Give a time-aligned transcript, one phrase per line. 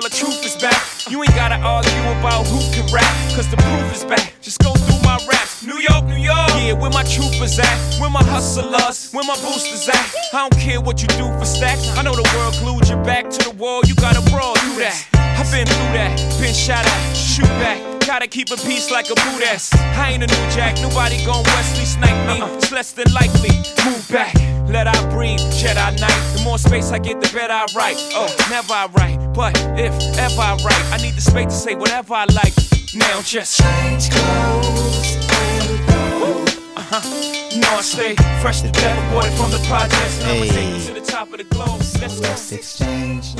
[0.00, 1.10] world the truth is back.
[1.10, 4.34] You ain't gotta argue about who can rap, cause the proof is back.
[4.40, 5.64] Just go through my raps.
[5.64, 6.50] New York, New York.
[6.56, 7.76] Yeah, where my troopers at?
[8.00, 9.12] Where my hustlers?
[9.12, 10.14] Where my boosters at?
[10.32, 11.88] I don't care what you do for stacks.
[11.96, 13.82] I know the world glued your back to the wall.
[13.84, 14.96] You gotta brawl through that.
[15.38, 16.16] I've been through that.
[16.40, 17.16] Been shot at.
[17.16, 17.78] Shoot back.
[18.06, 19.72] Gotta keep a peace like a boot ass.
[19.74, 20.80] I ain't a new jack.
[20.80, 22.40] Nobody gon' Wesley snipe me.
[22.40, 22.56] Uh-uh.
[22.56, 23.54] It's less than likely.
[23.84, 24.34] Move back.
[24.68, 25.40] Let I breathe.
[25.60, 26.20] Jedi Knight.
[26.36, 27.98] The more space I get, the better I write.
[28.14, 29.19] Oh, never I write.
[29.32, 32.52] But if ever I write, I need the space to say whatever I like.
[32.94, 36.44] Now just change clothes and go.
[36.76, 37.58] Uh-huh.
[37.60, 40.20] Know I stay fresh to death, boy from the projects.
[40.22, 41.80] And I'ma take you to the top of the globe.
[42.00, 42.20] Let's.
[42.20, 43.34] Let's exchange.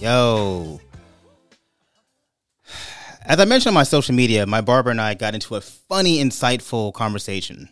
[0.00, 0.80] Yo.
[3.24, 6.18] As I mentioned on my social media, my barber and I got into a funny,
[6.18, 7.68] insightful conversation.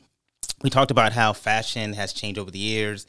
[0.63, 3.07] We talked about how fashion has changed over the years,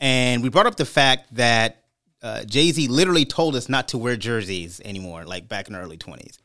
[0.00, 1.84] and we brought up the fact that
[2.22, 5.80] uh, Jay Z literally told us not to wear jerseys anymore, like back in the
[5.80, 6.38] early 20s.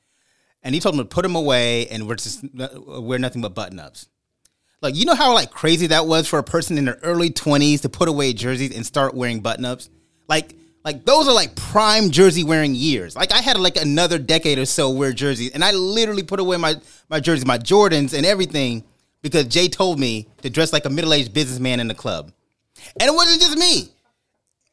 [0.62, 2.70] And he told them to put them away and we're just uh,
[3.02, 4.08] wear nothing but button ups.
[4.82, 7.82] Like, you know how like crazy that was for a person in their early 20s
[7.82, 9.90] to put away jerseys and start wearing button ups?
[10.28, 13.16] Like, like those are like prime jersey wearing years.
[13.16, 16.58] Like I had like another decade or so wear jerseys, and I literally put away
[16.58, 16.76] my
[17.10, 18.84] my jerseys, my Jordans, and everything
[19.22, 22.34] because Jay told me to dress like a middle aged businessman in the club,
[23.00, 23.93] and it wasn't just me.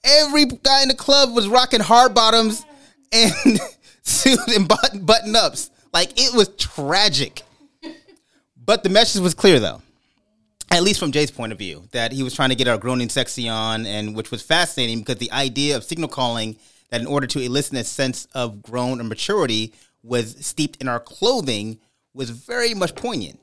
[0.05, 2.65] Every guy in the club was rocking hard bottoms
[3.13, 3.61] and
[4.03, 5.71] suit and button button ups.
[5.93, 7.43] Like it was tragic.
[8.57, 9.83] But the message was clear though
[10.71, 13.09] at least from Jay's point of view, that he was trying to get our groaning
[13.09, 16.57] sexy on, and which was fascinating because the idea of signal calling
[16.91, 19.73] that in order to elicit a sense of grown or maturity
[20.03, 21.79] was steeped in our clothing
[22.15, 23.39] was very much poignant.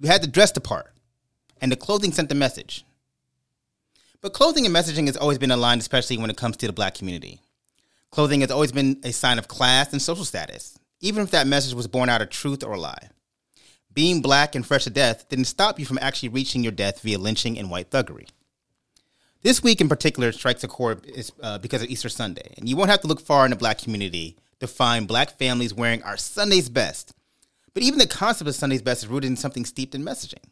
[0.00, 0.92] You had to dress the part,
[1.60, 2.84] and the clothing sent the message.
[4.22, 6.94] But clothing and messaging has always been aligned, especially when it comes to the black
[6.94, 7.40] community.
[8.10, 11.74] Clothing has always been a sign of class and social status, even if that message
[11.74, 13.08] was born out of truth or lie
[13.92, 17.18] being black and fresh to death didn't stop you from actually reaching your death via
[17.18, 18.28] lynching and white thuggery.
[19.42, 21.06] This week in particular strikes a chord
[21.42, 23.78] uh, because of Easter Sunday, and you won't have to look far in the black
[23.78, 27.14] community to find black families wearing our Sunday's best.
[27.72, 30.44] But even the concept of Sunday's best is rooted in something steeped in messaging.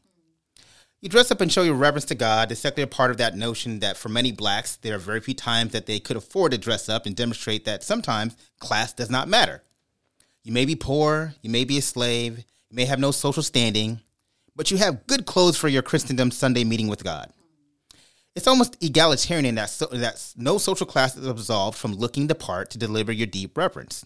[1.01, 3.79] You dress up and show your reverence to God, the secular part of that notion
[3.81, 6.89] that for many blacks, there are very few times that they could afford to dress
[6.89, 9.63] up and demonstrate that sometimes class does not matter.
[10.43, 14.01] You may be poor, you may be a slave, you may have no social standing,
[14.57, 17.33] but you have good clothes for your Christendom Sunday meeting with God.
[18.35, 22.35] It's almost egalitarian in that, so, that no social class is absolved from looking the
[22.35, 24.05] part to deliver your deep reverence.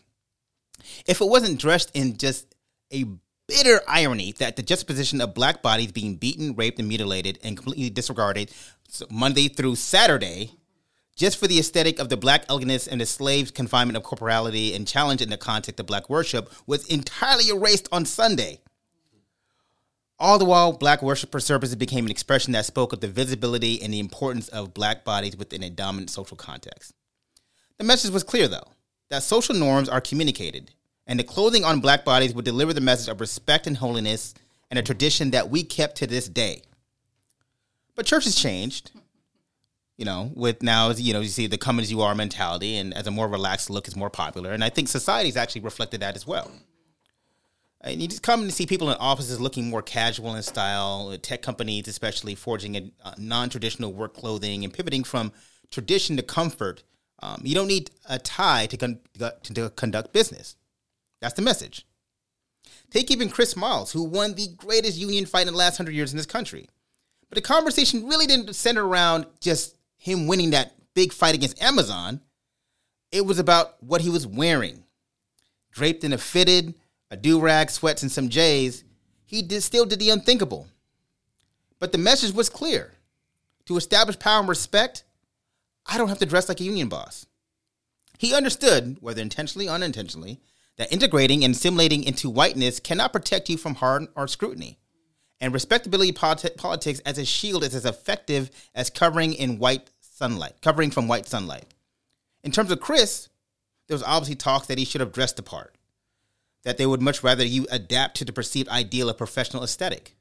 [1.06, 2.54] If it wasn't dressed in just
[2.92, 3.06] a
[3.52, 7.90] bitter irony that the juxtaposition of black bodies being beaten, raped, and mutilated and completely
[7.90, 8.50] disregarded
[9.10, 10.52] Monday through Saturday
[11.16, 14.88] just for the aesthetic of the black elegance and the slave's confinement of corporality and
[14.88, 18.60] challenge in the context of black worship was entirely erased on Sunday.
[20.19, 23.92] All the while, black worship services became an expression that spoke of the visibility and
[23.92, 26.94] the importance of black bodies within a dominant social context.
[27.76, 28.72] The message was clear, though,
[29.10, 30.70] that social norms are communicated,
[31.06, 34.34] and the clothing on black bodies would deliver the message of respect and holiness
[34.70, 36.62] and a tradition that we kept to this day.
[37.94, 38.90] But churches changed
[40.02, 42.92] you know, with now, you know, you see the come as you are mentality, and
[42.92, 44.50] as a more relaxed look is more popular.
[44.50, 46.50] And I think society's actually reflected that as well.
[47.82, 51.42] And you just come to see people in offices looking more casual in style, tech
[51.42, 55.32] companies especially forging a, a non-traditional work clothing and pivoting from
[55.70, 56.82] tradition to comfort.
[57.20, 59.00] Um, you don't need a tie to, con-
[59.44, 60.56] to conduct business.
[61.22, 61.86] That's the message.
[62.90, 66.12] Take even Chris Smalls, who won the greatest union fight in the last hundred years
[66.12, 66.68] in this country.
[67.30, 72.20] But the conversation really didn't center around just him winning that big fight against Amazon,
[73.10, 74.84] it was about what he was wearing.
[75.70, 76.74] Draped in a fitted,
[77.10, 78.84] a do rag, sweats, and some J's,
[79.25, 80.66] he did, still did the unthinkable.
[81.78, 82.92] But the message was clear
[83.66, 85.04] to establish power and respect,
[85.86, 87.26] I don't have to dress like a union boss.
[88.18, 90.40] He understood, whether intentionally or unintentionally,
[90.82, 94.81] that integrating and assimilating into whiteness cannot protect you from hard or scrutiny
[95.40, 100.55] and respectability politi- politics as a shield is as effective as covering in white sunlight,
[100.61, 101.67] covering from white sunlight.
[102.43, 103.29] In terms of Chris,
[103.87, 105.79] there was obviously talk that he should have dressed the part,
[106.64, 110.17] that they would much rather you adapt to the perceived ideal of professional aesthetic.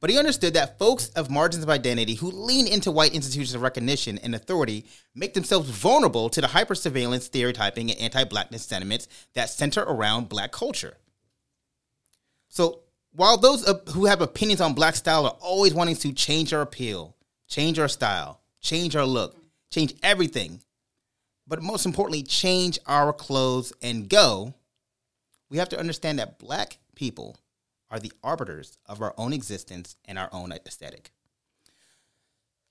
[0.00, 3.62] But he understood that folks of margins of identity who lean into white institutions of
[3.62, 4.84] recognition and authority
[5.14, 10.28] make themselves vulnerable to the hyper surveillance, stereotyping, and anti blackness sentiments that center around
[10.28, 10.98] black culture.
[12.48, 12.80] So
[13.12, 17.16] while those who have opinions on black style are always wanting to change our appeal,
[17.48, 19.36] change our style, change our look,
[19.70, 20.60] change everything,
[21.46, 24.52] but most importantly, change our clothes and go,
[25.48, 27.36] we have to understand that black people
[27.90, 31.10] are the arbiters of our own existence and our own aesthetic.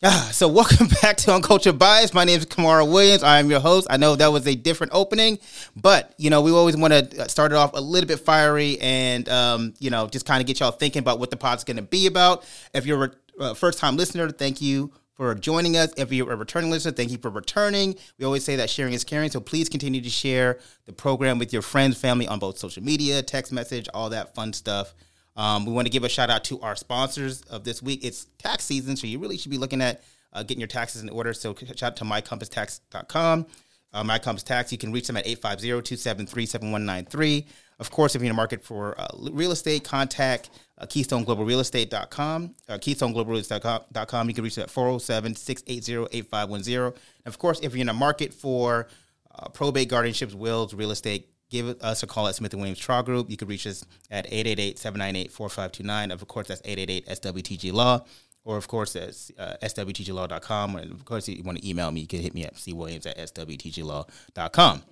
[0.04, 2.14] Ah, so welcome back to Uncultured Bias.
[2.14, 3.24] My name is Kamara Williams.
[3.24, 3.88] I am your host.
[3.90, 5.40] I know that was a different opening,
[5.76, 9.28] but you know we always want to start it off a little bit fiery and
[9.30, 11.84] um, you know just kind of get y'all thinking about what the pod's going to
[11.84, 12.46] be about.
[12.74, 15.94] If you're a uh, first time listener, thank you for joining us.
[15.96, 17.96] If you're a returning listener, thank you for returning.
[18.20, 21.54] We always say that sharing is caring, so please continue to share the program with
[21.54, 24.94] your friends, family on both social media, text message, all that fun stuff.
[25.36, 28.04] Um, we want to give a shout out to our sponsors of this week.
[28.04, 30.04] It's tax season, so you really should be looking at
[30.34, 31.34] uh, getting your taxes in order.
[31.34, 33.46] So shout out to mycompasstax.com.
[33.94, 37.46] Uh, My Compass Tax, you can reach them at 850-273-7193.
[37.80, 42.78] Of course, if you're in the market for uh, real estate, contact uh, KeystoneGlobalRealEstate.com, uh,
[42.78, 44.28] KeystoneGlobalRealEstate.com.
[44.28, 46.88] You can reach them at 407-680-8510.
[46.88, 46.94] And
[47.26, 48.88] of course, if you're in the market for
[49.34, 53.04] uh, probate, guardianships, wills, real estate, give us a call at Smith & Williams Trial
[53.04, 53.30] Group.
[53.30, 56.12] You can reach us at 888-798-4529.
[56.12, 58.02] Of course, that's 888-SWTG-LAW.
[58.44, 60.76] Or, of course, that's uh, swtglaw.com.
[60.76, 63.08] And, of course, if you want to email me, you can hit me at cwilliams
[63.08, 64.84] at swtglaw.com.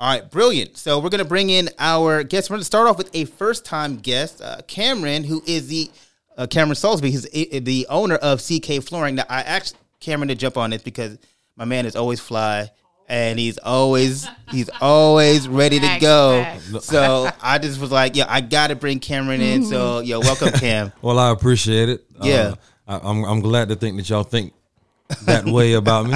[0.00, 0.76] All right, brilliant.
[0.76, 2.50] So we're going to bring in our guest.
[2.50, 5.90] We're going to start off with a first-time guest, uh, Cameron, who is the
[6.36, 7.10] uh, Cameron Salisbury.
[7.10, 9.16] He's the owner of CK Flooring.
[9.16, 11.18] Now, I asked Cameron to jump on this because
[11.56, 12.70] my man is always fly
[13.12, 16.46] and he's always he's always ready to go.
[16.80, 19.64] So I just was like, yeah, I got to bring Cameron in.
[19.64, 20.92] So, yo, welcome, Cam.
[21.02, 22.04] Well, I appreciate it.
[22.22, 22.54] Yeah.
[22.88, 24.54] Uh, I, I'm I'm glad to think that y'all think
[25.24, 26.14] that way about me.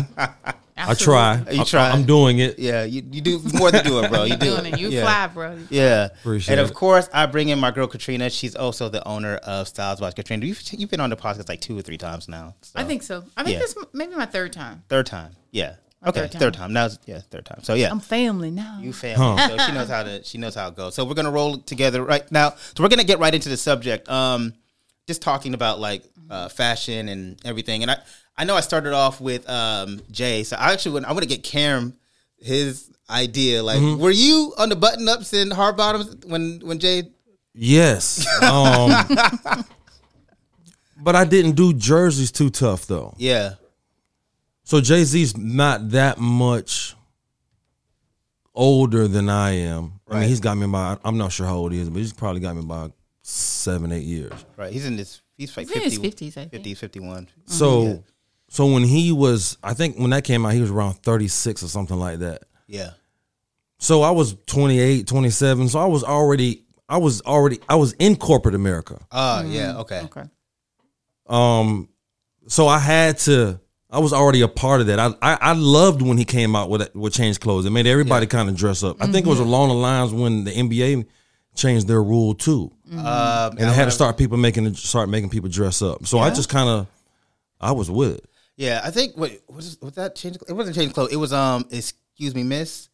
[0.78, 1.42] I try.
[1.50, 1.90] You I- try.
[1.90, 2.58] I'm doing it.
[2.58, 4.24] Yeah, you, you do more than do it, bro.
[4.24, 4.78] You You do doing it.
[4.80, 5.02] You yeah.
[5.02, 5.58] fly, bro.
[5.70, 6.74] Yeah, Appreciate and of it.
[6.74, 8.30] course, I bring in my girl Katrina.
[8.30, 10.14] She's also the owner of Styles Watch.
[10.16, 12.54] Katrina, you've, you've been on the podcast like two or three times now.
[12.62, 12.72] So.
[12.80, 13.24] I think so.
[13.36, 13.60] I think Yeah.
[13.60, 14.82] this m- maybe my third time.
[14.88, 15.32] third time.
[15.50, 15.76] Yeah.
[16.02, 16.40] My Okay, third time.
[16.40, 16.72] third time.
[16.72, 17.60] Now, yeah, third time.
[17.62, 18.78] So yeah, I'm family now.
[18.82, 19.38] you family.
[19.48, 20.22] So she knows how to.
[20.24, 20.94] She knows how it goes.
[20.94, 22.50] So we're gonna roll together right now.
[22.74, 24.08] So we're gonna get right into the subject.
[24.08, 24.52] Um,
[25.06, 27.82] just talking about like uh, fashion and everything.
[27.82, 27.96] And I,
[28.36, 30.42] I know I started off with um Jay.
[30.44, 31.94] So I actually want I want to get Cam
[32.38, 33.62] his idea.
[33.62, 34.02] Like, Mm-hmm.
[34.02, 37.04] were you on the button ups and hard bottoms when when Jay?
[37.54, 38.26] Yes.
[38.42, 38.90] Um,
[40.98, 43.14] but I didn't do jerseys too tough though.
[43.16, 43.54] Yeah.
[44.66, 46.96] So Jay Z's not that much
[48.52, 50.00] older than I am.
[50.10, 50.98] I mean, he's got me by.
[51.04, 52.90] I'm not sure how old he is, but he's probably got me by
[53.22, 54.32] seven, eight years.
[54.56, 54.72] Right.
[54.72, 55.22] He's in his.
[55.38, 56.50] He's like He's in his 50, 50s, I think.
[56.50, 57.26] 50, 51.
[57.26, 57.40] Mm-hmm.
[57.44, 57.96] So, Yeah.
[58.48, 61.68] so when he was, I think when that came out, he was around 36 or
[61.68, 62.42] something like that.
[62.66, 62.90] Yeah.
[63.78, 65.68] So I was 28, 27.
[65.68, 68.98] So I was already, I was already, I was in corporate America.
[69.12, 69.66] Oh, yeah.
[69.68, 69.78] Mm-hmm.
[69.80, 70.00] Okay.
[70.06, 70.24] okay.
[71.28, 71.88] Um,
[72.48, 73.60] so I had to,
[73.90, 74.98] I was already a part of that.
[74.98, 77.66] I, I, I loved when he came out with with change clothes.
[77.66, 78.96] It made everybody kind of dress up.
[79.00, 81.06] I think it was along the lines when the NBA
[81.54, 85.48] changed their rule too, Um, and they had to start people making start making people
[85.48, 86.06] dress up.
[86.06, 86.86] So I just kind of,
[87.60, 88.24] I was with it.
[88.56, 90.36] Yeah, I think what was was that change?
[90.48, 91.12] It wasn't change clothes.
[91.12, 91.66] It was um.
[91.70, 92.88] Excuse me, Miss.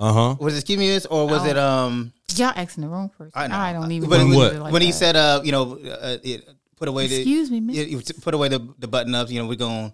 [0.00, 0.36] Uh huh.
[0.40, 1.46] Was it excuse me, Miss, or was Oh.
[1.46, 2.12] it um?
[2.36, 3.32] Y'all asking the wrong person.
[3.34, 4.54] I I, don't even But know what?
[4.54, 4.96] like when he that.
[4.96, 7.76] said uh, you know, uh, it, put away the Excuse me, miss.
[7.76, 9.30] yeah, you put away the the button ups.
[9.32, 9.92] You know, we're going.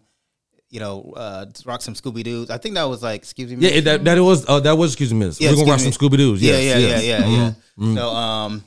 [0.70, 2.50] You know, uh, rock some Scooby Doo's.
[2.50, 3.56] I think that was like, excuse me.
[3.64, 3.84] Yeah, Miss?
[3.84, 5.40] that that was uh, that was excuse me, miss.
[5.40, 6.42] Yeah, We're gonna rock some Scooby Doo's.
[6.42, 7.04] Yeah, Yes, yeah, yes.
[7.04, 7.94] yeah, yeah, Mhm.
[7.94, 8.00] yeah.
[8.00, 8.64] So, um,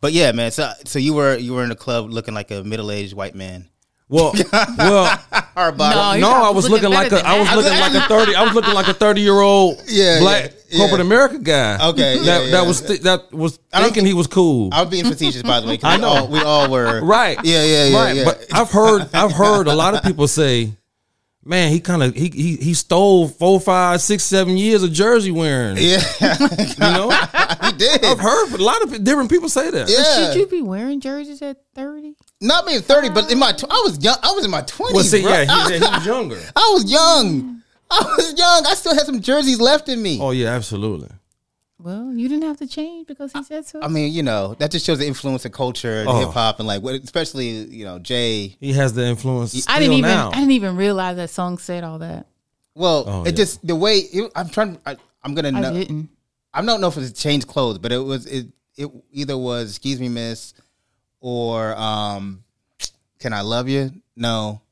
[0.00, 0.50] but yeah, man.
[0.50, 3.34] So, so you were you were in the club looking like a middle aged white
[3.36, 3.68] man.
[4.08, 4.34] Well,
[4.78, 5.06] well,
[5.54, 5.78] Hard.
[5.78, 8.00] No, no, I was looking looking like better a, than I was looking like a
[8.08, 11.06] thirty, I was looking like a thirty year old Yeah, black yeah, corporate yeah.
[11.06, 11.88] America guy.
[11.90, 12.50] Okay, yeah, that yeah.
[12.50, 14.68] that was th- that was don't thinking he was cool.
[14.72, 15.78] I'm being facetious, by the way.
[15.82, 16.08] I we know.
[16.08, 17.00] all, we all were.
[17.02, 17.38] Right.
[17.44, 18.16] Yeah, yeah, yeah, right.
[18.16, 18.24] yeah.
[18.24, 20.74] But I've heard I've heard a lot of people say,
[21.44, 25.30] man, he kind of he, he he stole four, five, six, seven years of jersey
[25.30, 25.76] wearing.
[25.78, 27.10] yeah, You know,
[27.62, 28.04] he did.
[28.04, 29.88] I've heard a lot of different people say that.
[29.88, 32.14] Yeah, Should you be wearing jerseys at 30?
[32.40, 34.16] not being thirty, but in my tw- I was young.
[34.22, 34.94] I was in my twenties.
[34.94, 35.30] Well, see, bro.
[35.32, 36.40] yeah, he, he was younger.
[36.56, 37.62] I was young.
[37.90, 38.66] I was young.
[38.66, 40.18] I still had some jerseys left in me.
[40.20, 41.08] Oh yeah, absolutely.
[41.84, 43.82] Well, you didn't have to change because he said so.
[43.82, 46.18] I mean, you know, that just shows the influence of culture and Oh.
[46.18, 48.56] hip hop and like, especially you know, Jay.
[48.58, 49.52] He has the influence.
[49.68, 50.30] I didn't still even now.
[50.30, 52.26] I didn't even realize that song said all that.
[52.74, 53.32] Well, Oh, it yeah.
[53.32, 54.78] just the way it, I'm trying.
[54.86, 55.74] I, I'm gonna I know.
[55.74, 56.08] didn't.
[56.54, 58.46] I don't know if it's changed clothes, but it was it.
[58.78, 60.54] It either was "Excuse Me, Miss"
[61.20, 62.42] or um,
[63.18, 64.62] "Can I Love You?" No,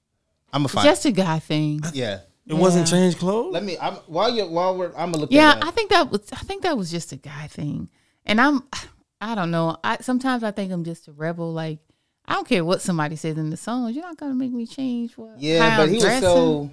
[0.50, 0.84] I'm a fine.
[0.84, 1.82] Just a guy thing.
[1.92, 2.20] yeah.
[2.46, 2.98] It wasn't Yeah.
[2.98, 3.52] changed clothes.
[3.52, 3.76] Let me.
[3.80, 4.88] I'm while you while we're.
[4.96, 5.32] I'm gonna look.
[5.32, 7.88] Yeah, I think that was I think that was just a guy thing.
[8.26, 8.62] And I'm
[9.20, 9.76] I don't know.
[9.84, 11.78] I sometimes I think I'm just a rebel like
[12.26, 13.94] I don't care what somebody says in the songs.
[13.94, 16.70] You're not gonna make me change what yeah, how but I'm he was so.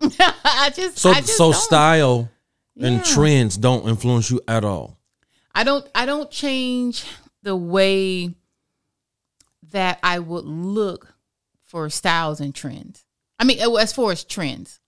[0.44, 1.60] I just So I just so don't.
[1.60, 2.30] style
[2.80, 3.02] and Yeah.
[3.02, 4.98] trends don't influence you at all.
[5.54, 7.04] I don't I don't change
[7.42, 8.34] the way
[9.70, 11.14] that I would look
[11.64, 13.04] for styles and trends.
[13.38, 14.80] I mean, uh, as far as trends,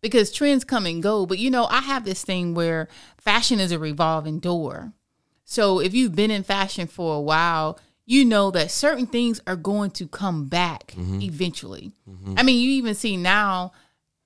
[0.00, 1.26] because trends come and go.
[1.26, 2.88] But you know, I have this thing where
[3.18, 4.92] fashion is a revolving door.
[5.44, 9.56] So if you've been in fashion for a while, you know that certain things are
[9.56, 11.92] going to come back eventually.
[12.38, 13.72] I mean, you even see now,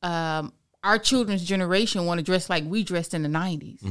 [0.02, 0.52] um,
[0.82, 3.82] our children's generation want to dress like we dressed in the 90s.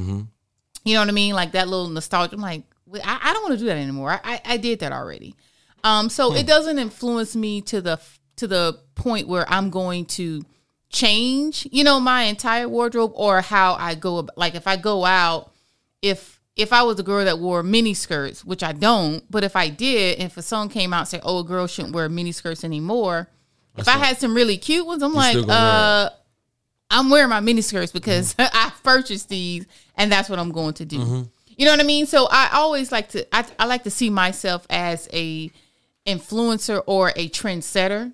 [0.84, 1.34] You know what I mean?
[1.34, 2.34] Like that little nostalgia.
[2.36, 2.62] I'm like,
[3.02, 4.10] I, I don't want to do that anymore.
[4.12, 5.34] I, I, I did that already.
[5.82, 8.00] Um, so it doesn't influence me to the
[8.36, 10.42] to the point where I'm going to
[10.94, 14.28] change, you know, my entire wardrobe or how I go.
[14.36, 15.52] Like if I go out,
[16.00, 19.56] if if I was a girl that wore mini skirts, which I don't, but if
[19.56, 22.32] I did, if a song came out and said, "Oh, a girl shouldn't wear mini
[22.32, 23.28] skirts anymore,"
[23.76, 26.10] if I had some really cute ones, I'm like, still gonna wear uh,
[26.90, 30.84] I'm wearing my mini skirts because I purchased these and that's what I'm going to
[30.84, 31.28] do.
[31.56, 32.06] You know what I mean?
[32.06, 35.50] So I always like to I, I like to see myself as a
[36.06, 38.12] influencer or a trendsetter.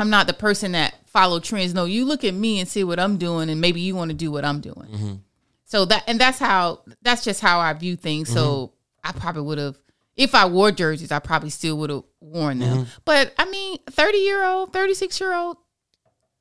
[0.00, 1.74] I'm not the person that follow trends.
[1.74, 4.16] No, you look at me and see what I'm doing and maybe you want to
[4.16, 4.88] do what I'm doing.
[4.90, 5.14] Mm-hmm.
[5.64, 8.32] So that and that's how that's just how I view things.
[8.32, 9.08] So mm-hmm.
[9.08, 9.78] I probably would have
[10.16, 12.78] if I wore jerseys, I probably still would have worn them.
[12.78, 12.90] Mm-hmm.
[13.04, 15.56] But I mean, 30 year old, 36 year old,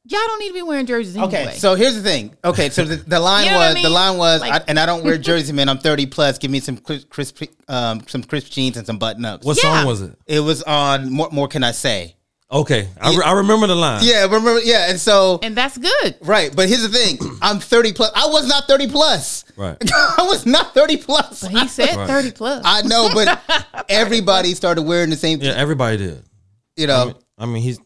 [0.03, 1.47] y'all don't need to be wearing jerseys anyway.
[1.47, 2.35] Okay, so here's the thing.
[2.43, 4.79] Okay, so the, the line You know was I the line was, Like- I, and
[4.79, 5.69] I don't wear jersey, man.
[5.69, 6.37] I'm 30 plus.
[6.39, 9.45] Give me some crisp, crisp um, some crisp jeans and some button ups.
[9.45, 9.79] What Yeah.
[9.79, 10.17] song was it?
[10.25, 11.11] It was on.
[11.11, 12.16] More, more can I say?
[12.49, 14.01] Okay, I, re- I remember the line.
[14.03, 14.59] Yeah, remember?
[14.61, 16.15] Yeah, and so and that's good.
[16.21, 17.17] right, but here's the thing.
[17.41, 18.09] I'm 30 plus.
[18.15, 19.43] I was not 30 plus.
[19.57, 19.75] Right.
[19.93, 21.41] I was not 30 plus.
[21.41, 22.07] But he said Right.
[22.07, 22.61] 30 plus.
[22.65, 25.41] I know, but everybody started wearing the same.
[25.41, 26.23] Yeah, everybody did.
[26.77, 27.79] You know, I mean, he's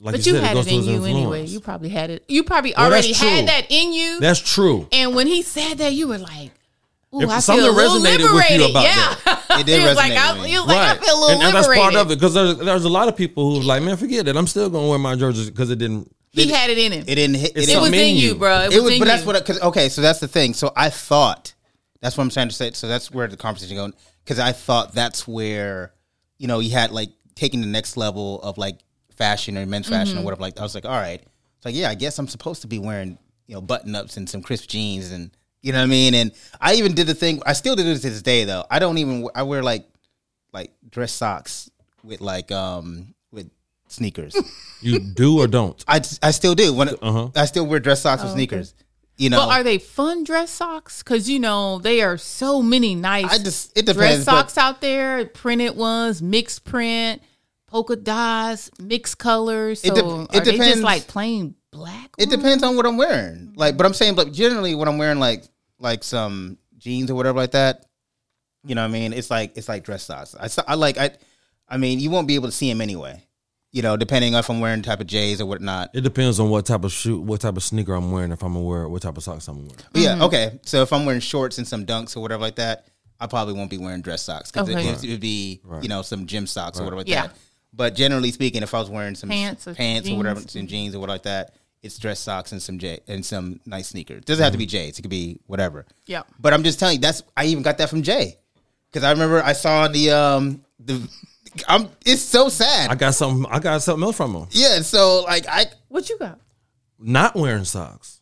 [0.00, 1.46] like but you, you said, had goes it in his you anyway.
[1.46, 2.24] You probably had it.
[2.26, 4.18] You probably Well, already had that in you.
[4.18, 4.88] That's true.
[4.92, 6.50] and when he said that, you were like,
[7.14, 9.58] "Ooh, If I something feel a little resonated with you liberated." about yeah.
[9.60, 10.48] It did he was like, resonate I, with me.
[10.50, 12.84] he was I feel a little and, and that's part of it because there's there's
[12.84, 14.36] a lot of people who's like, man, forget it.
[14.36, 16.14] I'm still gonna wear my jerseys because it didn't.
[16.32, 17.04] He had it in him.
[17.08, 17.50] it didn't hit.
[17.56, 18.34] It, It didn't was in in you, you.
[18.36, 18.60] bro.
[18.60, 19.44] It was, it was, in but that's what.
[19.44, 20.54] Cause, okay, so that's the thing.
[20.54, 21.52] So I thought
[22.00, 22.70] that's what I'm trying to say.
[22.70, 23.94] So that's where the conversation going.
[24.24, 25.92] Because I thought that's where
[26.38, 28.78] you know you had like taking the next level of like
[29.16, 30.22] fashion or men's fashion Mm-hmm.
[30.22, 30.42] or whatever.
[30.42, 31.20] Like I was like, all right,
[31.56, 34.28] it's like yeah, I guess I'm supposed to be wearing you know button ups and
[34.30, 36.14] some crisp jeans and you know what I mean.
[36.14, 37.42] And I even did the thing.
[37.46, 38.64] I still did it to this day though.
[38.70, 39.28] I don't even.
[39.34, 39.86] I wear like
[40.52, 41.70] like dress socks
[42.02, 43.50] with like um with
[43.88, 44.34] sneakers.
[44.82, 45.84] You do or don't.
[45.86, 46.72] I, I still do.
[46.72, 47.28] When Uh-huh.
[47.36, 48.72] I still wear dress socks with sneakers.
[49.18, 51.02] You know, But are they fun dress socks?
[51.02, 54.24] Because you know they are so many nice I just it dress depends.
[54.24, 57.20] but socks out there, printed ones, mixed print,
[57.66, 59.82] polka dots, mixed colors.
[59.82, 62.10] So It de- are it they just like plain black?
[62.18, 63.52] It depends on what I'm wearing.
[63.56, 65.44] Like, but I'm saying, like, generally, when I'm wearing like
[65.78, 67.86] like some jeans or whatever like that,
[68.64, 70.34] you know, what I mean, it's like it's like dress socks.
[70.66, 71.10] I like I,
[71.68, 73.22] I mean, you won't be able to see them anyway.
[73.72, 75.90] You know, depending if I'm wearing type of J's or whatnot.
[75.94, 78.32] It depends on what type of shoe, what type of sneaker I'm wearing.
[78.32, 79.76] If I'm gonna wear, what type of socks I'm wearing.
[79.92, 80.18] But Mm-hmm.
[80.20, 80.58] yeah, okay.
[80.64, 82.86] So if I'm wearing shorts and some dunks or whatever like that,
[83.20, 84.88] I probably won't be wearing dress socks because Okay.
[84.88, 87.28] it, it would be you know some gym socks or whatever like Yeah.
[87.28, 87.36] that.
[87.72, 90.96] But generally speaking, if I was wearing some Pants or pants or whatever, some jeans
[90.96, 94.24] or whatever like that, it's dress socks and some J and some nice sneakers.
[94.24, 94.98] doesn't have to be J's.
[94.98, 95.86] It could be whatever.
[96.06, 96.22] Yeah.
[96.38, 98.36] But I'm just telling you, that's I even got that from Jay
[98.90, 101.08] because I remember I saw the um the
[101.68, 102.90] I'm it's so sad.
[102.90, 103.50] I got something.
[103.50, 104.46] I got something else from him.
[104.50, 104.80] yeah.
[104.80, 106.38] So like I What you got?
[106.98, 108.20] Not wearing socks.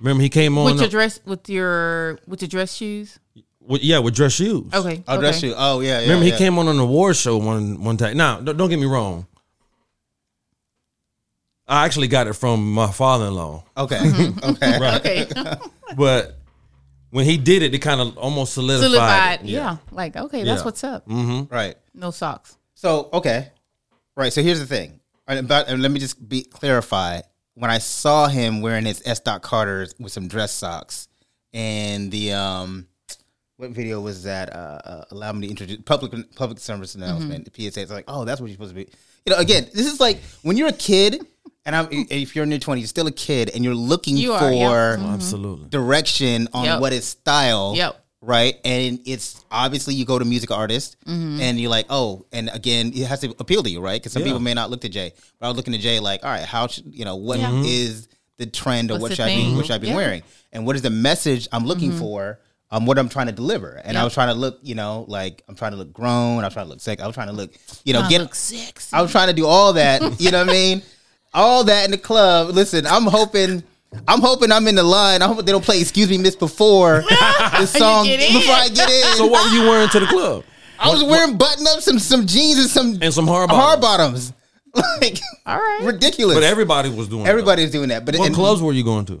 [0.00, 0.64] Remember he came on.
[0.64, 3.18] With your dress, with your with your dress shoes.
[3.60, 4.72] with- yeah, with dress shoes.
[4.72, 5.04] Okay.
[5.06, 5.22] I'll okay.
[5.22, 5.54] dress you.
[5.56, 6.00] Oh yeah.
[6.00, 8.16] yeah Remember he came on an award show one one time.
[8.16, 9.26] Now, don't, don't get me wrong.
[11.70, 13.96] I actually got it from my father-in-law, Okay.
[13.96, 14.44] Mm-hmm.
[14.50, 14.96] okay.
[14.96, 15.56] Okay.
[15.96, 16.36] but
[17.10, 18.90] when he did it, it kind of almost solidified.
[18.90, 19.40] Solidified.
[19.42, 19.46] it.
[19.46, 19.76] Yeah.
[19.92, 20.64] Like okay, that's Yeah.
[20.64, 21.04] what's up.
[21.06, 21.76] Right.
[21.94, 22.56] No socks.
[22.74, 23.50] So okay,
[24.16, 24.32] right.
[24.32, 24.98] So here's the thing.
[25.28, 27.20] And About and let me just be clarify.
[27.54, 29.20] When I saw him wearing his S.
[29.20, 31.08] Dot Carter's with some dress socks,
[31.52, 32.86] and the um,
[33.58, 34.52] what video was that?
[34.52, 37.44] Uh, uh allow me to introduce public public service announcement.
[37.52, 37.82] The PSA.
[37.82, 38.90] It's like, oh, that's what you're supposed to be.
[39.26, 41.24] You know, again, this is like when you're a kid,
[41.66, 44.36] and I'm if you're in your 20s, you're still a kid, and you're looking You
[44.38, 44.96] for are, yeah.
[44.98, 45.68] Oh, Absolutely.
[45.68, 46.80] direction on Yep.
[46.80, 47.74] what is style.
[47.76, 47.96] Yep.
[48.22, 48.56] Right.
[48.66, 51.40] And it's obviously you go to music artist Mm-hmm.
[51.40, 54.00] and you're like, oh, and again, it has to appeal to you, right?
[54.00, 54.26] Because some Yeah.
[54.28, 56.44] people may not look to Jay, but I was looking to Jay like, all right,
[56.44, 58.16] how should you know what is Yeah.
[58.38, 59.56] the trend or What's what the should I be thing?
[59.56, 59.92] what should I be Yeah.
[59.92, 59.96] Mm-hmm.
[59.96, 60.22] wearing?
[60.52, 62.40] And what is the message I'm looking for?
[62.72, 63.80] Um, what I'm trying to deliver.
[63.84, 66.46] And I was trying to look, you know, like I'm trying to look grown, I
[66.46, 67.52] was trying to look sick, I was trying to look,
[67.84, 68.94] you know, Trying to get look sexy.
[68.96, 70.82] I was trying to do all that, you know what I mean?
[71.32, 72.50] All that in the club.
[72.54, 73.62] Listen, I'm hoping
[74.08, 75.22] I'm hoping I'm in the line.
[75.22, 79.16] I hope they don't play "Excuse Me, Miss" before the song before I get in.
[79.16, 80.44] So what were you wearing to the club?
[80.78, 84.32] I was wearing button ups, some some jeans, and some And some hard hard bottoms.
[84.32, 84.32] bottoms.
[85.02, 85.80] like All right.
[85.84, 86.36] ridiculous.
[86.36, 87.24] But everybody was doing.
[87.24, 87.30] that.
[87.30, 88.04] everybody's doing that.
[88.04, 89.20] But What and, clubs were you going to?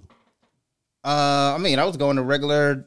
[1.04, 2.86] Uh, I mean, I was going to regular,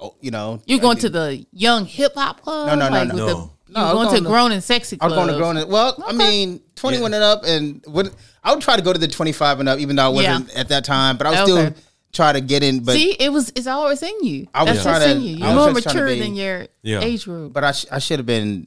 [0.00, 0.60] oh, you know.
[0.66, 2.66] You I going mean, to the young hip hop club?
[2.68, 3.14] No, no, no, like no.
[3.26, 3.50] with No.
[3.72, 5.12] The, No, you I was going, going to to- grown and sexy Clubs.
[5.12, 5.26] I club?
[5.28, 5.56] was going to grown.
[5.64, 6.16] And well, I Okay.
[6.16, 8.10] mean, twenty one and up, and when
[8.44, 10.50] I would try to go to the twenty five and up, even though I wasn't
[10.56, 11.70] at that time, but I was Okay.
[11.72, 12.80] still try to get in.
[12.80, 14.46] But See, it was it's always in you.
[14.54, 15.36] I was That's trying to- in you.
[15.44, 17.00] I You're was more just trying to mature be- than your Yeah.
[17.00, 17.52] age group.
[17.52, 18.66] but I sh- I should have been.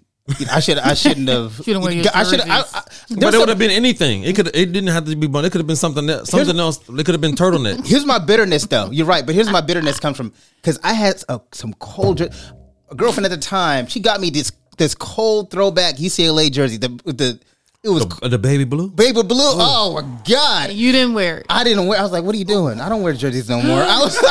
[0.52, 1.54] I should I shouldn't have.
[1.64, 2.42] Shouldn't wear your I should.
[2.42, 2.74] I, jerseys.
[2.76, 2.82] I,
[3.20, 4.24] But it would have been anything.
[4.24, 4.48] It could.
[4.56, 5.46] It didn't have to be bun.
[5.46, 6.32] It could have been something else.
[6.32, 6.80] Something else.
[6.90, 7.86] It could have been turtleneck.
[7.92, 8.90] here's my bitterness though.
[8.90, 10.34] You're right, but here's my bitterness comes from
[10.64, 12.22] because I had a, uh, some cold.
[12.22, 16.78] A girlfriend at the time, she got me this this cold throwback UCLA jersey.
[16.78, 17.40] The the
[17.84, 18.90] it was Uh, the baby blue.
[18.90, 19.38] baby blue.
[19.58, 20.72] Oh my god!
[20.72, 21.46] You didn't wear it.
[21.50, 22.00] I didn't wear.
[22.00, 22.80] I was like, "What are you doing?
[22.82, 24.18] I don't wear jerseys no more." I was,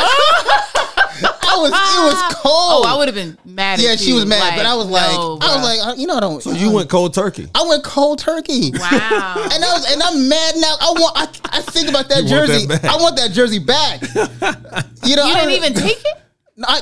[1.46, 2.84] I was, it was cold.
[2.84, 3.78] Oh, I would have been mad.
[3.80, 5.86] Yeah, at she you, was mad, like, but I was like, no, I was like,
[5.86, 6.42] uh, you know, I don't.
[6.42, 7.48] So you went cold turkey.
[7.54, 8.72] I went cold turkey.
[8.74, 9.48] wow.
[9.52, 10.74] And I was, and I'm mad now.
[10.80, 12.66] I want, I, I think about that You want jersey.
[12.66, 12.90] that back.
[12.92, 14.02] I want that jersey back.
[15.04, 16.16] you know, you I didn't don't- even take it.
[16.64, 16.80] I,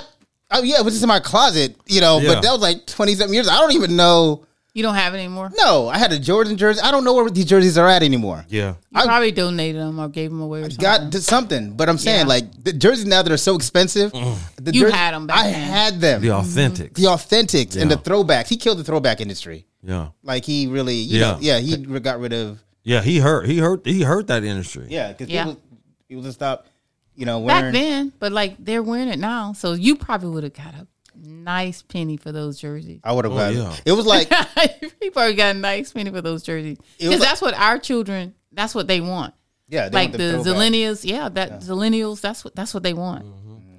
[0.53, 1.77] I, yeah, it was just in my closet.
[1.87, 2.35] You know, Yeah.
[2.35, 3.49] but that was like twenty something years.
[3.49, 4.45] I don't even know.
[4.75, 5.53] You don't have it anymore.
[5.55, 6.81] No, I had a Jordan jersey.
[6.83, 8.47] I don't know where these jerseys are at anymore.
[8.49, 8.71] Yeah.
[8.91, 10.79] You I- probably donated them or gave them away or something.
[10.83, 11.73] got to something.
[11.77, 12.27] But I'm saying Yeah.
[12.35, 14.13] like the jerseys now that are so expensive.
[14.13, 14.37] Mm.
[14.57, 15.69] The You had 'em back I then.
[15.69, 16.23] had them.
[16.23, 16.95] The authentic.
[16.95, 18.49] The authentics and the throwbacks.
[18.49, 19.67] He killed the throwback industry.
[19.83, 20.09] Yeah.
[20.23, 21.33] Like he really, you Yeah.
[21.33, 23.03] know, yeah, he got rid of Yeah.
[23.03, 23.47] He hurt.
[23.47, 23.83] He hurt.
[23.85, 24.87] He hurt that industry.
[24.89, 25.45] yeah because Yeah.
[25.45, 25.61] people
[26.09, 26.67] people just stop,
[27.15, 30.55] you know, back then, but like they're wearing it now, so you probably would have
[30.55, 33.01] got a nice penny for those jerseys.
[33.05, 33.55] I would have Oh, got.
[33.55, 33.77] yeah.
[33.85, 34.31] It was like
[35.03, 38.35] you probably got a nice penny for those jerseys because like- that's what our children.
[38.51, 39.35] That's what they want.
[39.69, 40.53] yeah, they like want the throwback.
[40.53, 42.21] zillennials, yeah, that zillennials.
[42.21, 43.25] That's what that's what they want,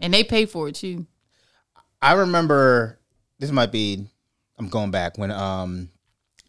[0.02, 1.06] and they pay for it too.
[2.02, 3.00] I remember
[3.39, 4.06] this might be
[4.60, 5.89] I'm going back when um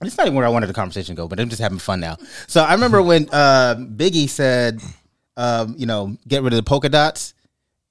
[0.02, 2.00] it's not even where I wanted the conversation to go, but I'm just having fun
[2.00, 2.16] now.
[2.46, 4.80] So I remember when uh Biggie said
[5.36, 7.34] um, you know, get rid of the polka dots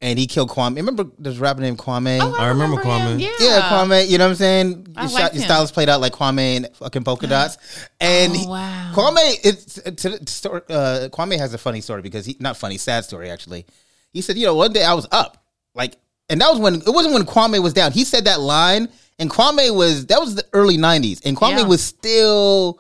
[0.01, 0.75] and he killed Kwame.
[0.75, 2.19] Remember this rapper named Kwame?
[2.19, 3.19] I remember him, Kwame.
[3.21, 4.93] Yeah, yeah, Kwame, you know what I'm saying?
[4.97, 5.47] I Your, liked shot, your him.
[5.47, 7.58] styles played out like Kwame and fucking polka dots.
[8.01, 8.91] And Oh, he- wow.
[8.93, 12.77] Kwame it's to the story uh Kwame has a funny story because he not funny,
[12.77, 13.65] sad story actually.
[14.12, 15.43] He said, you know, one day I was up.
[15.73, 15.95] Like
[16.29, 17.91] and that was when it wasn't when Kwame was down.
[17.91, 21.63] He said that line and Kwame was that was the early 90s and Kwame Yeah.
[21.63, 22.79] was still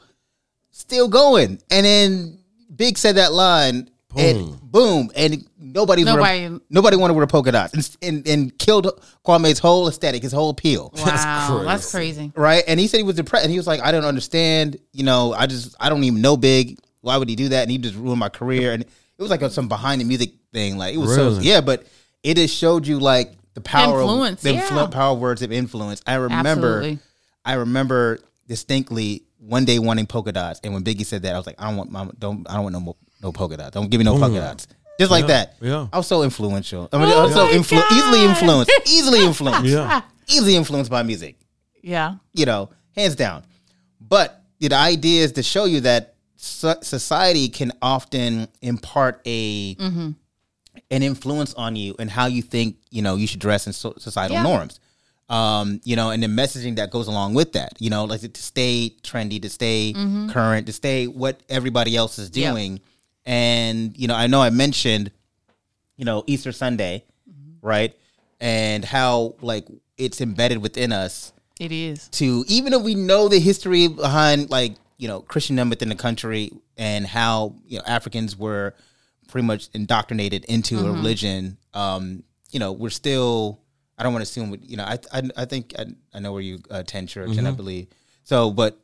[0.71, 1.61] still going.
[1.71, 2.39] And then
[2.75, 7.51] Big said that line and boom and nobody Nobody- nobody, nobody wanted to wear polka
[7.51, 8.87] dots and, and, and killed
[9.25, 12.31] Kwame's whole aesthetic, his whole appeal Wow, that's crazy.
[12.35, 12.63] right?
[12.67, 14.77] And he said he was depressed, and he was like, "I don't understand.
[14.91, 16.79] You know, I just I don't even know Big.
[17.01, 17.63] Why would he do that?
[17.63, 20.31] And he just ruined my career." And it was like a, some behind the music
[20.51, 20.77] thing.
[20.77, 21.85] Like it was so yeah, but
[22.23, 24.67] it just showed you like the power Influence, of the yeah.
[24.67, 26.01] influ- power words of influence.
[26.07, 26.99] I remember, Absolutely.
[27.45, 31.45] I remember distinctly one day wanting polka dots, and when Biggie said that, I was
[31.47, 33.71] like, "I don't want my don't I don't want no mo- no polka dots.
[33.73, 34.67] Don't give me no polka dots."
[34.99, 35.55] Just like that.
[35.61, 35.87] yeah.
[35.91, 36.87] I was so influential.
[36.93, 38.71] I mean, Oh I was so influ- easily influenced.
[38.85, 39.65] Easily influenced.
[39.65, 40.01] Yeah.
[40.27, 41.35] Easily influenced by music
[41.81, 43.43] Yeah, you know, hands down.
[43.99, 50.11] But the idea is to show you that so- society can often impart a Mm-hmm.
[50.91, 53.95] an influence on you and how you think you know you should dress in so-
[53.97, 54.43] societal Yeah.
[54.43, 54.79] norms.
[55.29, 57.73] Um, you know, and the messaging that goes along with that.
[57.79, 59.93] You know, like to stay trendy, to stay
[60.31, 62.51] current, to stay what everybody else is Mm-hmm.
[62.53, 62.79] Doing.
[63.25, 65.11] And you know, I know I mentioned,
[65.97, 67.65] you know, Easter Sunday, Mm-hmm.
[67.65, 67.95] right?
[68.39, 72.09] And how like it's embedded within us it is.
[72.09, 76.51] to even if we know the history behind like you know Christendom within the country
[76.77, 78.73] and how you know Africans were
[79.29, 83.59] pretty much indoctrinated into a religion, um, you know, we're still.
[83.97, 84.57] I don't want to assume.
[84.61, 87.51] You know, I I, I think I, I know where you attend church, and I
[87.51, 87.87] believe
[88.23, 88.51] so.
[88.51, 88.77] But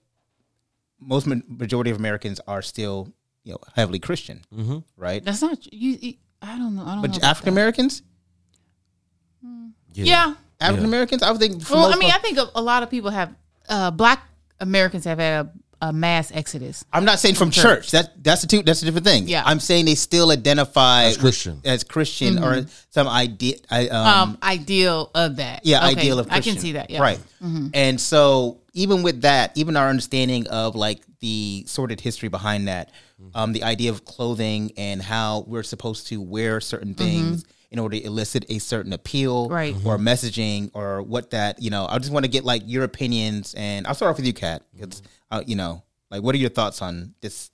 [1.00, 3.12] most majority of Americans are still
[3.44, 4.42] you know heavily Christian,
[4.98, 5.24] right?
[5.24, 5.98] That's not you.
[6.02, 6.84] you I don't know.
[6.84, 7.08] I don't know.
[7.10, 8.02] But African Americans,
[9.44, 9.72] that.
[9.94, 10.36] yeah.
[10.62, 11.70] African Americans, I would think.
[11.70, 13.34] Well, I most mean, I think a, a lot of people have.
[13.68, 14.24] Uh, black
[14.60, 16.84] Americans have had a, a mass exodus.
[16.92, 17.92] I'm not saying from church.
[17.92, 18.64] That that's a two.
[18.64, 19.28] That's a different thing.
[19.28, 19.44] Yeah.
[19.46, 21.62] I'm saying they still identify As Christian.
[21.64, 23.56] as Christian or some idea.
[23.70, 25.66] I, um, Um, ideal of that.
[25.66, 26.90] yeah, Okay, ideal of I can see that.
[26.90, 27.00] Yeah.
[27.00, 27.64] Mm-hmm.
[27.64, 27.72] Right.
[27.74, 32.92] And so even with that, even our understanding of like the sordid history behind that,
[33.34, 37.98] um, the idea of clothing and how we're supposed to wear certain things in order
[38.00, 39.54] to elicit a certain appeal Mm-hmm.
[39.54, 39.76] Right.
[39.86, 43.54] or messaging or what that, you know, I just want to get like your opinions
[43.56, 44.64] and I'll start off with you, Kat.
[44.78, 45.02] It's,
[45.32, 47.50] uh, you know, like what are your thoughts on this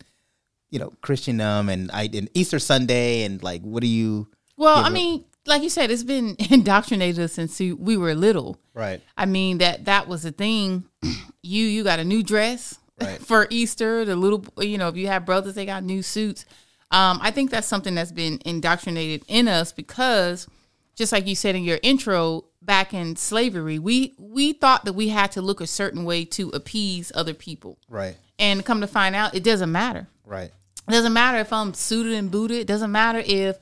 [0.71, 4.83] you know Christendom and I and Easter Sunday and like what do you Well, I
[4.83, 8.57] but- mean, like you said, it's been indoctrinated us since we- we were little.
[8.73, 10.85] right I mean that that was the thing.
[11.47, 13.19] You you got a new dress Right.
[13.19, 14.05] for Easter.
[14.05, 16.45] The little you know if you have brothers, they got new suits.
[16.91, 20.47] Um, I think that's something that's been indoctrinated in us because,
[20.95, 25.09] just like you said in your intro, back in slavery, we we thought that we
[25.09, 29.15] had to look a certain way to appease other people, right and come to find
[29.15, 30.07] out, it doesn't matter.
[30.25, 30.51] right
[30.87, 32.57] It doesn't matter if I'm suited and booted.
[32.57, 33.57] It doesn't matter if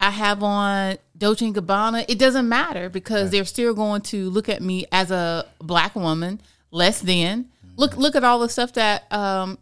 [0.00, 2.04] I have on Dolce and Gabbana.
[2.08, 6.40] It doesn't matter because they're still going to look at me as a black woman,
[6.70, 7.46] less than.
[7.76, 9.58] Look, look at all the stuff that um,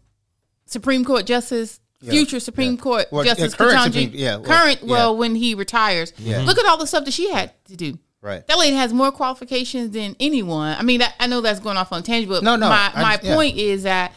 [0.65, 4.79] Supreme Court Justice, future Supreme Court Well, Justice current Ketanji, Supreme- yeah, well, current.
[4.83, 4.89] yeah.
[4.91, 7.97] Well, when he retires, look at all the stuff that she had to do.
[8.21, 10.75] right That lady has more qualifications than anyone.
[10.77, 13.19] I mean, I, I know that's going off on tangent, but No, no, my, my
[13.23, 13.35] yeah.
[13.35, 14.13] point is that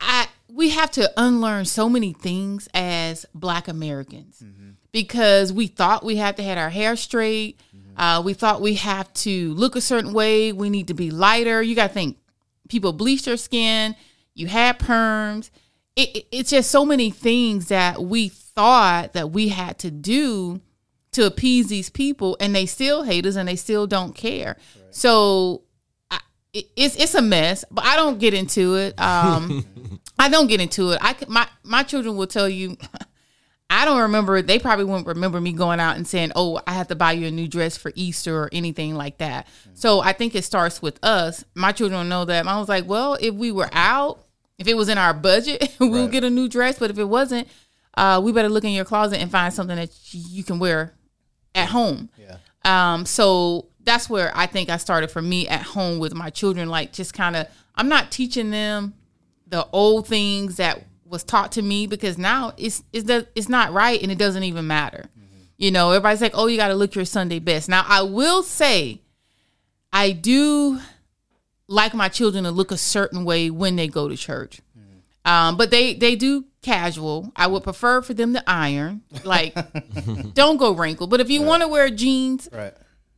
[0.00, 4.70] I we have to unlearn so many things as Black Americans Mm-hmm.
[4.92, 7.58] because we thought we had to have our hair straight.
[7.76, 8.00] Mm-hmm.
[8.00, 10.52] Uh, we thought we have to look a certain way.
[10.52, 11.62] We need to be lighter.
[11.62, 12.18] You got to think
[12.68, 13.94] people bleach their skin.
[14.34, 15.50] You had perms.
[15.96, 20.60] It, it- it's just so many things that we thought that we had to do
[21.12, 24.56] to appease these people, and they still hate us and they still don't care.
[24.90, 25.62] So
[26.10, 26.20] I,
[26.52, 28.98] it, it's it's a mess, but I don't get into it.
[29.00, 29.64] Um,
[30.18, 30.98] I don't get into it.
[31.00, 32.76] I my my children will tell you.
[33.68, 34.42] I don't remember.
[34.42, 37.26] They probably won't remember me going out and saying, "Oh, I have to buy you
[37.26, 41.02] a new dress for Easter or anything like that." So I think it starts with
[41.04, 41.44] us.
[41.54, 42.46] My children know that.
[42.46, 44.24] I was like, "Well, if we were out,
[44.58, 46.10] if it was in our budget, we'll Right.
[46.10, 46.78] get a new dress.
[46.78, 47.48] But if it wasn't,
[47.96, 50.94] uh, we better look in your closet and find something that you can wear
[51.54, 55.98] at home." yeah Um, so that's where I think I started for me at home
[55.98, 56.68] with my children.
[56.68, 58.94] Like just kind of, I'm not teaching them
[59.48, 63.72] the old things that was taught to me because now it's it's the, it's not
[63.72, 65.06] right and it doesn't even matter.
[65.58, 68.42] You know, everybody's like, "Oh, you got to look your Sunday best." Now, I will
[68.42, 69.00] say,
[69.90, 70.78] I do
[71.66, 74.60] like my children to look a certain way when they go to church.
[75.24, 77.32] Um, but they they do casual.
[77.34, 79.02] I would prefer for them to iron.
[79.24, 79.54] Like,
[80.34, 82.74] don't go wrinkled, But if you want to wear jeans, right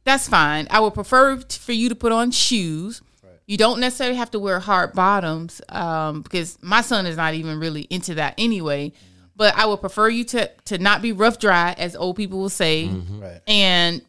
[0.08, 0.66] that's fine.
[0.70, 3.02] I would prefer for you to put on shoes.
[3.48, 7.58] You don't necessarily have to wear hard bottoms um, because my son is not even
[7.58, 8.92] really into that anyway.
[9.34, 12.48] But I would prefer you to to not be rough dry, as old people will
[12.48, 14.02] say, right and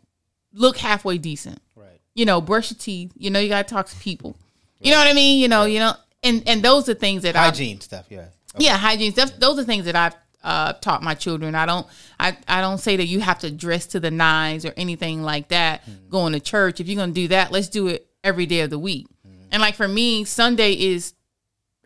[0.54, 1.62] look halfway decent.
[1.76, 3.14] right You know, brush your teeth.
[3.16, 4.36] You know, you got to talk to people.
[4.80, 5.40] You know what I mean?
[5.40, 8.26] You know, you know, and and those are things that I hygiene stuff yeah
[8.58, 9.14] yeah, hygiene.
[9.14, 11.56] That's, those are things that I've uh, taught my children.
[11.56, 11.86] I don't,
[12.20, 15.50] I, I don't say that you have to dress to the nines or anything like
[15.50, 15.84] that.
[16.10, 18.80] Going to church, if you're gonna do that, let's do it every day of the
[18.80, 19.08] week.
[19.52, 21.14] And like for me, Sunday is,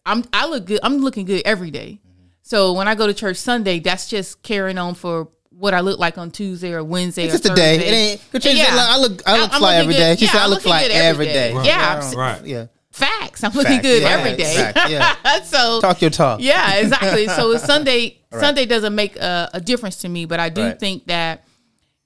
[0.05, 0.79] I'm, I look good.
[0.83, 1.99] I'm looking good every day.
[2.41, 5.97] So when I go to church Sunday, that's just carrying on for what I look
[5.99, 7.23] like on Tuesday or Wednesday.
[7.25, 7.75] It's or just a day.
[7.77, 8.31] It ain't.
[8.31, 8.65] Katrina Yeah.
[8.65, 9.21] said, I look.
[9.25, 9.99] I look I'm fly looking every good.
[9.99, 10.15] day.
[10.17, 11.53] She Yeah, said, I look looking fly every every day.
[11.53, 11.63] day.
[11.65, 12.45] Yeah, I don't- Right.
[12.45, 12.65] Yeah.
[12.91, 13.43] Facts.
[13.43, 13.87] I'm looking Facts.
[13.87, 14.55] good Yeah, every day.
[14.55, 14.89] facts.
[14.91, 15.41] Yeah.
[15.43, 16.41] so Talk your talk.
[16.41, 17.27] yeah, exactly.
[17.27, 20.79] So Sunday Sunday doesn't make a, a difference to me, but I do Right.
[20.79, 21.43] think that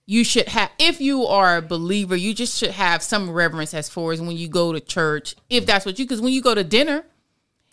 [0.08, 3.90] you should have if you are a believer, you just should have some reverence as
[3.90, 6.56] far as when you go to church, if that's what you because when you go
[6.56, 7.04] to dinner,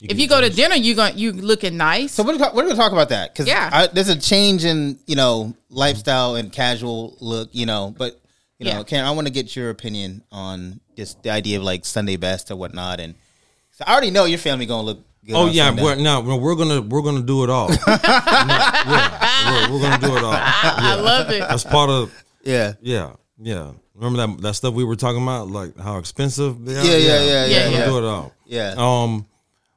[0.01, 2.12] if you go to dinner, you're going you looking nice.
[2.12, 3.87] So we're we're gonna talk about that because Yeah.
[3.87, 7.94] there's a change in you know lifestyle and casual look, you know.
[7.97, 8.20] But
[8.59, 8.83] you know, Yeah.
[8.83, 12.51] Karen, I want to get your opinion on just the idea of like Sunday best
[12.51, 12.99] or whatnot.
[13.01, 13.14] And
[13.70, 15.05] so I already know your family gonna look.
[15.26, 17.68] Good Oh yeah, we're, now no, we're gonna we're gonna do it all.
[17.68, 20.32] No, yeah, we're, we're gonna do it all.
[20.34, 21.40] I love it.
[21.40, 23.72] That's part of yeah, yeah, yeah.
[23.94, 26.84] Remember that that stuff we were talking about, like how expensive they are.
[26.84, 27.70] Yeah, yeah, yeah, yeah, We're yeah.
[27.72, 28.32] gonna do it all.
[28.46, 29.26] yeah, Um,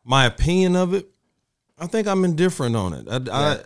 [0.03, 1.07] my opinion of it,
[1.77, 3.07] I think I'm indifferent on it.
[3.09, 3.59] I,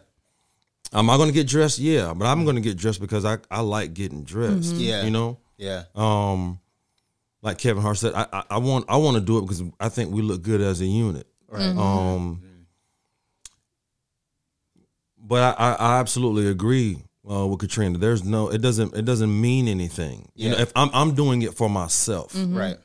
[0.93, 1.79] I am I gonna get dressed?
[1.79, 4.75] Yeah, but I'm gonna get dressed because I I like getting dressed.
[4.75, 5.03] Yeah.
[5.03, 5.37] you know.
[5.57, 6.59] yeah, Um,
[7.41, 9.89] like Kevin Hart said, I I, I want I want to do it because I
[9.89, 11.27] think we look good as a unit.
[11.51, 11.75] Right.
[11.77, 12.41] Um,
[15.17, 16.97] but I, I, I absolutely agree
[17.29, 17.97] uh, with Katrina.
[17.97, 20.29] There's no, it doesn't, it doesn't mean anything.
[20.35, 22.77] You know, if I'm, I'm doing it for myself, right.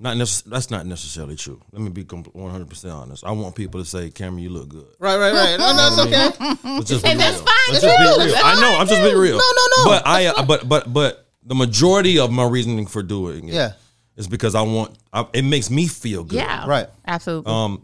[0.00, 1.60] not necess- that's not necessarily true.
[1.72, 3.24] Let me be 100 percent honest.
[3.24, 5.58] I want people to say, "Cameron, you look good." Right, right, right.
[5.58, 6.68] No, no, it's okay.
[6.76, 7.44] Let's just be And that's real.
[7.46, 8.18] fine, Let's just be real.
[8.18, 8.76] That's I know.
[8.78, 9.36] I'm just being real.
[9.36, 9.84] No, no, no.
[9.90, 13.72] But I, uh, but but but the majority of my reasoning for doing it Yeah.
[14.16, 14.96] is because I want.
[15.12, 16.36] I, it makes me feel good.
[16.36, 16.88] Yeah, Right.
[17.06, 17.52] absolutely.
[17.52, 17.82] Um.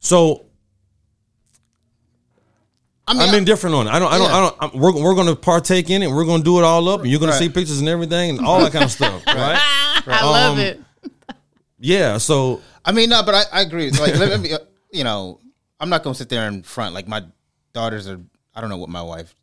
[0.00, 0.44] So
[3.06, 3.90] I mean, I'm indifferent on it.
[3.90, 4.12] I don't.
[4.12, 4.28] I don't.
[4.28, 4.36] Yeah.
[4.36, 4.56] I don't.
[4.74, 6.10] I'm, we're we're going to partake in it.
[6.10, 7.38] We're going to do it all up, and you're going Right.
[7.38, 9.58] to see pictures and everything, and all that kind of stuff, right?
[10.06, 10.80] I love um, it.
[11.78, 12.18] Yeah.
[12.18, 13.90] So I mean, no, but I, I agree.
[13.90, 14.50] Like, let me,
[14.92, 15.40] you know,
[15.80, 16.94] I'm not gonna sit there in front.
[16.94, 17.24] Like my
[17.72, 18.20] daughters are.
[18.54, 19.34] I don't know what my wife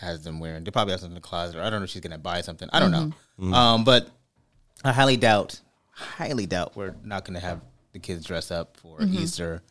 [0.00, 0.64] has them wearing.
[0.64, 1.58] They probably have something in the closet.
[1.58, 2.68] Or I don't know if she's gonna buy something.
[2.72, 3.50] I don't Mm-hmm.
[3.50, 3.56] know.
[3.56, 4.08] Um, but
[4.82, 5.60] I highly doubt,
[5.92, 7.60] highly doubt we're not gonna have
[7.92, 9.62] the kids dress up for Easter.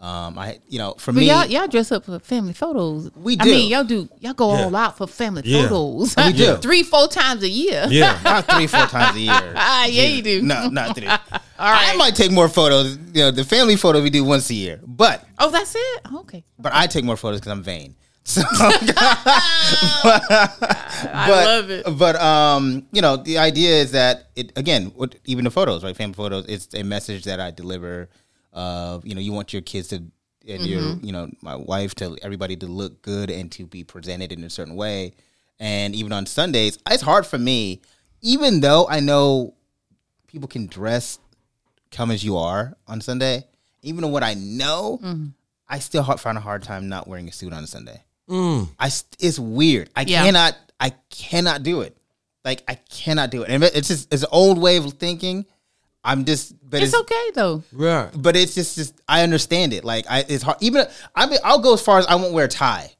[0.00, 1.12] Um, I, you know, for.
[1.12, 3.10] But me, y'all, y'all dress up for family photos.
[3.14, 4.08] We I mean, y'all do.
[4.20, 4.64] Y'all go Yeah.
[4.64, 5.68] all out for family Yeah.
[5.68, 6.16] photos.
[6.16, 6.56] We do.
[6.62, 7.84] three, four times a year.
[7.90, 8.18] Yeah.
[8.24, 9.34] not three, four times a year.
[9.56, 10.40] Ah, yeah, you do.
[10.40, 11.06] No, not three.
[11.06, 11.92] all right.
[11.92, 12.96] I might take more photos.
[13.12, 16.00] You know, the family photo we do once a year, but Oh, that's it.
[16.14, 16.44] Okay.
[16.58, 17.94] but I take more photos because I'm vain.
[18.24, 20.06] So, I
[21.28, 21.84] but, love it.
[21.98, 25.96] But um, you know, the idea is that it again, what, even the photos, right?
[25.96, 26.46] Family photos.
[26.48, 28.08] It's a message that I deliver.
[28.52, 29.96] Of you know, you want your kids to
[30.48, 31.04] and your Mm-hmm.
[31.06, 34.50] you know my wife to everybody to look good and to be presented in a
[34.50, 35.12] certain way.
[35.58, 37.82] And even on Sundays, it's hard for me,
[38.22, 39.54] even though I know
[40.26, 41.18] people can dress
[41.90, 43.44] come as you are on Sunday.
[43.82, 45.26] Even though what I know, Mm-hmm.
[45.68, 48.02] I still ha- find a hard time not wearing a suit on a Sunday.
[48.28, 49.90] I it's weird.
[49.94, 50.24] I Yeah.
[50.24, 51.96] cannot I cannot do it.
[52.44, 53.50] Like I cannot do it.
[53.50, 55.46] And it's just it's an old way of thinking.
[56.02, 57.62] I'm just but It's it's, okay though.
[57.72, 58.10] Right.
[58.16, 59.84] but it's just just I understand it.
[59.84, 62.46] Like I it's hard even I mean I'll go as far as I won't wear
[62.46, 62.90] a tie.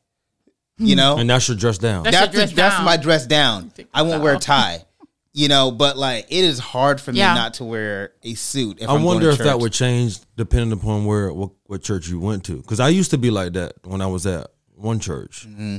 [0.78, 1.18] You know?
[1.18, 2.04] And that's your dress down.
[2.04, 2.84] That's- that's your dress that's down.
[2.86, 3.72] my dress down.
[3.92, 4.84] I won't wear a tie.
[5.32, 7.34] You know, but like it is hard for me Yeah.
[7.34, 8.78] not to wear a suit.
[8.80, 11.82] If I I'm going wonder to if that would change depending upon where what, what
[11.82, 12.56] church you went to.
[12.56, 15.76] Because I used to be like that when I was at one church, Mm-hmm.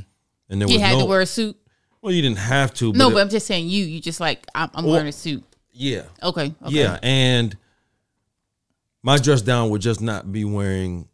[0.50, 1.00] and there You was had no.
[1.02, 1.58] to wear a suit.
[2.02, 2.92] well, you didn't have to.
[2.94, 3.84] But No, it- but I'm just saying you.
[3.86, 5.44] You just like I'm, I'm Well- wearing a suit.
[5.82, 6.54] Yeah, Okay.
[6.64, 6.74] okay.
[6.76, 7.56] yeah, and
[9.04, 11.08] my dress down would just not be wearing.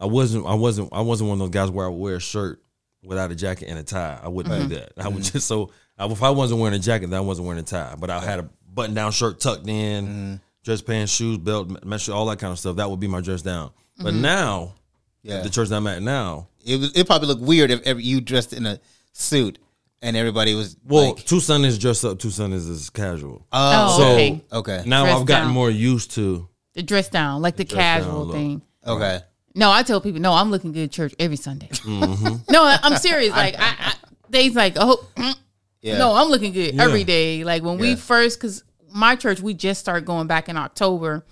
[0.00, 0.46] I wasn't.
[0.46, 0.88] I wasn't.
[0.92, 2.60] I wasn't one of those guys where I would wear a shirt
[3.04, 4.18] without a jacket and a tie.
[4.22, 4.68] I wouldn't Mm-hmm.
[4.68, 4.92] do that.
[4.98, 7.60] I would just so I, if I wasn't wearing a jacket, then I wasn't wearing
[7.60, 7.94] a tie.
[7.98, 10.34] But I had a button down shirt tucked in, Mm-hmm.
[10.64, 12.76] dress pants, shoes, belt, mesh, all that kind of stuff.
[12.76, 13.70] That would be my dress down.
[13.96, 14.22] But Mm-hmm.
[14.22, 14.74] now,
[15.22, 15.40] Yeah.
[15.42, 18.20] the church that I'm at now, it was it probably looked weird if ever you
[18.20, 18.80] dressed in a
[19.12, 19.58] suit
[20.02, 23.46] and everybody was well, like, two Sundays dress up, two Sundays is casual.
[23.52, 24.44] Oh, So- okay.
[24.52, 25.54] okay, now Dress I've gotten down.
[25.54, 26.48] more used to.
[26.74, 28.62] The dress down, like the dress down casual thing.
[28.86, 29.20] okay.
[29.54, 31.68] No, I tell people, no, I'm looking good at church every Sunday.
[31.72, 32.36] Mm-hmm.
[32.52, 33.32] no, I- I'm serious.
[33.32, 33.94] Like I, I
[34.28, 35.34] they's like, oh, mm,
[35.82, 35.98] Yeah.
[35.98, 36.84] no, I'm looking good Yeah.
[36.84, 37.42] every day.
[37.42, 41.24] Like when we first, because my church, we just started going back in October,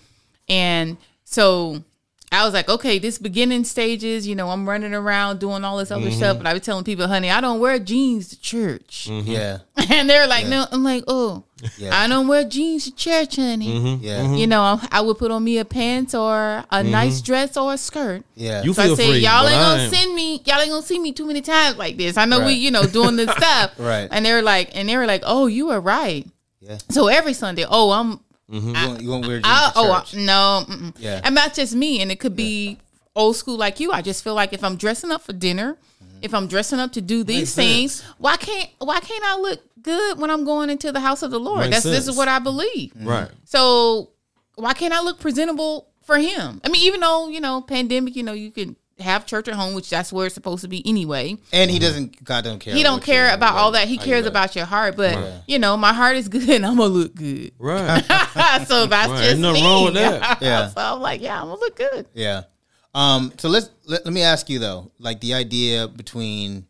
[0.48, 1.85] and so
[2.32, 5.90] I was like, okay, this beginning stages, you know, I'm running around doing all this
[5.92, 6.16] other Mm-hmm.
[6.16, 9.58] stuff, but I was telling people, honey, I don't wear jeans to church, Yeah.
[9.90, 11.44] and they're like, no, I'm like, oh,
[11.78, 11.96] Yeah.
[11.96, 13.68] I don't wear jeans to church, honey.
[13.68, 14.04] Mm-hmm.
[14.04, 14.34] Yeah.
[14.34, 17.78] You know, I would put on me a pants or a nice dress or a
[17.78, 18.24] skirt.
[18.34, 18.62] Yeah.
[18.64, 19.18] You So I feel said, free.
[19.18, 22.16] y'all ain't gonna send me, y'all ain't gonna see me too many times like this.
[22.16, 23.72] I know we, you know, doing this stuff.
[23.78, 24.08] Right.
[24.10, 26.26] And they were like, and they were like, oh, you were right.
[26.60, 26.78] Yeah.
[26.90, 28.18] So every Sunday, oh, I'm,
[28.50, 28.68] Mm-hmm.
[28.68, 30.14] you, won't, you won't wear jeans I, oh, church.
[30.14, 30.94] no, mm-mm.
[30.98, 31.20] Yeah.
[31.24, 32.00] and not just me.
[32.00, 32.78] And it could be
[33.14, 33.90] old school like you.
[33.92, 36.18] I just feel like if I'm dressing up for dinner, mm-hmm.
[36.22, 38.14] if I'm dressing up to do these Makes things, sense.
[38.18, 41.40] why can't why can't I look good when I'm going into the house of the
[41.40, 41.61] Lord?
[41.61, 42.92] Makes That's this is what I believe.
[42.94, 43.09] Mm-hmm.
[43.09, 43.30] Right.
[43.44, 44.11] So
[44.54, 46.61] why can't I look presentable for him?
[46.64, 49.74] I mean, even though you know, pandemic, you know, you can have church at home,
[49.74, 51.37] which that's where it's supposed to be anyway.
[51.52, 52.24] and he doesn't.
[52.24, 52.74] God don't care.
[52.74, 53.88] He don't care about what- all that.
[53.88, 54.96] He how you cares about your heart.
[54.96, 57.52] But you know, my heart is good, and I'm gonna look good.
[57.59, 58.02] Right.
[58.66, 59.68] so that's Right, just ain't nothing me.
[59.68, 60.38] wrong with that.
[60.42, 60.68] Yeah.
[60.68, 62.06] so I'm like, yeah, I'm gonna look good.
[62.14, 62.42] Yeah.
[62.94, 63.32] Um.
[63.38, 66.66] So let's let, let me ask you though, like the idea between,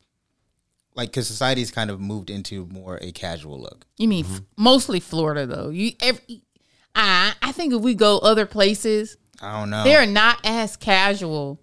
[0.96, 3.86] like, because society's kind of moved into more a casual look.
[3.98, 5.68] You mean f- mostly Florida though?
[5.68, 6.42] You every.
[6.96, 9.84] I I think if we go other places, I don't know.
[9.84, 11.60] they're not as casual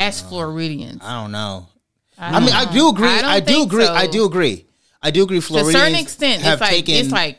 [0.00, 1.02] as Floridians.
[1.02, 1.68] I don't know.
[2.18, 3.08] I, mean, I do agree.
[3.08, 3.86] I don't I, do agree.
[3.86, 3.92] so.
[3.94, 4.66] I do agree.
[5.00, 5.40] I do agree.
[5.40, 6.94] to a certain extent, have it's like taken.
[6.94, 7.38] it's like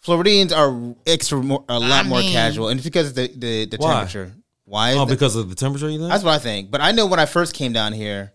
[0.00, 3.28] Floridians are extra more, a lot I more mean- casual, and it's because of the
[3.28, 3.94] the, the Why?
[3.94, 4.32] temperature.
[4.64, 4.90] Why?
[4.92, 6.10] is Oh, the- because of the temperature, you think?
[6.10, 6.70] That's what I think.
[6.70, 8.32] But I know when I first came down here,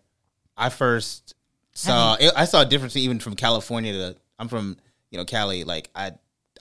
[0.58, 1.34] I first
[1.74, 4.78] saw I, saw a difference even from California to I'm from
[5.10, 5.64] you know Cali.
[5.64, 6.12] Like I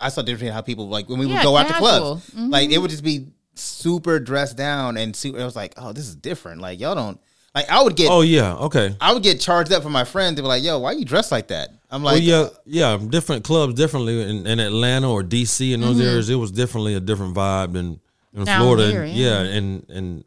[0.01, 1.73] I saw a difference in how people like when we Yeah, would go out to
[1.73, 1.89] casual.
[1.89, 2.35] clubs.
[2.35, 2.83] Like it mm-hmm.
[2.83, 5.39] would just be super dressed down and super.
[5.39, 6.61] It was like oh this is different.
[6.61, 7.21] Like y'all don't
[7.55, 8.55] like I would get oh yeah.
[8.57, 8.95] Okay.
[9.01, 10.37] I would get charged up for my friends.
[10.37, 11.71] They were like yo why you dressed like that?
[11.91, 12.97] I'm like well, yeah, yeah.
[13.09, 16.07] Different clubs, differently in, in Atlanta or DC in those Mm-hmm.
[16.07, 18.01] areas, it was definitely a different vibe than
[18.33, 18.89] in Down Florida.
[18.89, 19.43] here, and, yeah.
[19.43, 20.25] yeah, and and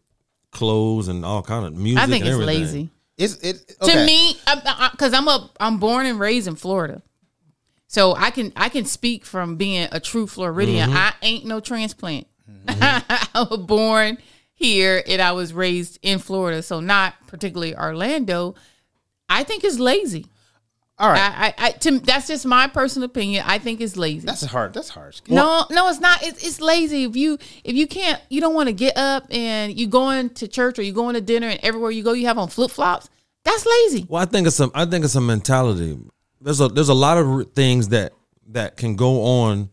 [0.51, 2.03] clothes and all kind of music.
[2.03, 2.61] I think and it's everything.
[2.61, 2.89] lazy.
[3.17, 4.35] it's it To me,
[4.91, 7.01] because I'm a I'm born and raised in Florida,
[7.87, 10.89] so I can I can speak from being a true Floridian.
[10.89, 10.97] Mm-hmm.
[10.97, 12.27] I ain't no transplant.
[12.65, 13.27] Mm-hmm.
[13.37, 14.17] I was born
[14.53, 18.55] here and I was raised in Florida, so not particularly Orlando.
[19.29, 20.27] I think it's lazy.
[20.99, 21.19] All right.
[21.19, 23.43] I, I, I to, that's just my personal opinion.
[23.47, 24.25] I think it's lazy.
[24.25, 24.73] That's hard.
[24.73, 25.21] That's harsh.
[25.27, 26.21] no, no, it's not.
[26.23, 27.03] It's, it's lazy.
[27.05, 30.47] If you if you can't, you don't want to get up and you going to
[30.47, 33.09] church or you going to dinner and everywhere you go you have on flip flops.
[33.43, 34.05] That's lazy.
[34.07, 34.71] Well, I think it's some.
[34.75, 35.99] I think it's a mentality.
[36.39, 38.13] There's a there's a lot of things that
[38.49, 39.71] that can go on,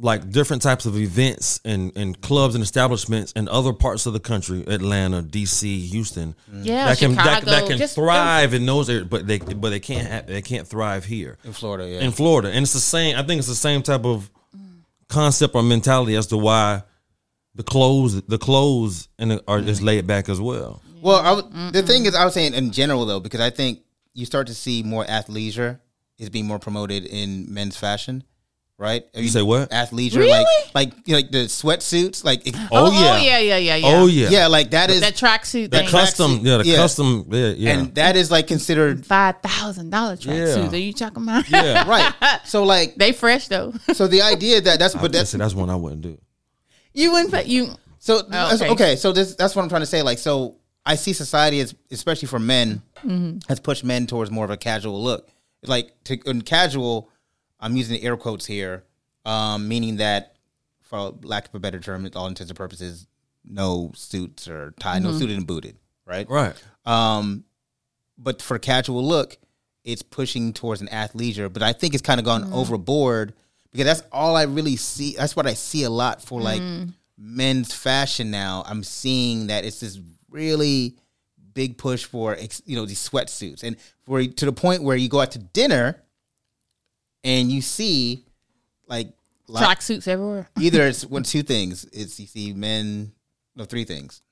[0.00, 4.20] like different types of events and and clubs and establishments in other parts of the
[4.20, 6.34] country, Atlanta, D.C., Houston.
[6.52, 7.46] Yeah, that can Chicago.
[7.46, 10.66] that can Just- thrive in those areas, but they but they can't have, they can't
[10.68, 12.00] thrive here In Florida, yeah.
[12.00, 12.48] in Florida.
[12.50, 13.16] And it's the same.
[13.16, 14.30] I think it's the same type of
[15.08, 16.82] concept or mentality as to why
[17.54, 20.80] the clothes the clothes and the, are just laid back as well.
[21.00, 23.80] Well, I w- the thing is, I was saying in general though, because I think
[24.14, 25.80] you start to see more athleisure
[26.18, 28.22] is being more promoted in men's fashion,
[28.78, 29.04] right?
[29.14, 29.70] You say what?
[29.70, 30.30] Athleisure, Really?
[30.30, 32.98] like like you know, like the sweatsuits, like it- Oh, yeah.
[32.98, 33.86] oh yeah, yeah, yeah, yeah.
[33.88, 34.28] Oh yeah.
[34.30, 35.88] yeah, like that is that tracksuit The thing.
[35.88, 36.76] custom, yeah, the Yeah.
[36.76, 37.72] custom, yeah, yeah.
[37.78, 40.56] and that is like considered Five thousand dollar tracksuit.
[40.56, 40.70] Yeah.
[40.70, 41.50] Are you talking about?
[41.50, 41.88] yeah.
[42.22, 42.40] right.
[42.44, 43.74] So like, they fresh though.
[43.92, 46.16] so the idea that that's but But that's that's that's one I wouldn't do.
[46.94, 47.68] you wouldn't pay you.
[47.98, 48.70] So that's- okay.
[48.72, 48.96] okay.
[48.96, 50.02] so this that's what I'm trying to say.
[50.02, 50.54] Like, so
[50.86, 53.38] I see society as, especially for men, Mm-hmm.
[53.48, 55.28] has pushed men towards more of a casual look.
[55.64, 57.10] Like to in casual,
[57.60, 58.84] I'm using the air quotes here,
[59.24, 60.36] um, meaning that,
[60.82, 63.06] for lack of a better term, all intents and purposes,
[63.44, 65.04] no suits or tie, Mm-hmm.
[65.04, 66.28] no suited and booted, right?
[66.28, 66.54] Right.
[66.86, 67.44] Um,
[68.16, 69.36] but for casual look,
[69.84, 71.52] it's pushing towards an athleisure.
[71.52, 73.32] But I think it's kind of gone overboard
[73.70, 75.14] because that's all I really see.
[75.16, 76.62] That's what I see a lot for like
[77.16, 78.64] men's fashion now.
[78.66, 79.98] I'm seeing that it's this
[80.30, 80.96] really
[81.54, 85.20] big push for you know these sweatsuits and for to the point where you go
[85.20, 86.00] out to dinner
[87.28, 88.24] and you see
[88.86, 89.08] like
[89.56, 90.48] track suits everywhere.
[90.60, 91.84] either it's one two things.
[91.92, 93.12] It's you see men
[93.56, 94.22] no three things.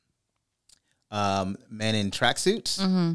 [1.11, 3.13] Um, men in tracksuits, Mm-hmm.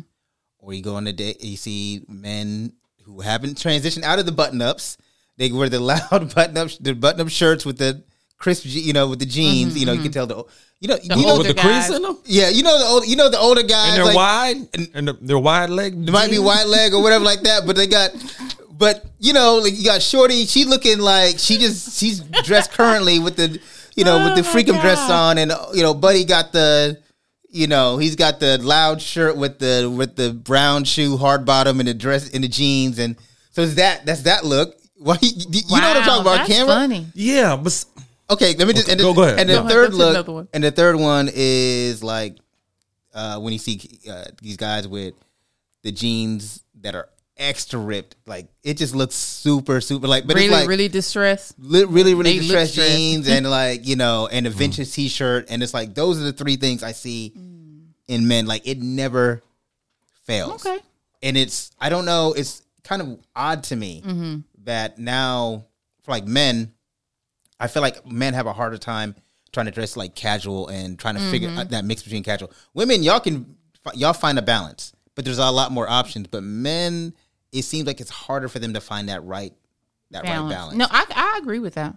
[0.59, 4.31] or you go on a date, you see men who haven't transitioned out of the
[4.31, 4.97] button ups.
[5.37, 8.03] They wear the loud button up, the button up shirts with the
[8.37, 9.77] crisp, you know, with the jeans.
[9.77, 10.43] You know, you can tell the
[10.79, 11.87] you know, you know, Mm-hmm, With the guys.
[11.87, 14.05] crease in them, yeah, you know the old, you know the older guys, and they're
[14.05, 14.57] like, wide,
[14.95, 15.93] and they're, they're wide leg.
[15.93, 18.09] it might be wide leg or whatever like that, but they got,
[18.81, 20.45] but you know, like you got Shorty.
[20.45, 23.59] She looking like she just she's dressed currently with the,
[23.95, 26.99] you know, with the Oh my freakum dress on, and you know, Buddy got the,
[27.49, 31.79] you know, he's got the loud shirt with the with the brown shoe, hard bottom,
[31.79, 33.15] and the dress in the jeans, and
[33.51, 34.75] so it's that that's that look.
[35.03, 36.75] Well, you, you know what I'm talking about, That's camera.
[36.75, 37.07] funny.
[37.15, 37.73] Yeah, but
[38.29, 39.39] Okay, let me just Okay, and the, go- go ahead.
[39.39, 40.47] And the Go third Go to look, one.
[40.53, 42.37] and the third one is like
[43.11, 45.15] uh, when you see uh, these guys with
[45.81, 47.09] the jeans that are
[47.41, 51.55] extra ripped, like it just looks super, super like, but really, it's like really distressed.
[51.57, 54.53] li- really, really They distressed jeans and like you know, and a Mm.
[54.53, 57.33] vintage T-shirt, and it's like those are the three things I see
[58.07, 58.45] in men.
[58.45, 59.41] Like it never
[60.25, 60.65] fails.
[60.65, 60.79] Okay.
[61.23, 62.33] and it's I don't know.
[62.33, 64.35] It's kind of odd to me Mm-hmm.
[64.65, 65.65] that now
[66.03, 66.71] for like men,
[67.59, 69.15] I feel like men have a harder time
[69.51, 71.59] trying to dress like casual and trying to figure Mm-hmm.
[71.59, 72.51] out that mix between casual.
[72.73, 73.55] Women, y'all can
[73.95, 76.27] y'all find a balance, but there's a lot more options.
[76.27, 77.13] But men,
[77.51, 79.53] it seems like it's harder for them to find that right
[80.11, 80.53] that right Balance.
[80.53, 80.77] balance.
[80.77, 81.95] No, I I agree with that.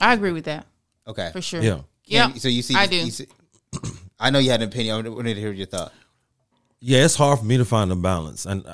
[0.00, 0.66] I agree with that
[1.06, 1.60] okay, for sure.
[1.62, 2.32] yeah, Yeah.
[2.34, 2.96] So you see, I do.
[2.96, 3.28] you see-
[4.20, 5.04] I know you had an opinion.
[5.06, 5.92] I wanted to hear your thought.
[6.80, 7.04] yeah.
[7.04, 8.64] It's hard for me to find a balance, and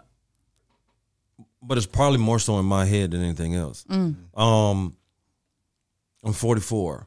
[1.63, 3.85] but it's probably more so in my head than anything else.
[3.89, 4.97] Um,
[6.25, 7.07] I'm 44,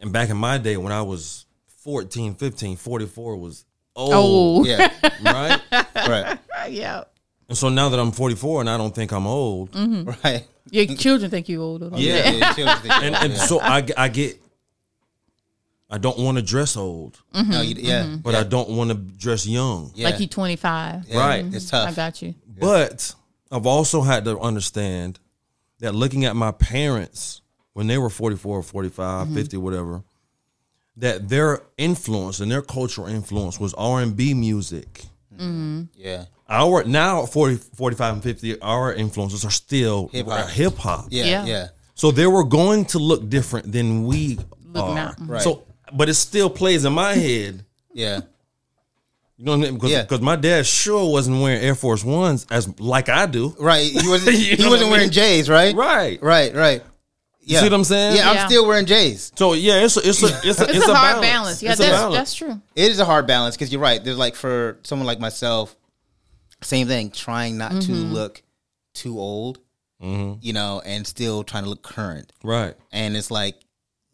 [0.00, 1.46] and back in my day when I was
[1.82, 3.64] 14, 15, 44 was
[3.96, 4.92] old, Oh, Yeah,
[5.24, 5.60] right?
[6.08, 6.38] right,
[6.70, 7.04] yeah.
[7.52, 10.08] And so now that I'm 44 and I don't think I'm old, mm-hmm.
[10.24, 10.46] right.
[10.70, 11.90] Your children think you older.
[11.90, 12.22] don't Yeah.
[12.22, 12.38] they?
[12.38, 13.38] Yeah, children think- and, and yeah.
[13.40, 14.40] so I, I get,
[15.90, 17.50] I don't want to dress old, mm-hmm.
[17.50, 18.16] No, you- yeah, mm-hmm.
[18.22, 19.90] but I don't want to dress young.
[19.94, 20.08] yeah.
[20.08, 21.04] Like you 25.
[21.08, 21.44] Yeah, Right.
[21.54, 21.90] It's tough.
[21.90, 22.34] I got you.
[22.58, 23.14] But
[23.50, 25.18] I've also had to understand
[25.80, 27.42] that looking at my parents
[27.74, 30.02] when they were 44, 45, 50, whatever,
[30.96, 35.02] that their influence and their cultural influence was R&B music.
[35.38, 41.06] Yeah, Our now 40, 45 and 50, our influences are still Hip-hop.
[41.10, 41.44] yeah, Yeah.
[41.46, 41.66] yeah.
[41.94, 44.38] So they were going to look different than we
[44.72, 44.94] Look are.
[44.94, 45.14] now.
[45.18, 45.42] Right.
[45.42, 47.64] So, but it still plays in my head.
[47.94, 48.20] Yeah.
[49.38, 49.74] You know what I mean?
[49.74, 50.04] Because Yeah.
[50.04, 53.54] 'cause my dad sure wasn't wearing Air Force Ones as like I do.
[53.58, 53.90] Right.
[53.90, 55.10] He wasn't he wasn't what I wearing mean?
[55.10, 55.74] J's, right?
[55.74, 56.22] Right.
[56.22, 56.82] Right, right.
[57.40, 57.58] Yeah.
[57.60, 58.16] see what I'm saying?
[58.16, 58.46] Yeah, I'm Yeah.
[58.46, 59.32] still wearing J's.
[59.36, 61.60] So yeah, it's a, it's a it's a It's, a, hard balance.
[61.62, 62.14] Yeah, that's balance.
[62.14, 62.60] that's true.
[62.76, 64.02] It is a hard balance because you're right.
[64.04, 65.74] There's like for someone like myself,
[66.62, 68.12] same thing, trying not to Mm-hmm.
[68.12, 68.42] look
[68.94, 69.58] too old,
[70.02, 70.38] Mm-hmm.
[70.40, 72.32] you know, and still trying to look current.
[72.42, 72.74] right.
[72.90, 73.54] And it's like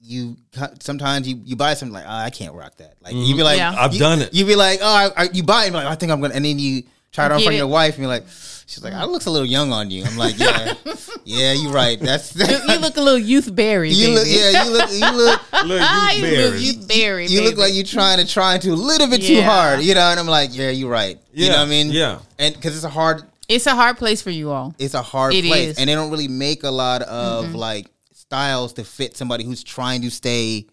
[0.01, 0.37] you
[0.81, 2.95] sometimes you, you buy something like oh, I can't rock that.
[3.01, 3.75] Like you be like Yeah.
[3.77, 4.33] I've you- done it.
[4.35, 4.87] You be like oh
[5.17, 7.33] I, I, you buy it like I think I'm gonna and then you try it
[7.33, 8.27] on Get for your wife, and you're like,
[8.67, 10.05] she's like, I looks a little young on you.
[10.05, 10.75] I'm like, yeah,
[11.25, 11.99] yeah, you're right.
[12.01, 13.91] That's You, you look a little youth berry.
[13.91, 17.27] you look, yeah, you look, you look, Ah, you look youth berry.
[17.27, 20.01] you look like you're trying to try to a little bit too hard, you know.
[20.11, 21.19] And I'm like, yeah, you're right.
[21.33, 21.91] You know what I mean?
[21.91, 22.19] yeah.
[22.39, 24.75] And because it's a hard, It's a hard place for you all.
[24.79, 25.79] it's a hard It place, is.
[25.79, 30.03] and they don't really make a lot of like styles to fit somebody who's trying
[30.03, 30.67] to stay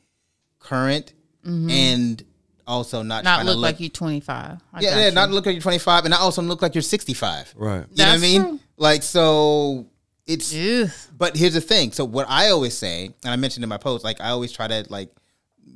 [0.60, 1.14] current
[1.46, 2.24] and
[2.68, 3.26] also not, Mm-hmm.
[3.26, 4.62] Not trying look to look like you're 25.
[4.74, 5.12] I yeah, yeah, you.
[5.14, 7.54] not look like you're 25, and not also look like you're 65.
[7.56, 7.86] Right.
[7.92, 8.42] You know what I mean?
[8.42, 8.60] true.
[8.78, 9.88] Like so,
[10.26, 10.54] it's.
[10.54, 10.90] Ugh.
[11.18, 11.92] But here's the thing.
[11.92, 14.68] So what I always say, and I mentioned in my post, like I always try
[14.68, 15.10] to like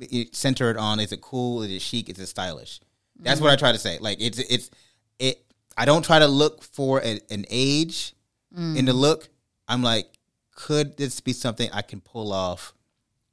[0.00, 1.62] it- center it on: is it cool?
[1.62, 2.08] Is it chic?
[2.08, 2.80] Is it stylish?
[3.22, 3.98] That's what I try to say.
[3.98, 4.70] Like it's it's
[5.18, 5.42] it.
[5.76, 8.14] I don't try to look for a, an age
[8.56, 9.28] in the look.
[9.68, 10.08] I'm like,
[10.56, 12.74] could this be something I can pull off,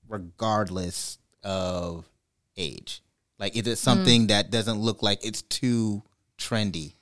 [0.08, 2.08] regardless of
[2.56, 3.02] age?
[3.40, 3.78] Like, is it mm.
[3.78, 6.04] something that doesn't look like it's too
[6.38, 6.94] trendy?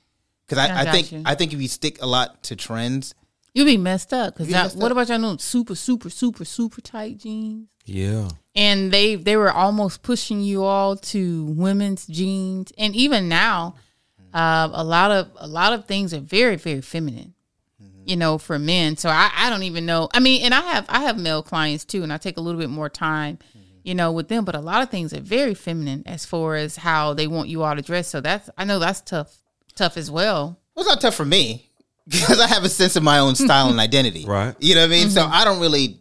[0.46, 1.22] Because I, I I, think you.
[1.24, 3.14] I think if you stick a lot to trends,
[3.54, 4.34] You'll be messed up.
[4.34, 4.92] Because be what up.
[4.92, 7.68] about y'all know super, super, super, super tight jeans?
[7.86, 8.30] Yeah.
[8.56, 13.76] and they they were almost pushing you all to women's jeans and even now
[14.34, 17.34] uh, a lot of a lot of things are very very feminine
[17.80, 18.02] mm-hmm.
[18.04, 20.86] you know for men so I, I don't even know i mean and i have
[20.88, 23.38] i have male clients too and i take a little bit more time
[23.86, 26.76] you know with them but a lot of things are very feminine as far as
[26.76, 29.34] how they want you all to dress so that's i know that's tough
[29.74, 31.70] tough as well Well, it's not tough for me
[32.08, 34.24] because I have a sense of my own style and identity.
[34.26, 34.54] Right.
[34.60, 35.10] You know what I mean?
[35.10, 35.32] So Mm-hmm.
[35.32, 36.00] I don't really.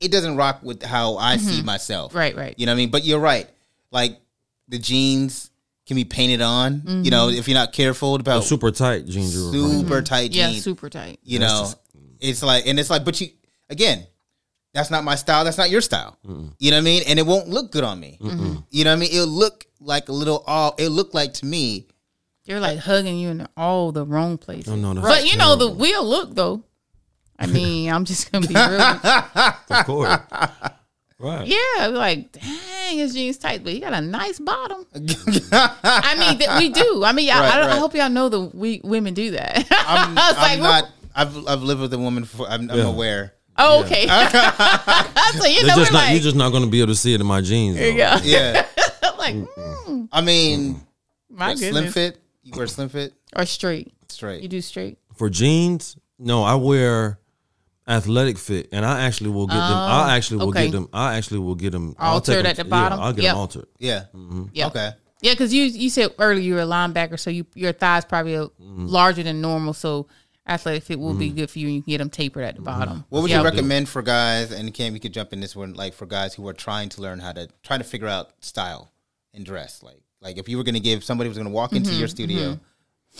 [0.00, 2.14] It doesn't rock with how I see myself.
[2.14, 2.90] right right You know what I mean?
[2.90, 3.46] But you're right.
[3.90, 4.18] Like
[4.68, 5.50] the jeans
[5.86, 7.02] can be painted on.
[7.04, 7.38] You know, Mm-hmm.
[7.38, 9.34] if you're not careful about The super tight jeans.
[9.36, 9.78] you were referring to.
[9.88, 10.64] super tight jeans, yeah jeans.
[10.64, 11.78] super tight you That's know, just-
[12.20, 13.28] it's like, and it's like, but you
[13.68, 14.06] again.
[14.74, 15.44] That's not my style.
[15.44, 16.18] That's not your style.
[16.58, 17.02] You know what I mean?
[17.06, 18.18] And it won't look good on me.
[18.70, 19.10] You know what I mean?
[19.12, 20.74] It'll look like a little all.
[20.78, 21.86] It looked like to me
[22.44, 25.54] You're like hugging you in all the wrong places Oh, no, that's But you know
[25.56, 25.80] the terrible.
[25.80, 26.64] will look though.
[27.38, 28.80] I mean, I'm just gonna be real.
[29.78, 30.18] Of course.
[31.18, 31.46] right.
[31.46, 34.86] Yeah, we're like, dang, his jeans tight, but he got a nice bottom.
[34.94, 37.02] I mean, th- we do.
[37.04, 39.58] I mean, I, Right, I, don't, I hope y'all know the we women do that.
[39.70, 40.90] I'm, I was I'm like, not.
[41.14, 42.48] I've I've lived with a woman for.
[42.48, 43.34] I'm, I'm aware.
[43.58, 44.06] Oh, okay.
[45.38, 46.04] so you They're know, just not.
[46.04, 47.76] like, You're just not going to be able to see it in my jeans.
[47.76, 47.84] though.
[47.86, 48.20] yeah.
[48.22, 48.66] Yeah.
[49.02, 50.80] I'm like, mm, I mean,
[51.30, 52.18] my what, slim fit.
[52.42, 53.92] You wear slim fit Or straight.
[54.08, 54.42] Straight.
[54.42, 54.98] You do straight.
[55.16, 57.18] For jeans, no, I wear
[57.88, 59.62] athletic fit, and I actually will get them.
[59.72, 60.64] I actually will Oh, okay.
[60.66, 60.88] get them.
[60.92, 63.00] I actually will get them I'll Altered them- at the yeah, bottom?
[63.00, 63.30] I'll get Yep.
[63.32, 63.66] them altered.
[63.78, 64.04] Yeah.
[64.52, 64.66] Yeah.
[64.68, 64.90] Okay.
[65.22, 68.36] Yeah, because you you said earlier you were a linebacker, so you your thighs probably
[68.36, 68.86] are Mm-hmm.
[68.86, 69.72] larger than normal.
[69.72, 70.06] So
[70.46, 71.66] athletic fit will be good for you.
[71.68, 72.94] and You can get them tapered at the bottom.
[72.98, 73.02] Mm-hmm.
[73.10, 73.38] What would Yeah.
[73.38, 74.50] you recommend for guys?
[74.52, 75.74] And Cam, you could jump in this one.
[75.74, 78.90] Like for guys who are trying to learn how to trying to figure out style
[79.32, 79.82] and dress.
[79.82, 81.98] Like like if you were going to give somebody was going to walk into Mm-hmm,
[81.98, 82.58] your studio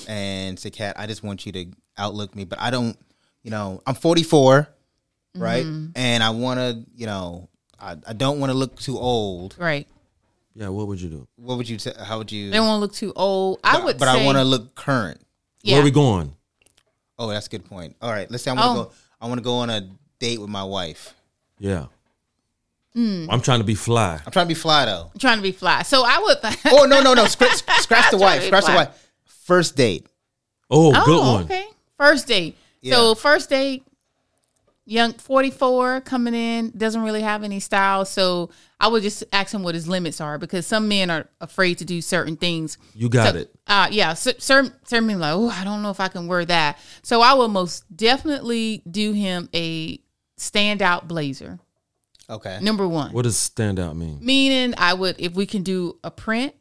[0.09, 1.67] and say, "Cat, I just want you to
[1.99, 2.97] outlook me," but I don't.
[3.43, 4.67] You know, I'm 44,
[5.37, 5.65] right?
[5.67, 5.91] Mm-hmm.
[5.97, 6.85] And I want to.
[6.97, 7.49] You know,
[7.79, 9.55] I, I don't want to look too old.
[9.59, 9.87] Right.
[10.55, 11.29] Yeah, what would you do?
[11.37, 11.77] What would you?
[11.79, 12.51] T- how would you?
[12.51, 13.61] They don't want to look too old.
[13.65, 15.21] I but would but say, I want to look current.
[15.63, 15.75] yeah.
[15.75, 16.35] Where are we going?
[17.19, 17.97] Oh, that's a good point.
[18.03, 18.85] All right, let's say I want to Oh.
[18.87, 18.93] go.
[19.21, 19.89] I want to go on a
[20.19, 21.15] date with my wife.
[21.59, 21.87] Yeah,
[22.95, 23.27] Hmm.
[23.29, 24.21] I'm trying to be fly.
[24.25, 25.11] I'm trying to be fly though.
[25.13, 25.83] I'm trying to be fly.
[25.83, 26.39] So I would.
[26.73, 27.25] Oh no no no!
[27.27, 28.35] Scratch, scratch the Trying wife.
[28.37, 28.85] to be Scratch the fly.
[28.85, 29.09] wife.
[29.27, 30.07] First date.
[30.71, 31.45] Oh, oh, good one.
[31.45, 31.67] okay.
[31.97, 32.57] First date.
[32.83, 32.95] Yeah.
[32.97, 33.85] So first date,
[34.87, 38.05] young 44 coming in doesn't really have any style.
[38.05, 41.79] So I would just ask him what his limits are because some men are afraid
[41.79, 42.77] to do certain things.
[42.95, 43.55] You got So, it.
[43.67, 46.45] Uh, yeah, cer- certain certain men like, oh, I don't know if I can wear
[46.45, 46.79] that.
[47.03, 49.99] So I will most definitely do him a
[50.39, 51.59] standout blazer.
[52.29, 52.59] Okay.
[52.63, 53.13] Number one.
[53.13, 54.19] What does standout mean?
[54.21, 56.55] Meaning, I would if we can do a print,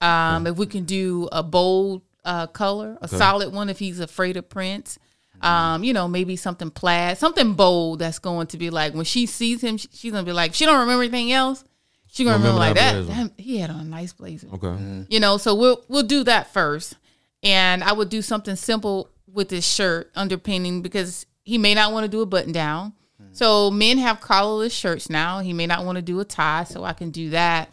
[0.00, 3.68] um, if we can do a bold uh, color, a solid one.
[3.68, 4.98] If he's afraid of prints,
[5.42, 9.26] um, you know, maybe something plaid, something bold that's going to be like when she
[9.26, 11.64] sees him, she- she's gonna be like, she don't remember anything else.
[12.10, 13.06] She gonna remember, Remember like that that.
[13.06, 13.20] blazer.
[13.36, 14.48] Damn, he had on a nice blazer.
[14.54, 15.06] Okay.
[15.08, 16.94] You know, so we'll we'll do that first,
[17.42, 22.04] and I would do something simple with this shirt underpinning because he may not want
[22.04, 22.92] to do a button down.
[23.34, 25.38] So men have collarless shirts now.
[25.38, 27.70] He may not want to do a tie, so I can do that.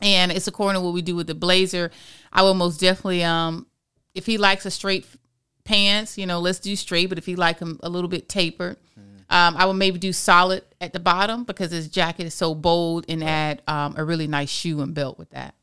[0.00, 1.90] And it's according to what we do with the blazer.
[2.32, 3.66] I will most definitely, um,
[4.14, 5.04] if he likes a straight
[5.64, 7.08] pants, you know, let's do straight.
[7.08, 8.76] But if he like them a little bit tapered,
[9.30, 13.06] um, I will maybe do solid at the bottom because his jacket is so bold,
[13.08, 15.54] and add um, a really nice shoe and belt with that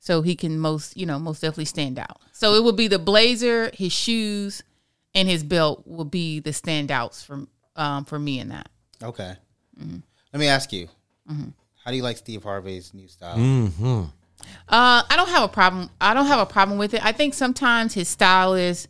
[0.00, 2.20] so he can most you know most definitely stand out.
[2.32, 4.62] So it will be the blazer, his shoes,
[5.14, 8.68] and his belt will be the standouts for um, for me in that.
[9.02, 9.34] Okay.
[9.78, 9.98] Mm-hmm.
[10.32, 10.88] Let me ask you.
[11.84, 13.36] How do you like Steve Harvey's new style?
[13.36, 14.02] hmm
[14.68, 15.90] Uh, I don't have a problem.
[16.00, 17.04] I don't have a problem with it.
[17.04, 18.88] I think sometimes his stylist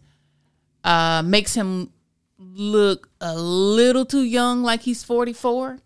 [0.85, 1.93] uh, makes him
[2.39, 5.79] look a little too young, like he's 44.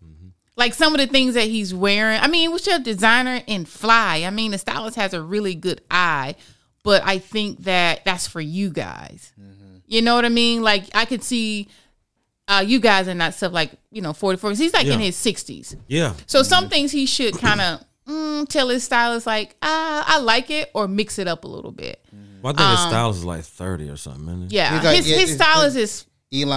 [0.57, 2.19] Like some of the things that he's wearing.
[2.19, 4.23] I mean, what's your designer in fly?
[4.25, 6.35] I mean, the stylist has a really good eye,
[6.81, 9.33] but I think that that's for you guys.
[9.87, 10.61] You know what I mean?
[10.63, 11.67] Like I could see
[12.47, 15.75] uh, you guys in that stuff like you know 44 he's like in his 60s.
[15.87, 16.13] Yeah.
[16.25, 20.49] So some things he should kind of mm, tell his stylist like, ah, I like
[20.51, 22.04] it, or mix it up a little bit.
[22.45, 24.27] Well, I think his stylist is like thirty or something.
[24.27, 24.45] Isn't it?
[24.45, 26.51] Um, Yeah, He's like- his yeah, his it's- stylist is Elly.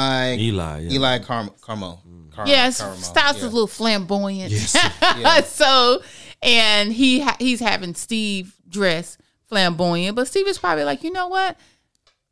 [0.50, 0.84] Elly.
[0.88, 1.08] Yeah.
[1.08, 1.98] Elly Carm- Karamoh.
[2.32, 3.46] Car- yeah, his Karamoh, stylist yeah.
[3.46, 4.52] is a little flamboyant.
[4.52, 5.50] Yes.
[5.54, 6.02] so,
[6.42, 9.16] and he ha- he's having Steve dress
[9.46, 11.56] flamboyant, but Steve is probably like, you know what,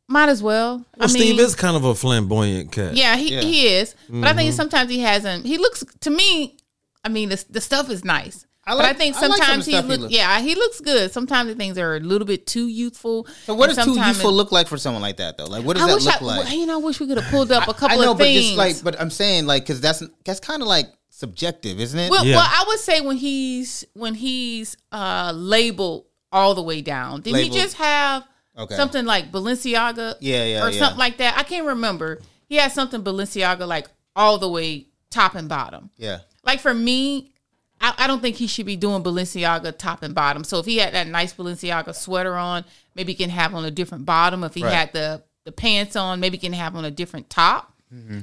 [0.07, 0.85] might as well.
[0.97, 2.95] Well, Steve is kind of a flamboyant cat.
[2.95, 3.41] Yeah, he, Yeah.
[3.41, 3.95] he is.
[4.07, 4.37] But I Mm-hmm.
[4.37, 5.45] think sometimes he hasn't.
[5.45, 6.57] He looks to me.
[7.03, 8.45] I mean, the the stuff is nice.
[8.67, 10.53] I but I like- think I like some sometimes he stuff he looks- yeah, he
[10.55, 11.11] looks good.
[11.13, 13.25] Sometimes the things are a little bit too youthful.
[13.45, 15.45] So what does too youthful look like for someone like that though?
[15.45, 16.51] Like what does I that look I, like?
[16.51, 18.25] you know, I wish we could have pulled up a couple I know, of but
[18.25, 18.45] things.
[18.45, 22.11] just like, but I'm saying like because that's that's kind of like subjective, isn't it?
[22.11, 22.35] well, Yeah.
[22.35, 27.31] well, I would say when he's when he's uh labeled all the way down, did
[27.33, 27.53] Labeled.
[27.55, 28.23] he just have
[28.57, 28.75] Okay.
[28.75, 30.15] something like Balenciaga?
[30.19, 30.79] Yeah, yeah, or yeah.
[30.79, 31.37] something like that.
[31.37, 32.19] I can't remember.
[32.47, 35.89] He had something Balenciaga like all the way top and bottom.
[35.97, 37.31] yeah, Like for me,
[37.79, 40.43] I, I don't think he should be doing Balenciaga top and bottom.
[40.43, 42.65] So if he had that nice Balenciaga sweater on,
[42.95, 44.43] maybe he can have on a different bottom.
[44.43, 44.73] If he Right.
[44.73, 47.73] had the the pants on, maybe he can have on a different top.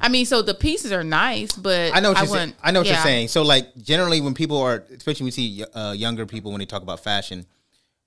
[0.02, 1.96] I mean, so the pieces are nice, but Mm-hmm.
[1.96, 2.52] I know what you're saying.
[2.62, 2.92] I know what yeah.
[2.94, 3.28] you're saying.
[3.28, 6.66] So like generally when people are, especially when we see uh, younger people when they
[6.66, 7.46] talk about fashion,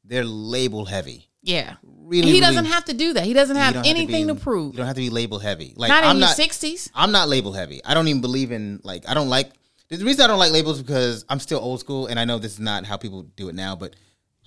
[0.04, 1.28] they're label heavy.
[1.42, 3.24] Yeah, Really, he really- doesn't have to do that.
[3.24, 4.74] He doesn't have don't have anything to, be- prove.
[4.74, 5.74] You don't have to be label heavy.
[5.76, 6.36] Like Not I'm in your not.
[6.36, 6.92] sixties.
[6.94, 7.82] I'm not label heavy.
[7.86, 9.52] I don't even believe in like I don't like
[9.90, 12.38] the reason I don't like labels is because I'm still old school and I know
[12.40, 13.96] this is not how people do it now, but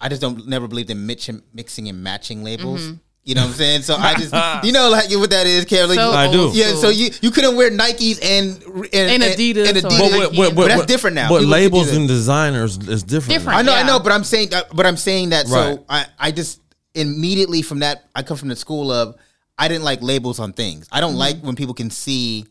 [0.01, 2.93] I just don't never believed in mix, mixing and matching labels.
[3.23, 3.83] You know what I'm saying?
[3.83, 4.33] So I just
[4.65, 5.91] you know like what that is, Carol.
[5.91, 6.51] So I do.
[6.55, 10.37] Yeah, so you you couldn't wear Nikes and and, And Adidas and or Adidas.
[10.37, 11.29] But But, that's different now.
[11.29, 13.39] But People labels and designers is different.
[13.39, 13.59] Different.
[13.59, 15.47] I know, I know, but I'm saying, uh, but I'm saying that.
[15.49, 15.75] Right.
[15.77, 16.61] So I, I just
[16.95, 19.17] immediately from that, I come from the school of
[19.59, 20.89] I didn't like labels on things.
[20.91, 21.07] I Mm-hmm.
[21.09, 22.47] don't like when people can see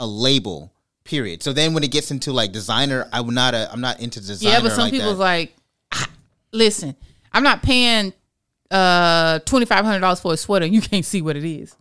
[0.00, 0.72] a label.
[1.08, 1.42] Period.
[1.42, 4.52] So then when it gets into like designer, I'm not I'm not into designer.
[4.56, 5.24] Yeah, but some like people's that.
[5.24, 5.56] like,
[5.92, 6.06] "Ah,
[6.52, 6.94] listen,
[7.32, 8.12] I'm not paying
[8.70, 10.66] uh twenty five hundred dollars for a sweater.
[10.66, 11.74] and You can't see what it is.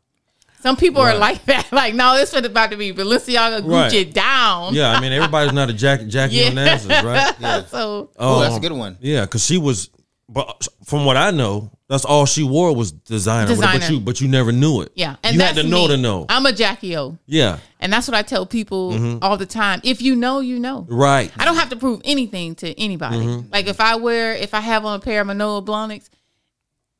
[0.61, 1.67] Some people are like that.
[1.73, 3.93] Like, no, this is about to be Balenciaga Gucci Right.
[3.93, 4.73] it down.
[4.73, 6.51] Yeah, I mean everybody's not a Jack, Jackie Yeah.
[6.51, 7.36] Onassis, right?
[7.39, 7.65] Yeah.
[7.69, 8.97] so Oh, that's a Um, good one.
[9.01, 9.89] Yeah, because she was,
[10.30, 13.55] but from what I know, that's all she wore was designer.
[13.55, 14.91] But you, but you never knew it.
[14.95, 15.95] yeah, and you had to know me.
[15.95, 16.25] to know.
[16.28, 19.19] I'm a Jackie O, yeah, and that's what I tell people Mm-hmm.
[19.23, 19.80] all the time.
[19.84, 20.86] If you know, you know.
[20.89, 21.32] right.
[21.38, 23.17] I don't have to prove anything to anybody.
[23.17, 23.51] Mm-hmm.
[23.53, 26.09] Like if I wear, if I have on a pair of Manolo Blahniks,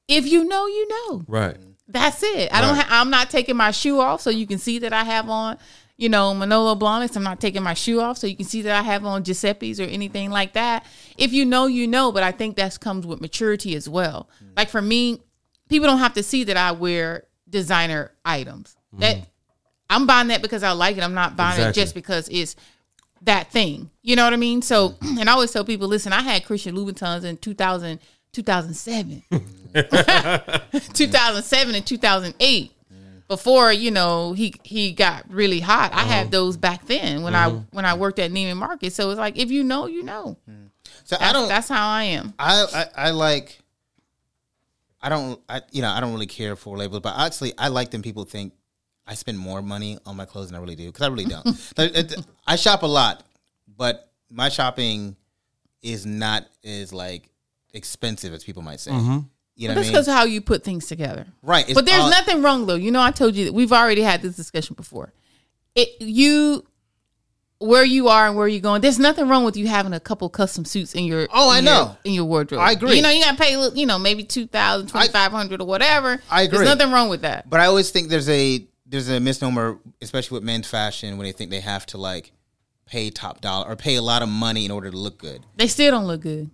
[0.08, 1.24] if you know, you know.
[1.28, 1.58] Right.
[1.90, 2.54] That's it.
[2.54, 2.76] I don't.
[2.78, 2.86] Right.
[2.86, 5.58] Ha- I'm not taking my shoe off so you can see that I have on,
[5.98, 7.16] you know, Manolo Blahniks.
[7.18, 9.80] I'm not taking my shoe off so you can see that I have on Giuseppe's
[9.80, 10.86] or anything like that.
[11.18, 12.12] If you know, you know.
[12.12, 14.30] But I think that comes with maturity as well.
[14.44, 14.58] Mm.
[14.58, 15.22] Like for me,
[15.70, 18.78] people don't have to see that I wear designer items.
[18.96, 19.00] Mm.
[19.00, 19.18] That
[19.90, 21.04] I'm buying that because I like it.
[21.04, 21.82] I'm not buying Exactly.
[21.82, 22.56] it just because it's
[23.24, 23.90] that thing.
[24.04, 24.62] You know what I mean?
[24.62, 25.18] So, mm.
[25.20, 28.00] and I always tell people, listen, I had Christian Louboutins in 2000,
[28.34, 29.24] 2007.
[30.94, 32.72] 2007 and 2008
[33.28, 36.10] before you know he he got really hot i Uh-huh.
[36.10, 39.38] had those back then when i when i worked at Neiman Marcus so it's like
[39.38, 40.38] if you know you know
[41.04, 41.48] So I don't.
[41.50, 43.60] that's how i am I, I I like.
[45.02, 45.40] I don't.
[45.48, 48.02] I you know I don't really care for labels, but actually I like them.
[48.02, 48.54] People think
[49.06, 51.46] I spend more money on my clothes than I really do because I really don't.
[51.78, 53.24] Like, it- I shop a lot,
[53.78, 55.16] but my shopping
[55.84, 57.30] is not as like
[57.74, 58.92] expensive as people might say.
[59.58, 60.16] You know that's what I because mean?
[60.18, 61.66] how you put things together Right.
[61.68, 64.02] it's but there's all- nothing wrong though you know i told you that we've already
[64.04, 65.12] had this discussion before
[65.76, 66.64] it you
[67.60, 70.30] where you are and where you're going there's nothing wrong with you having a couple
[70.30, 71.98] custom suits in your Oh, I in your- know.
[72.04, 72.98] in your wardrobe I agree.
[72.98, 76.60] you know you gotta pay you know maybe 2000 2500 or whatever I agree.
[76.60, 80.36] there's nothing wrong with that But I always think there's a there's a misnomer, especially
[80.38, 82.32] with men's fashion, when they think they have to like
[82.86, 85.44] pay top dollar or pay a lot of money in order to look good.
[85.58, 86.50] they still don't look good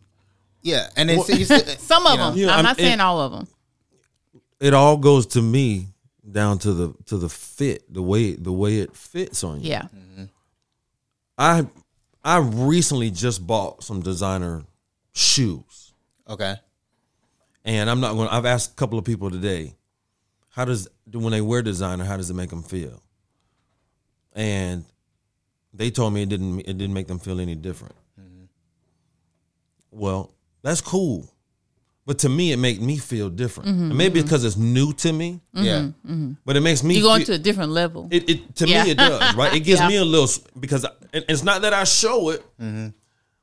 [0.63, 2.35] Yeah, and it's, it's uh, Some of them.
[2.37, 3.47] You know, I'm I'm- not saying it- all of them.
[4.59, 5.87] It all goes to me
[6.31, 9.69] down to the to the fit, the way the way it fits on you.
[9.71, 9.81] Yeah.
[9.83, 10.23] Mm-hmm.
[11.37, 11.67] I
[12.23, 14.63] I recently just bought some designer
[15.11, 15.91] shoes.
[16.29, 16.55] Okay.
[17.65, 18.29] And I'm not going.
[18.29, 19.75] to I've asked a couple of people today,
[20.49, 23.01] how does when they wear designer, how does it make them feel?
[24.31, 24.85] And
[25.73, 26.61] they told me it didn't.
[26.61, 27.95] It didn't make them feel any different.
[28.19, 28.45] Mm-hmm.
[29.91, 30.31] Well,
[30.63, 31.29] that's cool.
[32.05, 33.69] but to me, it made me feel different.
[33.69, 34.25] Mm-hmm, and maybe mm-hmm.
[34.27, 36.33] because it's new to me, mm-hmm, Yeah.
[36.45, 38.07] but it makes me You going feel, to a different level.
[38.11, 38.83] it, it to Yeah.
[38.83, 39.53] me it does right.
[39.53, 39.87] It gives Yeah.
[39.87, 40.27] me a little
[40.59, 42.43] because I, and it's not that I show it,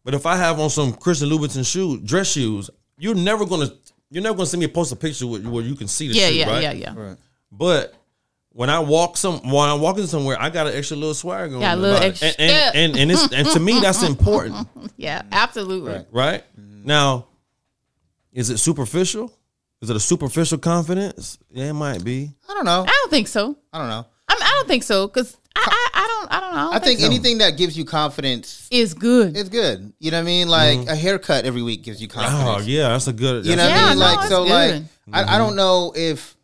[0.05, 2.69] but if I have on some Christian Louboutin shoes, dress shoes,
[2.99, 3.71] you're never gonna
[4.11, 6.29] you're never gonna see me post a picture where, where you can see the yeah,
[6.29, 6.63] shoe, yeah, right?
[6.63, 7.17] yeah, yeah, Right.
[7.53, 7.95] But
[8.53, 11.61] when I walk some when I'm walking somewhere, I got an extra little swag on.
[11.61, 15.23] Yeah, a little extra and, and, and and it's and to me that's important, Yeah,
[15.33, 15.93] absolutely.
[15.93, 16.07] Right.
[16.13, 16.45] right?
[16.85, 17.27] Now,
[18.33, 19.33] is it superficial?
[19.81, 21.39] Is it a superficial confidence?
[21.51, 22.31] Yeah, it might be.
[22.49, 22.85] I don't know.
[22.87, 23.57] I don't think so.
[23.73, 24.07] I don't know.
[24.29, 26.59] I, mean, I don't think so because I, I, I don't, I don't know.
[26.59, 27.07] I, don't I think so.
[27.07, 29.37] anything that gives you confidence is good.
[29.37, 29.93] It's good.
[29.99, 30.49] You know what I mean?
[30.49, 30.89] Like mm-hmm.
[30.89, 32.45] a haircut every week gives you confidence.
[32.47, 33.47] Oh yeah, that's a good.
[33.47, 33.99] You know what Yeah, I mean?
[33.99, 34.89] no, Like it's so, like good.
[35.13, 35.39] I, I mm-hmm.
[35.39, 36.37] don't know if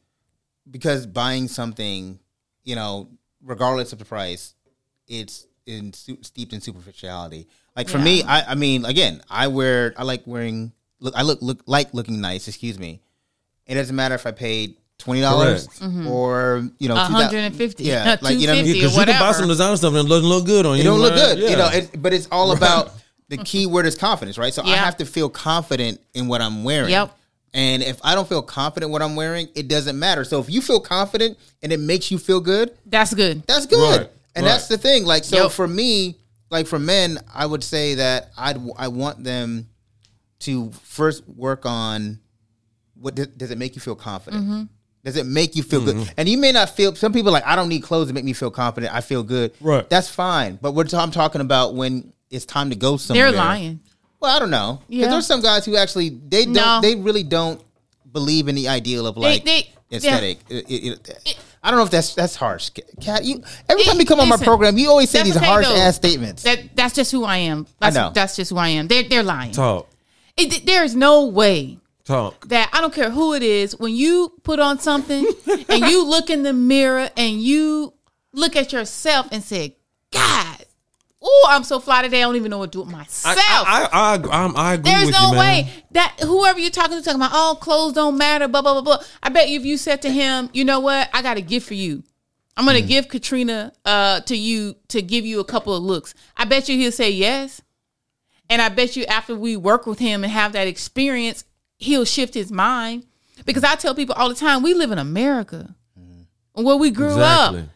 [0.71, 2.19] because buying something,
[2.65, 3.09] you know,
[3.45, 4.55] regardless of the price,
[5.07, 7.49] it's in steeped in superficiality.
[7.77, 11.43] Like for me, I, I mean, again, I wear, I like wearing, look, I look,
[11.43, 12.49] look like looking nice.
[12.49, 13.01] Excuse me.
[13.67, 16.07] It doesn't matter if I paid twenty dollars mm-hmm.
[16.07, 17.85] or you know, A 2000 hundred and fifty.
[17.85, 18.75] Yeah, like you know, what I mean?
[18.77, 20.81] $250 because you can buy some designer stuff and it doesn't look good on you.
[20.81, 21.51] It don't look good, Yeah.
[21.51, 21.69] you know.
[21.69, 22.93] It, but it's all about
[23.29, 24.55] the key word is confidence, right?
[24.55, 26.91] So I have to feel confident in what I'm wearing.
[26.91, 27.13] Yep.
[27.53, 30.25] And if I don't feel confident in what I'm wearing, it doesn't matter.
[30.25, 33.43] So if you feel confident and it makes you feel good, That's good.
[33.47, 34.01] that's good.
[34.01, 34.53] Right, And right.
[34.53, 35.05] that's the thing.
[35.05, 35.53] Like so Yep.
[35.53, 36.17] for me,
[36.51, 39.69] like for men, I would say that I'd I want them
[40.41, 42.21] to first work on
[42.95, 44.45] what does, does it make you feel confident?
[44.45, 44.63] Mm-hmm.
[45.05, 46.13] Does it make you feel good?
[46.17, 46.95] And you may not feel.
[46.97, 48.93] Some people are like I don't need clothes to make me feel confident.
[48.95, 49.53] I feel good.
[49.61, 49.89] Right.
[49.89, 50.59] That's fine.
[50.61, 53.31] But what I'm talking about when it's time to go somewhere.
[53.31, 53.81] They're lying.
[54.19, 54.81] Well, I don't know.
[54.89, 55.11] Because Yeah.
[55.11, 56.55] there's some guys who actually they don't.
[56.55, 56.81] No.
[56.83, 57.63] They really don't
[58.11, 60.41] believe in the ideal of like they- aesthetic.
[60.49, 62.71] It- it- it- I don't know if that's that's harsh.
[63.01, 65.67] Cat, you every time you come on my program, you always say these okay, harsh
[65.67, 65.75] though.
[65.75, 66.45] ass statements.
[66.45, 67.67] That that's just who I am.
[67.81, 68.13] That's, know.
[68.15, 68.87] That's just who I am.
[68.87, 69.51] They're they're lying.
[69.51, 69.91] Talk,
[70.37, 72.47] It, there is no way talk.
[72.51, 75.27] that I don't care who it is when you put on something
[75.69, 77.95] and you look in the mirror and you
[78.33, 79.77] look at yourself and say,
[80.13, 80.56] "God,
[81.29, 82.19] oh, I'm so fly today.
[82.19, 84.93] I don't even know what to do with myself." I, I, I, I, I agree
[84.93, 88.17] There's with no you, way that whoever you're talking to talking about, oh, clothes don't
[88.17, 89.05] matter, blah blah blah blah.
[89.23, 91.67] I bet you if you said to him, you know what, I got a gift
[91.67, 92.03] for you.
[92.57, 92.89] I'm gonna Mm.
[92.89, 96.15] give Katrina uh to you to give you a couple of looks.
[96.37, 97.61] I bet you he'll say yes.
[98.49, 101.45] And I bet you after we work with him and have that experience,
[101.79, 103.05] he'll shift his mind.
[103.45, 105.75] Because I tell people all the time, we live in America.
[106.55, 107.61] Where we grew Exactly.
[107.61, 107.67] up.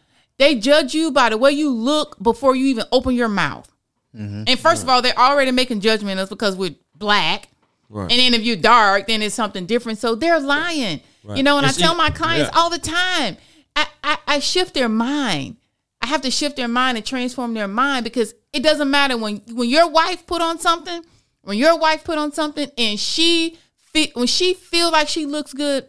[0.41, 3.71] They judge you by the way you look before you even open your mouth.
[4.17, 4.45] Mm-hmm.
[4.47, 7.49] And first of all, they're already making judgment of us because we're black.
[7.89, 8.11] Right.
[8.11, 9.99] And then if you're dark, then it's something different.
[9.99, 11.01] So they're lying.
[11.35, 12.59] You know, and I tell my clients yeah.
[12.59, 13.37] all the time,
[13.75, 15.57] I, I, I shift their mind.
[16.01, 19.43] I have to shift their mind and transform their mind because it doesn't matter when
[19.51, 21.03] when your wife put on something,
[21.43, 23.59] when your wife put on something and she
[23.93, 25.87] fe- when she feel like she looks good,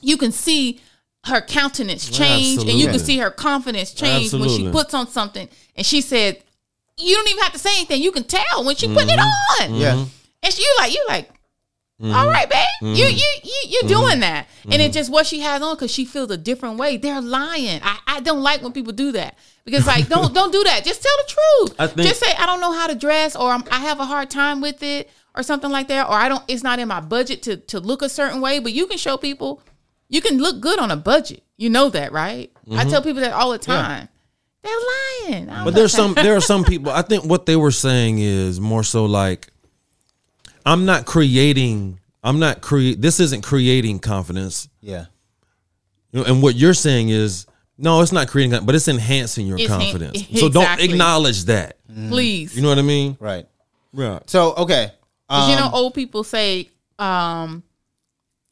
[0.00, 0.80] you can see
[1.24, 5.48] her countenance change and you can see her confidence change when she puts on something.
[5.76, 6.42] And she said,
[6.98, 8.02] you don't even have to say anything.
[8.02, 9.72] You can tell when she put it Mm-hmm.
[9.74, 9.80] on.
[9.80, 10.04] yeah.
[10.42, 11.28] And she, you like, you like,
[12.00, 12.12] mm-hmm.
[12.12, 13.16] all right, babe, you mm-hmm.
[13.16, 13.88] you you you're mm-hmm.
[13.88, 16.96] doing that, and it's just what she has on because she feels a different way.
[16.96, 17.80] They're lying.
[17.84, 20.84] I, I don't like when people do that because like don't don't do that.
[20.84, 21.76] Just tell the truth.
[21.78, 24.04] I think- just say I don't know how to dress, or I'm, I have a
[24.04, 26.42] hard time with it, or something like that, or I don't.
[26.48, 28.58] It's not in my budget to to look a certain way.
[28.58, 29.62] But you can show people
[30.12, 31.42] you can look good on a budget.
[31.56, 32.52] You know that, right?
[32.70, 34.08] I tell people that all the time.
[34.62, 34.72] They're
[35.26, 35.48] lying.
[35.50, 38.18] I don't But there's some there are some people I think what they were saying
[38.20, 39.48] is more so like
[40.64, 44.68] I'm not creating I'm not create this isn't creating confidence.
[44.80, 45.06] Yeah.
[46.12, 47.46] You know, and what you're saying is
[47.78, 50.22] no, it's not creating but it's enhancing your It's en- confidence.
[50.38, 51.78] So don't acknowledge that.
[51.88, 52.54] please.
[52.54, 53.16] You know what I mean?
[53.18, 53.46] Right.
[53.92, 54.22] Right.
[54.30, 54.92] So okay.
[55.28, 57.62] 'Cause you know, Um, old people say, um,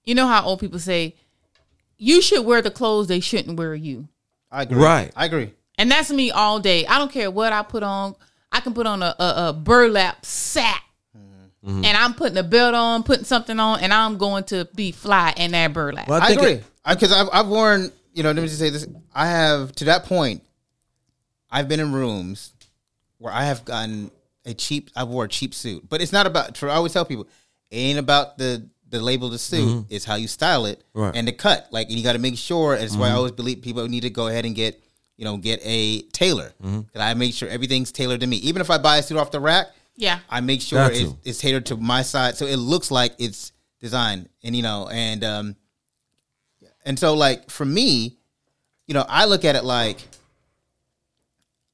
[0.05, 1.15] you know how old people say,
[2.01, 4.09] you should wear the clothes they shouldn't wear you.
[4.51, 4.79] I agree.
[4.79, 5.13] Right.
[5.15, 5.53] I agree.
[5.79, 6.87] And that's me all day.
[6.87, 8.17] I don't care what I put on.
[8.51, 10.83] I can put on a, a, a burlap sack.
[11.15, 11.85] Mm-hmm.
[11.85, 15.35] And I'm putting a belt on, putting something on, and I'm going to be fly
[15.37, 16.09] in that burlap.
[16.09, 17.93] Well, I, think agree because I've I've worn.
[18.15, 18.89] You know, let me just say this.
[19.15, 20.43] I have to that point.
[21.51, 22.55] I've been in rooms
[23.19, 24.11] where I have gotten
[24.47, 24.89] a cheap.
[24.97, 26.57] I wore a cheap suit, but it's not about.
[26.57, 27.29] For I always tell people,
[27.71, 29.87] it ain't about the the label of the suit.
[29.89, 31.01] is how you style it Mm-hmm.
[31.01, 31.09] Right.
[31.09, 31.17] Mm-hmm.
[31.19, 31.69] and the cut.
[31.71, 32.77] Like, and you got to make sure.
[32.77, 34.83] That's why I always believe people need to go ahead and get
[35.17, 36.53] you know get a tailor.
[36.63, 36.81] Mm-hmm.
[36.95, 38.37] And I make sure everything's tailored to me.
[38.39, 40.19] Even if I buy a suit off the rack, yeah.
[40.29, 44.29] I make sure it's, it's tailored to my side, so it looks like it's designed,
[44.43, 45.57] and you know, and um,
[46.85, 48.17] and so like for me,
[48.87, 49.99] you know, I look at it like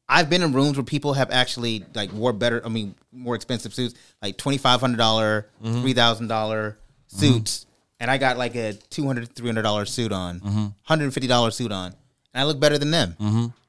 [0.08, 3.74] I've been in rooms where people have actually like wore better, I mean, more expensive
[3.74, 5.80] suits, like twenty five hundred dollar, Mm-hmm.
[5.82, 6.78] three thousand dollar
[7.18, 7.66] suits,
[8.00, 10.66] and I got like a $200, 300 dollar suit on, Mm-hmm.
[10.82, 11.86] hundred and fifty dollar suit on,
[12.34, 13.16] and I look better than them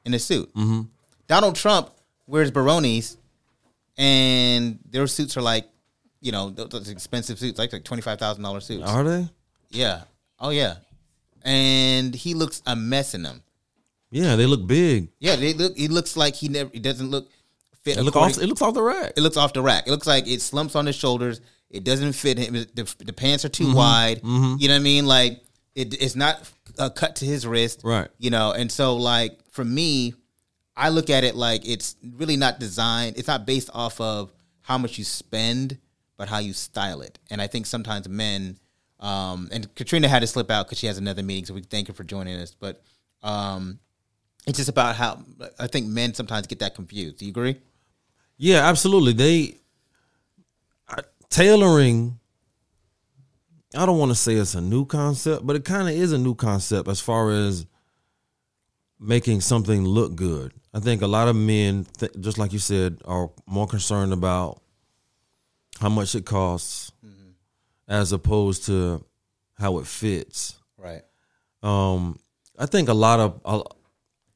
[0.05, 0.53] in a suit.
[0.53, 0.81] Mm-hmm.
[1.27, 1.91] Donald Trump
[2.27, 3.17] wears Brionis,
[3.97, 5.67] and their suits are like,
[6.21, 8.83] you know, those, expensive suits, like like twenty five thousand dollar suits.
[8.89, 9.27] Are they?
[9.69, 10.03] Yeah.
[10.39, 10.75] Oh yeah.
[11.43, 13.41] And he looks a mess in them.
[14.11, 15.09] Yeah, they look big.
[15.19, 15.77] Yeah, they look.
[15.77, 16.69] He looks like he never.
[16.73, 17.29] He doesn't look
[17.83, 17.97] fit.
[17.97, 18.37] It look off.
[18.37, 19.13] It looks off the rack.
[19.15, 19.87] it looks off the rack.
[19.87, 21.41] It looks like it slumps on his shoulders.
[21.69, 22.53] It doesn't fit him.
[22.53, 24.21] The, the pants are too wide.
[24.23, 25.05] You know what I mean?
[25.05, 25.41] Like
[25.75, 26.49] it, it's not
[26.79, 27.81] uh, cut to his wrist.
[27.83, 28.07] Right.
[28.17, 30.13] You know, and so like for me,
[30.75, 33.17] I look at it like it's really not designed.
[33.17, 35.77] It's not based off of how much you spend,
[36.17, 37.19] but how you style it.
[37.29, 38.57] And I think sometimes men,
[38.99, 41.87] um, and Katrina had to slip out because she has another meeting, so we thank
[41.87, 42.55] her for joining us.
[42.59, 42.81] But
[43.23, 43.79] um,
[44.45, 45.23] it's just about how
[45.59, 47.17] I think men sometimes get that confused.
[47.17, 47.57] Do you agree?
[48.37, 49.13] Yeah, absolutely.
[49.13, 49.57] They
[51.29, 52.19] tailoring.
[53.75, 56.17] I don't want to say it's a new concept, but it kind of is a
[56.17, 57.65] new concept as far as
[58.99, 60.53] making something look good.
[60.73, 64.61] I think a lot of men, th- just like you said, are more concerned about
[65.79, 66.91] how much it costs
[67.87, 69.03] as opposed to
[69.55, 70.55] how it fits.
[70.77, 71.01] Right.
[71.63, 72.19] Um,
[72.57, 73.63] I think a lot of uh,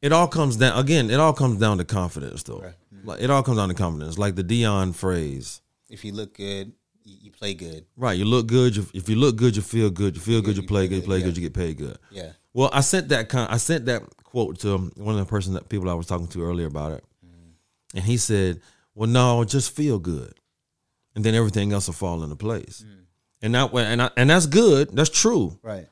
[0.02, 1.10] it all comes down again.
[1.10, 2.74] It all comes down to confidence, though.
[3.04, 4.18] Like it all comes down to confidence.
[4.18, 6.74] Like the Deion phrase, If you look good,
[7.04, 7.86] you, you play good.
[7.96, 8.18] right?
[8.18, 8.76] You look good.
[8.76, 10.16] You, if you look good, you feel good.
[10.16, 10.56] You feel good.
[10.56, 10.96] You you play play good.
[10.96, 11.26] You play yeah.
[11.26, 11.38] good.
[11.38, 11.98] You get paid good.
[12.12, 12.32] Yeah.
[12.54, 13.52] Well, I sent that kind.
[13.52, 16.28] I sent that quote to um, one of the person that people I was talking
[16.28, 17.54] to earlier about it, mm.
[17.96, 18.62] and he said,
[18.94, 20.34] "Well, no, just feel good,
[21.16, 22.98] and then everything else will fall into place." Mm.
[23.44, 24.90] And that and I, and that's good.
[24.94, 25.58] That's true.
[25.64, 25.88] Right.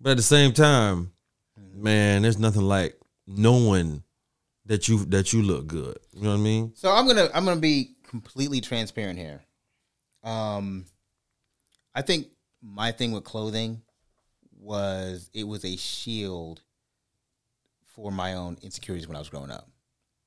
[0.00, 1.12] But at the same time,
[1.58, 1.74] mm.
[1.74, 4.02] man, there's nothing like knowing
[4.66, 5.98] that you that you look good.
[6.12, 6.72] You know what I mean?
[6.74, 9.42] So I'm gonna I'm gonna be completely transparent here.
[10.22, 10.86] Um,
[11.94, 12.28] I think
[12.62, 13.82] my thing with clothing
[14.58, 16.60] was it was a shield
[17.94, 19.68] for my own insecurities when I was growing up,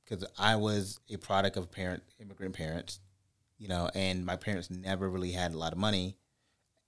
[0.04, 3.00] because I was a product of parent immigrant parents,
[3.58, 6.18] you know, and my parents never really had a lot of money,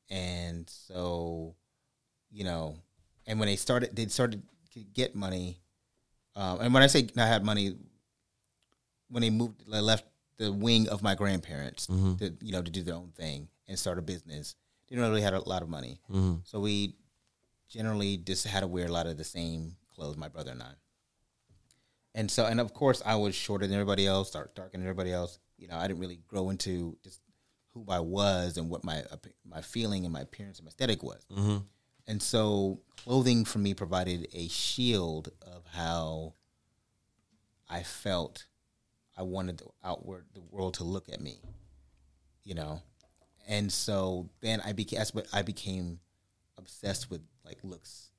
[0.09, 1.55] and so,
[2.31, 2.75] you know,
[3.27, 4.41] and when they started, they started
[4.73, 5.59] to get money.
[6.35, 7.75] Um, and when I say I had money,
[9.09, 10.05] when they moved, they left
[10.38, 12.15] the wing of my grandparents mm-hmm.
[12.15, 14.55] to you know to do their own thing and start a business.
[14.88, 16.36] Didn't really had a lot of money, mm-hmm.
[16.43, 16.95] so we
[17.69, 20.17] generally just had to wear a lot of the same clothes.
[20.17, 20.71] My brother and I.
[22.13, 25.11] And so, and of course, I was shorter than everybody else, dark, darker than everybody
[25.11, 25.38] else.
[25.57, 27.19] You know, I didn't really grow into just
[27.73, 31.03] who I was and what my uh, my feeling and my appearance and my aesthetic
[31.03, 31.25] was.
[31.31, 31.57] Mm-hmm.
[32.07, 36.33] And so, clothing for me provided a shield of how
[37.69, 38.45] I felt
[39.18, 41.39] I wanted the outward the world to look at me,
[42.43, 42.82] you know,
[43.47, 45.99] and so then I became that's what I became
[46.57, 48.09] obsessed with like looks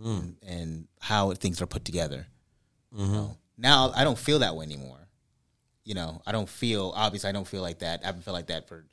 [0.00, 0.08] hmm.
[0.08, 2.26] and, and how things are put together.
[2.92, 3.12] You mm-hmm.
[3.12, 3.36] know?
[3.58, 5.08] Now I don't feel that way anymore.
[5.84, 8.00] You know, I don't feel obviously I don't feel like that.
[8.02, 8.84] I haven't felt like that for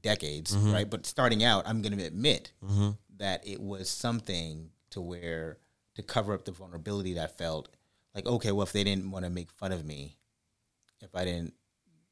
[0.00, 0.72] decades, mm-hmm.
[0.72, 0.88] right?
[0.88, 2.90] But starting out, I'm going to admit mm-hmm.
[3.18, 5.58] that it was something to where
[5.94, 7.68] to cover up the vulnerability that I felt.
[8.14, 10.16] Like, okay, well, if they didn't want to make fun of me,
[11.00, 11.54] if I didn't,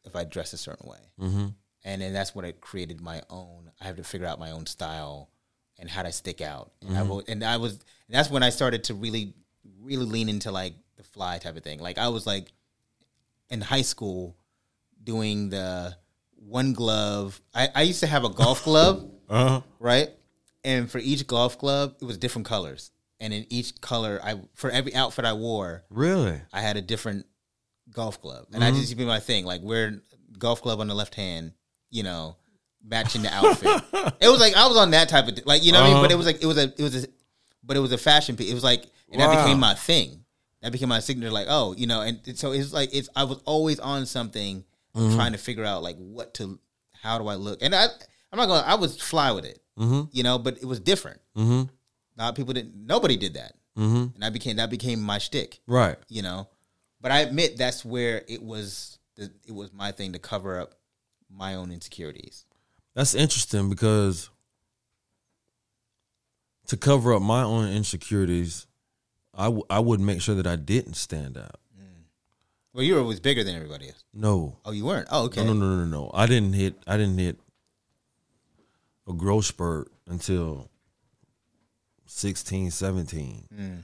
[0.04, 1.46] if I dressed a certain way, mm-hmm.
[1.84, 3.70] and then that's what I created my own.
[3.80, 5.30] I have to figure out my own style
[5.78, 6.72] and how to stick out.
[6.86, 9.34] And I will, and I was, and that's when I started to really,
[9.82, 11.80] really lean into like the fly type of thing.
[11.80, 12.52] Like I was like
[13.50, 14.36] in high school
[15.02, 15.96] doing the
[16.36, 17.40] one glove.
[17.54, 19.60] I, I used to have a golf glove, Uh-huh.
[19.80, 20.10] right?
[20.62, 22.90] And for each golf glove, it was different colors.
[23.20, 26.40] And in each color, I for every outfit I wore, Really?
[26.52, 27.26] I had a different
[27.92, 30.00] golf club, and I just be my thing, like we're
[30.38, 31.52] golf club on the left hand,
[31.90, 32.36] you know,
[32.86, 33.82] matching the outfit.
[34.20, 36.02] it was like I was on that type of like you know what I mean,
[36.02, 37.08] but it was like it was a it was a
[37.62, 38.50] but it was a fashion piece.
[38.50, 40.24] It was like and that became my thing.
[40.62, 41.30] That became my signature.
[41.30, 44.64] Like oh, you know, and so it's like it's I was always on something,
[44.94, 46.58] trying to figure out like what to
[47.02, 47.84] how do I look, and I
[48.32, 49.60] I'm not gonna I was fly with it,
[50.12, 51.20] you know, but it was different.
[51.36, 51.62] Mm-hmm.
[52.16, 54.14] Now people didn't nobody did that, Mm-hmm.
[54.14, 55.96] and I became that became my shtick Right.
[56.08, 56.48] you know.
[57.04, 58.98] But I admit that's where it was.
[59.16, 60.74] The, it was my thing to cover up
[61.30, 62.46] my own insecurities.
[62.94, 64.30] That's interesting because
[66.68, 68.66] to cover up my own insecurities,
[69.34, 71.60] I, w- I would make sure that I didn't stand out.
[71.78, 72.04] Mm.
[72.72, 74.02] Well, you were always bigger than everybody else.
[74.14, 74.56] No.
[74.64, 75.08] Oh, you weren't.
[75.10, 75.44] Oh, okay.
[75.44, 76.10] No, no, no, no, no.
[76.14, 76.76] I didn't hit.
[76.86, 77.38] I didn't hit
[79.06, 80.70] a growth spurt until
[82.06, 83.44] 16, 17.
[83.54, 83.82] Mm.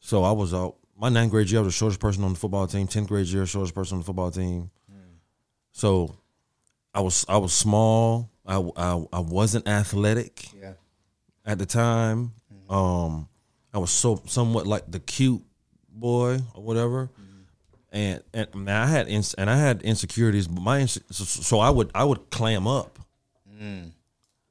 [0.00, 0.76] So I was out.
[1.00, 2.86] My ninth grade year, I was the shortest person on the football team.
[2.88, 4.70] Tenth grade year, shortest person on the football team.
[5.72, 6.16] So
[6.92, 8.30] I was I was small.
[8.44, 10.72] I, I I wasn't athletic Yeah.
[11.46, 12.32] at the time.
[12.52, 12.74] Mm-hmm.
[12.74, 13.28] Um,
[13.72, 15.42] I was so somewhat like the cute
[15.88, 17.42] boy or whatever, Mm-hmm.
[17.92, 21.60] and and man, I had ins- and I had insecurities, but my inse- so, so
[21.60, 22.98] I would I would clam up
[23.62, 23.90] Mm.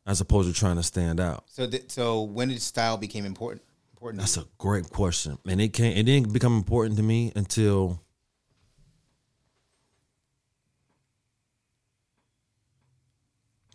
[0.06, 1.44] as opposed to trying to stand out.
[1.48, 3.64] So, th- so when did style became important?
[4.08, 4.22] Important.
[4.22, 5.98] That's a great question, and it can't.
[5.98, 8.02] It didn't become important to me until.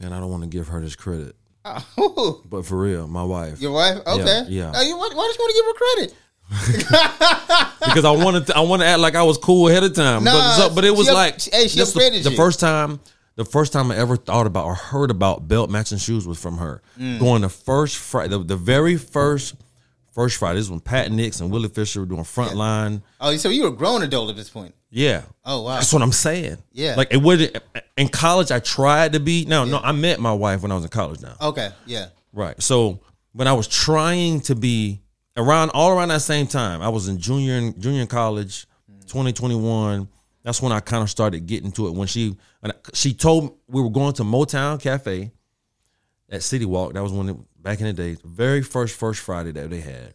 [0.01, 3.61] And I don't want to give her this credit, Oh, but for real, my wife.
[3.61, 3.99] your wife?
[4.07, 4.45] Okay.
[4.49, 4.73] yeah.
[4.75, 6.15] Oh, you, why, why don't you want to give her credit?
[7.85, 10.25] because I wanted to, I wanted to act like I was cool ahead of time.
[10.25, 13.01] but so, but it was she like hey, she the, the first time
[13.37, 16.57] the first time I ever thought about or heard about belt matching shoes was from
[16.57, 16.81] her.
[16.99, 17.21] Mm.
[17.21, 19.57] Going the first Friday, the, the very first
[20.13, 20.57] first Friday.
[20.57, 23.03] This is when Pat Nix and Willie Fisher were doing Frontline.
[23.21, 24.75] Oh, so you were a grown adult at this point.
[24.91, 25.23] Yeah.
[25.45, 25.75] Oh, wow.
[25.77, 26.59] That's what I'm saying.
[26.73, 26.95] Yeah.
[26.97, 27.61] Like it would
[27.97, 30.85] in college I tried to be no, no, I met my wife when I was
[30.85, 31.35] in college now.
[31.41, 31.71] Okay.
[31.87, 32.07] Yeah.
[32.33, 32.61] Right.
[32.63, 33.01] So
[33.33, 35.01] when I was trying to be
[35.37, 39.01] around all around that same time, I was in junior in junior in college, mm.
[39.03, 40.09] 2021.
[40.43, 41.95] That's when I kind of started getting to it.
[41.95, 42.37] When she
[42.93, 45.33] she told me we were going to Motown Cafe
[46.33, 46.95] at City Walk.
[46.95, 50.15] That was when back in the day, very first first Friday that they had,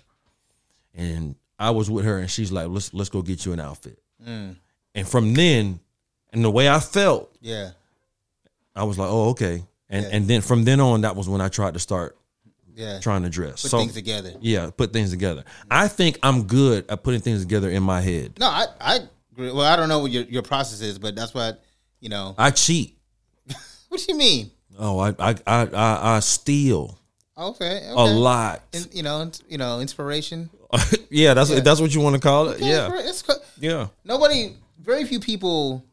[0.93, 3.99] and I was with her, and she's like, "Let's let's go get you an outfit."
[4.28, 4.55] Mm.
[4.95, 5.80] And from then,
[6.34, 7.72] and the way I felt, Yeah.
[8.76, 10.09] I was like, "Oh, okay." And Yeah.
[10.11, 12.18] and then from then on, that was when I tried to start
[12.76, 12.99] Yeah.
[12.99, 13.61] trying to dress.
[13.61, 14.34] Put so things together.
[14.41, 15.45] yeah, put things together.
[15.72, 18.38] I think I'm good at putting things together in my head.
[18.39, 18.99] No, I, I
[19.32, 19.51] agree.
[19.51, 21.63] Well, I don't know what your, your process is, but that's what,
[22.01, 22.36] you know.
[22.38, 22.97] I cheat.
[23.89, 24.51] What do you mean?
[24.78, 26.97] Oh, I I I I, I steal
[27.38, 27.78] Okay.
[27.78, 27.89] okay.
[27.95, 28.63] a lot.
[28.73, 30.49] And, you know, you know, inspiration.
[31.09, 32.59] yeah, that's that's what you want to call it.
[32.59, 33.88] Yeah, It's- it's yeah.
[34.03, 35.84] nobody, very few people,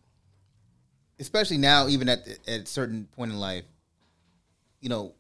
[1.19, 3.65] especially now, even at at a certain point in life,
[4.81, 5.13] you know,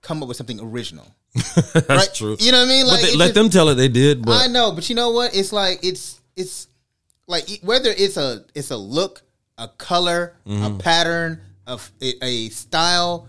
[0.00, 1.06] come up with something original.
[1.34, 2.14] That's right?
[2.14, 2.36] true.
[2.38, 2.86] You know what I mean?
[2.86, 4.24] but they, let just- them tell it they did.
[4.24, 5.34] But I know, but you know what?
[5.34, 6.68] It's like it's it's
[7.26, 9.22] like whether it's a it's a look,
[9.58, 10.64] a color, Mm-hmm.
[10.64, 11.78] a pattern, a,
[12.22, 13.26] a style.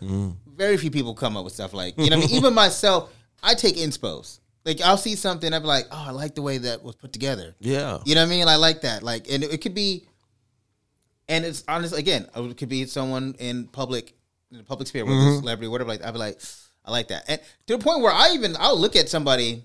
[0.56, 2.18] Very few people come up with stuff like you know.
[2.18, 3.12] I mean, even myself,
[3.44, 4.40] I take inspos.
[4.64, 7.14] Like I'll see something, I'll be like, oh, I like the way that was put
[7.14, 7.56] together.
[7.60, 8.48] yeah, You know what I mean?
[8.48, 9.04] I like that.
[9.04, 10.06] Like, and it, it could be,
[11.30, 12.28] and it's honest again.
[12.36, 14.16] It could be someone in public,
[14.52, 15.28] in the public sphere, whether Mm-hmm.
[15.30, 15.90] it's a celebrity, whatever.
[15.90, 16.40] Like, I'd be like,
[16.84, 19.64] I like that, and to the point where I even I'll look at somebody,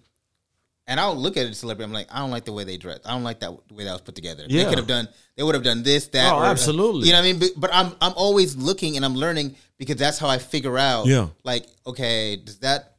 [0.90, 1.84] and I'll look at a celebrity.
[1.84, 2.98] I'm like, I don't like the way they dress.
[3.06, 4.44] I don't like that way that was put together.
[4.48, 4.64] Yeah.
[4.64, 5.08] They could have done.
[5.36, 6.32] They would have done this, that.
[6.32, 7.06] Oh, absolutely.
[7.06, 7.38] You know what I mean?
[7.38, 11.06] But, but I'm I'm always looking and I'm learning because that's how I figure out.
[11.06, 11.28] Yeah.
[11.44, 12.96] Like, okay, does that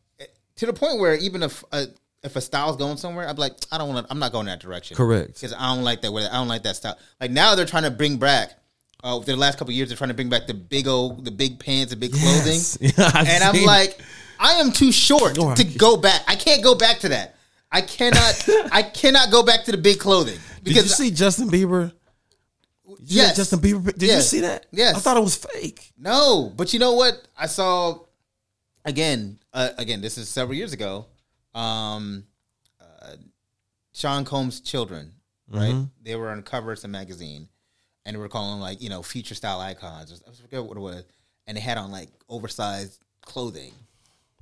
[0.56, 1.88] to the point where even if a
[2.24, 4.12] if a style's going somewhere, I'm like, I don't want to.
[4.12, 4.96] I'm not going that direction.
[4.96, 5.34] Correct.
[5.34, 6.14] Because I don't like that.
[6.14, 6.98] way- I don't like that style.
[7.20, 8.54] Like now they're trying to bring back.
[9.04, 11.32] Uh, the last couple of years, they're trying to bring back the big old, the
[11.32, 12.54] big pants, the big clothing.
[12.54, 12.78] Yes.
[12.98, 14.00] Yeah, and I'm like,
[14.40, 16.22] I am too short Oh, to go back.
[16.28, 17.36] I can't go back to that.
[17.72, 18.50] I cannot.
[18.72, 21.94] I cannot go back to the big clothing Did you see Justin Bieber?
[23.00, 23.36] Did you Yes.
[23.38, 23.98] Justin Bieber.
[23.98, 24.66] Did you see that?
[24.72, 24.96] Yes.
[24.96, 25.92] I thought it was fake.
[25.98, 27.28] No, but you know what?
[27.38, 28.00] I saw
[28.86, 29.40] again.
[29.54, 31.06] Uh, again, this is several years ago.
[31.54, 32.26] Um,
[32.80, 33.16] uh,
[33.94, 35.14] Sean Combs' children,
[35.50, 35.74] right?
[35.74, 35.84] Mm-hmm.
[36.04, 37.50] They were on cover of some magazine,
[38.06, 40.22] and they were calling them like you know future style icons.
[40.28, 41.04] I forget what it was,
[41.48, 43.74] and they had on like oversized clothing,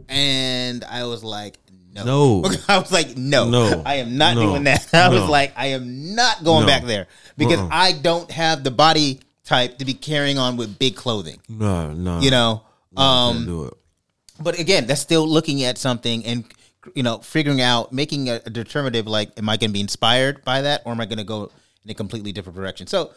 [0.07, 1.57] and I was like,
[1.93, 2.49] no, No.
[2.67, 3.81] I was like, no, No.
[3.85, 4.41] I am not No.
[4.51, 4.87] doing that.
[4.93, 6.67] I was like, I am not going No.
[6.67, 7.69] back there because Uh-uh.
[7.71, 12.19] I don't have the body type to be carrying on with big clothing No, no.
[12.19, 12.61] you know
[12.95, 13.73] um do it.
[14.39, 16.43] but again that's still looking at something and
[16.93, 20.43] you know figuring out making a, a determinative like am i going to be inspired
[20.45, 21.49] by that or am i going to go
[21.83, 23.11] in a completely different direction so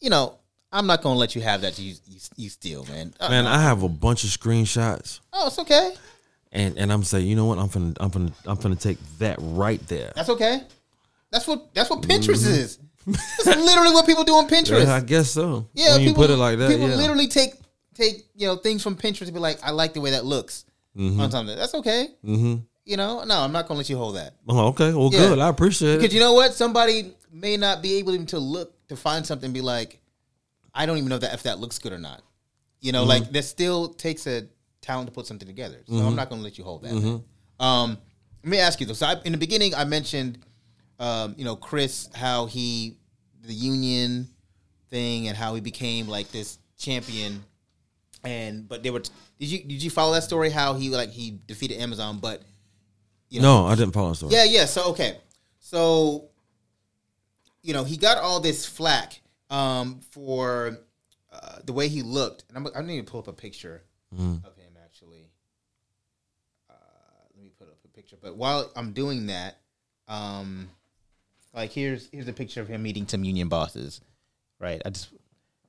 [0.00, 0.34] you know
[0.72, 3.46] i'm not going to let you have that you, you, you steal man Uh, Man,
[3.46, 5.94] I have a bunch of screenshots, oh it's okay
[6.52, 7.58] and and I'm saying, you know what?
[7.58, 10.12] I'm gonna I'm gonna I'm gonna take that right there.
[10.14, 10.62] that's okay
[11.30, 14.88] that's what that's what pinterest is that's literally what people do on pinterest Mm-hmm.
[14.88, 15.66] Yeah, I guess so.
[15.74, 16.96] Yeah, when you people, put it like that, people yeah.
[16.96, 17.54] literally take
[17.94, 20.64] take you know things from Pinterest and be like, I like the way that looks
[20.96, 21.20] Mm-hmm.
[21.20, 21.56] on something.
[21.56, 22.08] That's okay.
[22.24, 22.56] Mm-hmm.
[22.84, 25.18] You know, no, I'm not gonna let you hold that Oh, okay, well, Yeah.
[25.28, 25.38] good.
[25.38, 25.98] I appreciate it.
[26.00, 26.54] because you know what?
[26.54, 30.00] Somebody may not be able even to look to find something and be like,
[30.74, 32.22] I don't even know that if that looks good or not.
[32.80, 33.08] You know, Mm-hmm.
[33.10, 34.46] like that still takes a
[34.88, 35.78] talent to put something together.
[35.86, 36.92] So I'm not gonna let you hold that.
[36.94, 37.22] man.
[37.60, 37.98] Um,
[38.42, 38.94] let me ask you though.
[38.94, 40.38] So I, in the beginning, I mentioned,
[40.98, 42.96] um, you know, Chris, how he
[43.42, 44.28] the union
[44.90, 47.44] thing and how he became like this champion.
[48.24, 49.00] And but they were.
[49.38, 50.50] Did you did you follow that story?
[50.50, 52.42] How he like he defeated Amazon, but
[53.28, 54.32] you know, No, I didn't follow the story.
[54.34, 54.64] yeah, yeah.
[54.64, 55.18] So okay,
[55.60, 56.24] so
[57.62, 59.20] you know he got all this flack
[59.50, 60.78] um, for
[61.32, 63.82] uh, the way he looked, and I'm, I need to pull up a picture
[64.14, 64.42] Mm.
[64.44, 65.28] of him actually.
[66.70, 66.72] Uh,
[67.62, 68.07] up a picture.
[68.20, 69.58] But while I'm doing that,
[70.08, 70.68] um,
[71.54, 74.00] like here's here's a picture of him meeting some union bosses,
[74.58, 74.80] right?
[74.84, 75.08] I just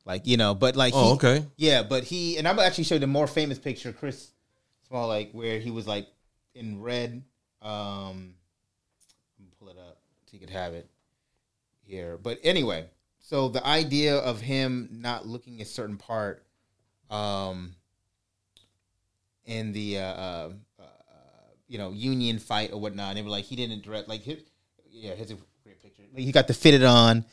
[0.06, 1.46] like you know, but like Oh, he- okay.
[1.58, 4.32] yeah, but he and I'm gonna actually show you the more famous picture, Chris
[4.88, 6.08] Smalls, like where he was like
[6.56, 7.24] in red.
[7.62, 8.34] Um,
[9.40, 10.90] I'm pull it up so you could have it
[11.86, 12.18] here.
[12.18, 12.86] But anyway,
[13.20, 16.46] so the idea of him not looking a certain part,
[17.10, 17.76] um,
[19.46, 20.50] in the uh, uh,
[21.70, 24.40] you know union fight or whatnot, and they were like he didn't direct like his,
[24.92, 26.04] yeah, here's a great picture.
[26.14, 27.24] Like, he got the fitted on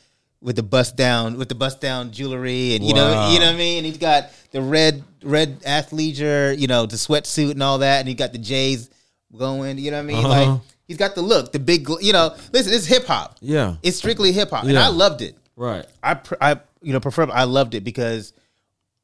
[0.41, 3.55] with the bust down with the bust down jewelry and you know you know what
[3.55, 3.79] I mean.
[3.79, 8.09] And he's got the red red athleisure, you know, the sweatsuit and all that, and
[8.09, 8.91] he got the J's
[9.37, 9.79] going.
[9.79, 10.25] You know what I mean?
[10.25, 10.53] Uh-huh.
[10.53, 12.35] Like he's got the look, the big, you know.
[12.53, 13.39] Listen, it's hip hop.
[13.41, 13.77] Yeah.
[13.83, 15.37] It's strictly hip hop, and I loved it.
[15.57, 15.87] Right.
[16.03, 18.35] I pr- I you know prefer I loved it because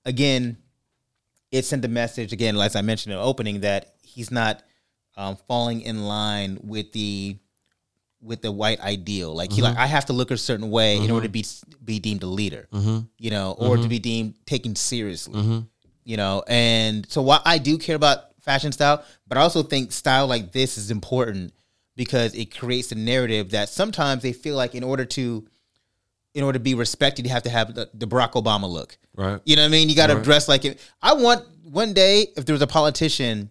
[0.05, 0.59] again
[1.51, 4.63] it sent the message again as I mentioned in the opening that he's not
[5.17, 7.37] um, falling in line with the
[8.21, 9.83] with the white ideal like he like mm-hmm.
[9.83, 11.71] I have to look a certain way in order to mm-hmm.
[11.83, 13.01] be be deemed a leader mm-hmm.
[13.19, 15.65] you know or to be deemed taken seriously
[16.05, 19.91] you know and so while I do care about fashion style but I also think
[19.91, 21.53] style like this is important
[21.97, 25.47] because it creates a narrative that sometimes they feel like in order to
[26.35, 28.97] in order to be respected, you have to have the, the Barack Obama look.
[29.15, 29.41] Right.
[29.45, 29.89] You know what I mean?
[29.91, 30.81] You got to dress like it.
[31.03, 33.51] I want one day if there was a politician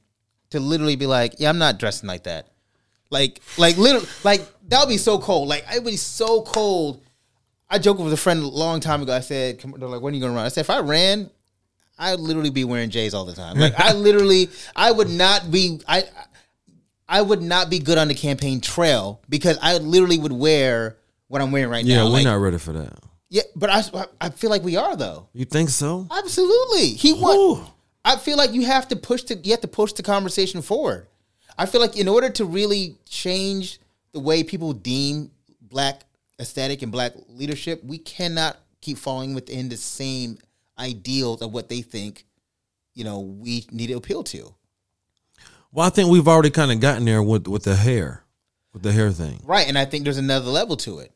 [0.51, 2.47] to literally be like, "Yeah, I'm not dressing like that."
[3.09, 5.49] Like, like literally, like that would be so cold.
[5.49, 7.01] Like it would be so cold.
[7.69, 9.13] I joked with a friend a long time ago.
[9.13, 10.79] I said, "Come- "They're like, when are you going to run?" I said, "If I
[10.79, 11.29] ran,
[11.99, 13.57] I'd literally be wearing J's all the time.
[13.57, 15.81] Like I literally, I would not be.
[15.87, 16.03] I,
[17.07, 20.95] I would not be good on the campaign trail because I literally would wear
[21.27, 22.03] what I'm wearing right Yeah, now.
[22.03, 22.93] Yeah, we're Like, not ready for that.
[23.29, 23.83] yeah, but I
[24.21, 25.27] I feel like we are though.
[25.33, 26.07] You think so?
[26.09, 27.67] Absolutely, he won.
[28.03, 31.07] I feel like you have to push the you have to push the conversation forward.
[31.57, 33.79] I feel like in order to really change
[34.13, 35.31] the way people deem
[35.61, 36.03] black
[36.39, 40.37] aesthetic and black leadership, we cannot keep falling within the same
[40.79, 42.25] ideals of what they think.
[42.93, 44.53] You know, we need to appeal to.
[45.71, 48.23] Well, I think we've already kind of gotten there with with the hair,
[48.73, 49.41] with the hair thing.
[49.43, 49.67] Right.
[49.67, 51.11] And I think there's another level to it.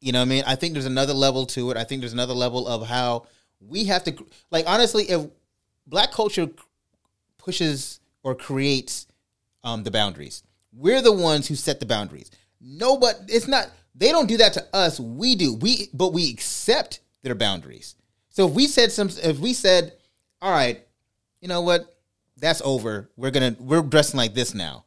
[0.00, 0.44] You know what I mean?
[0.46, 1.76] I think there's another level to it.
[1.76, 3.26] I think there's another level of how
[3.60, 4.14] we have to,
[4.50, 5.26] like, honestly, if
[5.86, 6.48] black culture
[7.38, 9.06] pushes or creates
[9.64, 12.30] um, the boundaries, we're the ones who set the boundaries.
[12.60, 14.98] No, but it's not, they don't do that to us.
[15.00, 15.54] We do.
[15.54, 17.96] We, but we accept their boundaries.
[18.28, 19.92] So if we said some, if we said,
[20.40, 20.84] all right,
[21.40, 21.86] you know what?
[22.38, 23.10] That's over.
[23.16, 24.84] We're to, we're dressing like this now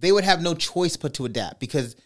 [0.00, 1.96] they would have no choice but to adapt because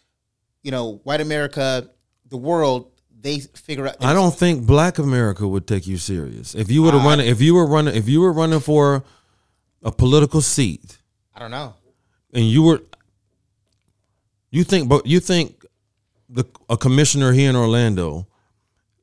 [0.62, 1.88] you know white america
[2.28, 2.90] the world
[3.22, 6.92] they figure out I don't think Black America would take you serious if you were
[6.92, 7.20] to uh, run.
[7.20, 9.04] If you were running, if you were running for
[9.82, 10.98] a political seat,
[11.34, 11.74] i don't know
[12.32, 12.82] and you were,
[14.50, 15.64] you think, but you think
[16.28, 18.26] the a commissioner here in Orlando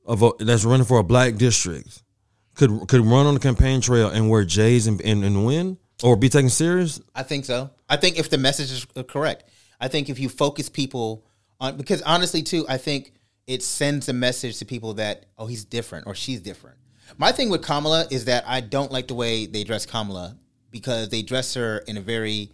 [0.05, 2.01] of a, that's running for a black district
[2.55, 6.15] could could run on the campaign trail and wear J's and, and, and win or
[6.15, 6.99] be taken serious?
[7.13, 9.43] i think so i think if the message is correct
[9.79, 11.25] i think if you focus people
[11.59, 13.13] on because honestly too i think
[13.49, 16.77] it sends a message to people that oh he's different or she's different
[17.17, 20.37] my thing with kamala is that i don't like the way they dress kamala
[20.71, 22.49] because they dress her in a very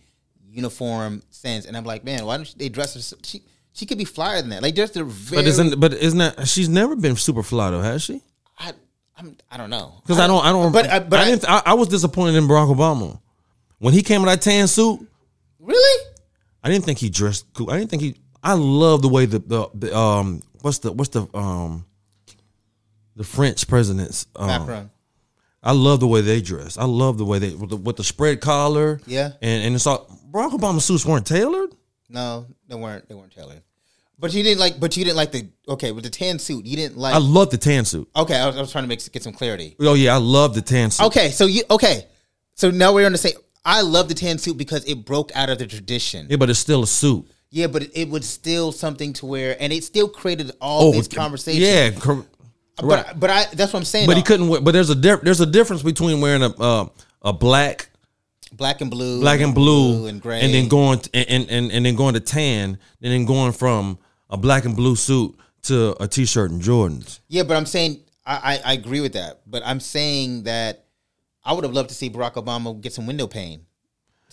[0.49, 3.43] uniform sense and i'm like man why don't they dress her so, she
[3.73, 6.47] she could be flyer than that like just a very But isn't but isn't that
[6.47, 8.21] she's never been super fly though, has she?
[8.57, 8.71] I,
[9.17, 10.71] I'm, I don't know Because I don't, I don't.
[10.71, 11.49] But- uh, but I, I- didn't.
[11.49, 13.19] I, I was disappointed in Barack Obama
[13.79, 15.05] when he came in that tan suit.
[15.59, 16.05] Really?
[16.63, 17.69] I didn't think he dressed cool.
[17.69, 18.15] I didn't think he.
[18.41, 21.85] I love the way the, the, the um what's the what's the um
[23.15, 24.25] the French presidents.
[24.35, 24.91] Um, Macron.
[25.63, 26.77] I love the way they dress.
[26.77, 28.99] I love the way they with the, with the spread collar.
[29.05, 29.31] Yeah.
[29.41, 31.73] and and it's all Barack Obama suits weren't tailored.
[32.09, 33.07] No, they weren't.
[33.07, 33.61] They weren't tailored.
[34.17, 34.79] But you didn't like.
[34.79, 35.47] But you didn't like the.
[35.69, 37.13] Okay, with the tan suit, you didn't like.
[37.13, 38.09] I love the tan suit.
[38.15, 39.75] okay, I was, I was trying to make get some clarity.
[39.79, 41.05] Oh yeah, I love the tan suit.
[41.05, 42.07] Okay, so you okay?
[42.55, 43.33] So now we're on the same.
[43.63, 46.27] I love the tan suit because it broke out of the tradition.
[46.29, 47.27] Yeah, but it's still a suit.
[47.51, 51.07] Yeah, but it, it was still something to wear, and it still created all these
[51.07, 51.63] conversations.
[51.65, 52.25] Oh, Yeah, cor-
[52.83, 53.05] right.
[53.07, 54.07] but but I that's what I'm saying.
[54.07, 54.27] But he though.
[54.27, 54.47] couldn't.
[54.49, 56.87] wear- But there's a diff, there's a difference between wearing a uh,
[57.21, 57.89] a black
[58.51, 61.85] black and blue, black and blue, and gray, and then going t- and, and and
[61.85, 63.97] then going to tan, and then going from
[64.29, 67.19] a black and blue suit to a t-shirt and Jordans.
[67.27, 69.41] Yeah, but I'm saying I, I, I agree with that.
[69.47, 70.85] But I'm saying that
[71.43, 73.65] I would have loved to see Barack Obama get some window pane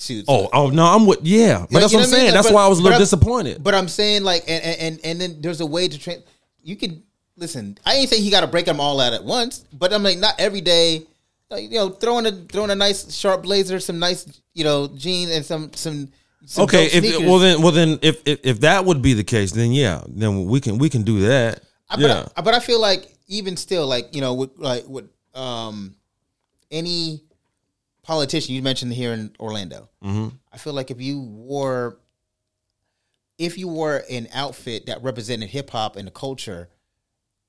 [0.02, 0.26] suits.
[0.28, 1.60] Oh, oh no, I'm with yeah.
[1.60, 2.32] But Yeah, that's what I'm saying.
[2.34, 3.62] That's But- why I was a little disappointed.
[3.62, 6.22] But I'm saying like, and and and then there's a way to train.
[6.62, 7.02] You can
[7.36, 7.78] listen.
[7.86, 10.18] I ain't saying he got to break them all out at once, but I'm like
[10.18, 11.06] not every day.
[11.50, 15.30] like, You know, throwing a throwing a nice sharp blazer, some nice you know jeans,
[15.30, 16.08] and some some
[16.44, 19.52] some okay, if well then well then if, if if that would be the case,
[19.52, 21.62] then yeah, then we can we can do that.
[21.88, 22.08] I- yeah.
[22.08, 25.94] but, I, but I feel like even still, like you know, with like with um,
[26.70, 27.22] any
[28.12, 30.36] politician you mentioned here in Orlando, Mm-hmm.
[30.52, 31.98] I feel like if you wore,
[33.38, 36.68] if you wore an outfit that represented hip hop and the culture,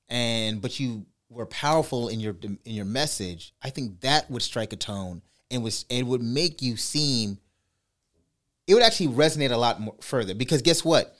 [0.08, 4.72] and but you were powerful in your in your message, I think that would strike
[4.72, 7.38] a tone and was it would make you seem.
[8.66, 11.14] It would actually resonate a lot more further because guess what?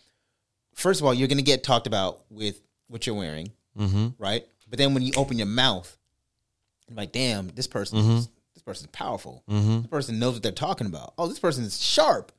[0.74, 4.09] First of all, you're going to get talked about with what you're wearing, Mm-hmm.
[4.18, 4.45] right?
[4.68, 5.95] But then when you open your mouth,
[6.88, 8.18] you're like, damn, this person, Mm-hmm.
[8.65, 9.43] Person's powerful.
[9.49, 11.15] This person knows what they're talking about.
[11.19, 12.33] Oh, this person is sharp.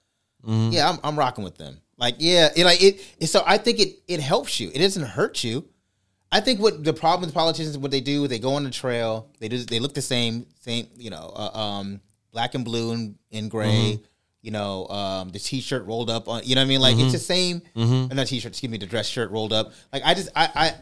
[0.46, 0.74] Mm-hmm.
[0.74, 1.80] Yeah, I'm, I'm rocking with them.
[1.98, 3.28] Like, yeah, it like it, it.
[3.28, 4.70] So I think it it helps you.
[4.74, 5.68] It doesn't hurt you.
[6.32, 9.30] I think what the problem with politicians, what they do, they go on the trail.
[9.40, 9.58] They do.
[9.60, 10.88] They look the same, same.
[10.98, 12.02] You know, uh, um,
[12.32, 13.68] black and blue and, and gray.
[13.94, 14.04] Mm-hmm.
[14.42, 16.44] You know, um, the t-shirt rolled up on.
[16.44, 16.82] You know what I mean?
[16.82, 17.62] Like it's the same.
[17.76, 18.12] Mm-hmm.
[18.12, 18.52] Or not t-shirt.
[18.52, 19.72] Excuse me, the dress shirt rolled up.
[19.92, 20.74] Like I just, I, I,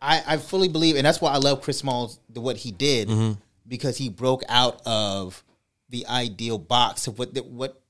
[0.00, 3.08] I, I fully believe, and that's why I love Chris Smalls the what he did
[3.08, 3.40] Mm-hmm.
[3.66, 5.42] Because he broke out of
[5.88, 7.80] the ideal box of what the, what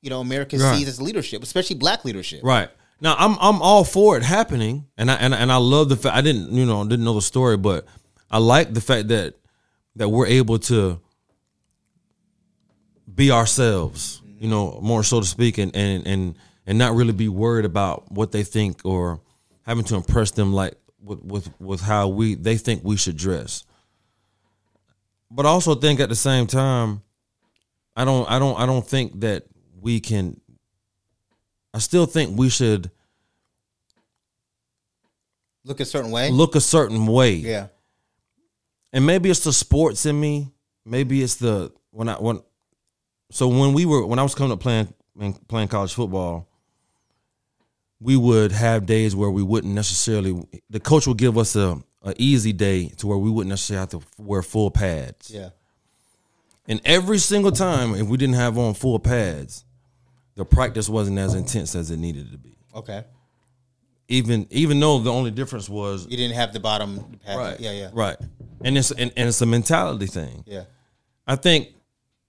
[0.00, 0.76] you know America Right.
[0.78, 2.40] sees as leadership, especially black leadership.
[2.42, 2.70] Right.
[3.00, 6.16] Now I'm I'm all for it happening, and I and, and I love the fact
[6.16, 7.86] I didn't you know didn't know the story, but
[8.30, 9.34] I like the fact that
[9.96, 11.00] that we're able to
[13.12, 16.34] be ourselves, you know, more so to speak, and and and
[16.66, 19.20] and not really be worried about what they think or
[19.62, 23.64] having to impress them like with with with how we they think we should dress.
[25.34, 27.02] But I also think at the same time,
[27.96, 29.44] I don't I don't I don't think that
[29.80, 30.38] we can
[31.74, 32.90] I still think we should
[35.64, 36.30] Look a certain way.
[36.30, 37.34] look a certain way.
[37.34, 37.68] yeah.
[38.92, 40.50] And maybe it's the sports in me.
[40.84, 42.42] Maybe it's the when I when
[43.30, 46.46] so when we were when I was coming up playing and playing college football,
[48.00, 52.14] we would have days where we wouldn't necessarily the coach would give us a, a
[52.18, 55.30] easy day to where we wouldn't necessarily have to wear full pads.
[55.30, 55.50] Yeah.
[56.68, 59.64] And every single time if we didn't have on full pads,
[60.34, 62.56] the practice wasn't as intense as it needed to be.
[62.74, 63.04] Okay.
[64.08, 67.36] Even even though the only difference was You didn't have the bottom pad.
[67.38, 67.60] right.
[67.60, 67.72] Yeah.
[67.72, 67.90] Yeah.
[67.92, 68.16] Right.
[68.64, 70.44] And it's and, and it's a mentality thing.
[70.46, 70.64] Yeah.
[71.26, 71.68] I think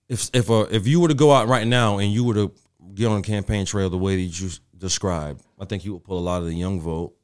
[0.09, 2.51] if if uh, if you were to go out right now and you were to
[2.93, 6.19] get on a campaign trail the way that you described, I think you would pull
[6.19, 7.15] a lot of the young vote.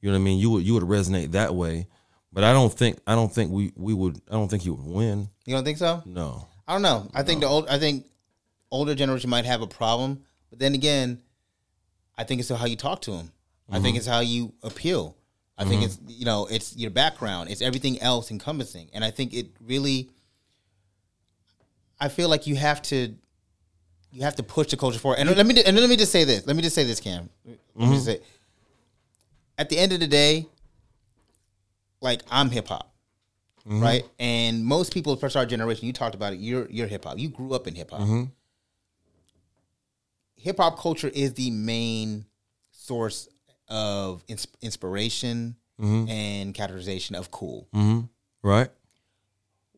[0.00, 0.38] You know what I mean?
[0.38, 1.86] You would you would resonate that way.
[2.32, 4.86] But I don't think I don't think we we would I don't think you would
[4.86, 5.28] win.
[5.46, 6.02] You don't think so?
[6.06, 6.46] No.
[6.66, 7.10] I don't know.
[7.14, 7.68] I think the old.
[7.68, 8.06] I think
[8.70, 11.20] older generation might have a problem, but then again,
[12.16, 13.32] I think it's how you talk to them.
[13.68, 13.96] I think mm-hmm.
[13.96, 15.16] it's how you appeal.
[15.56, 16.06] I think mm-hmm.
[16.06, 17.50] it's you know it's your background.
[17.50, 20.10] It's everything else encompassing, and I think it really.
[22.00, 23.14] I feel like you have to,
[24.10, 25.18] you have to push the culture forward.
[25.18, 26.46] And let me and let me just say this.
[26.46, 27.28] Let me just say this, Cam.
[27.44, 28.22] Let me just mm-hmm.
[28.22, 28.26] say.
[29.60, 30.46] At the end of the day,
[32.00, 32.90] like I'm hip hop
[33.66, 33.82] mm-hmm.
[33.82, 34.04] right?
[34.18, 36.40] And most people, first our generation, you talked about it.
[36.40, 37.18] You're you're hip hop.
[37.18, 38.00] You grew up in hip hop.
[38.00, 38.24] Mm-hmm.
[40.36, 42.24] Hip hop culture is the main
[42.70, 43.28] source
[43.68, 46.10] of ins- inspiration mm-hmm.
[46.10, 47.68] and categorization of cool.
[48.42, 48.70] Right?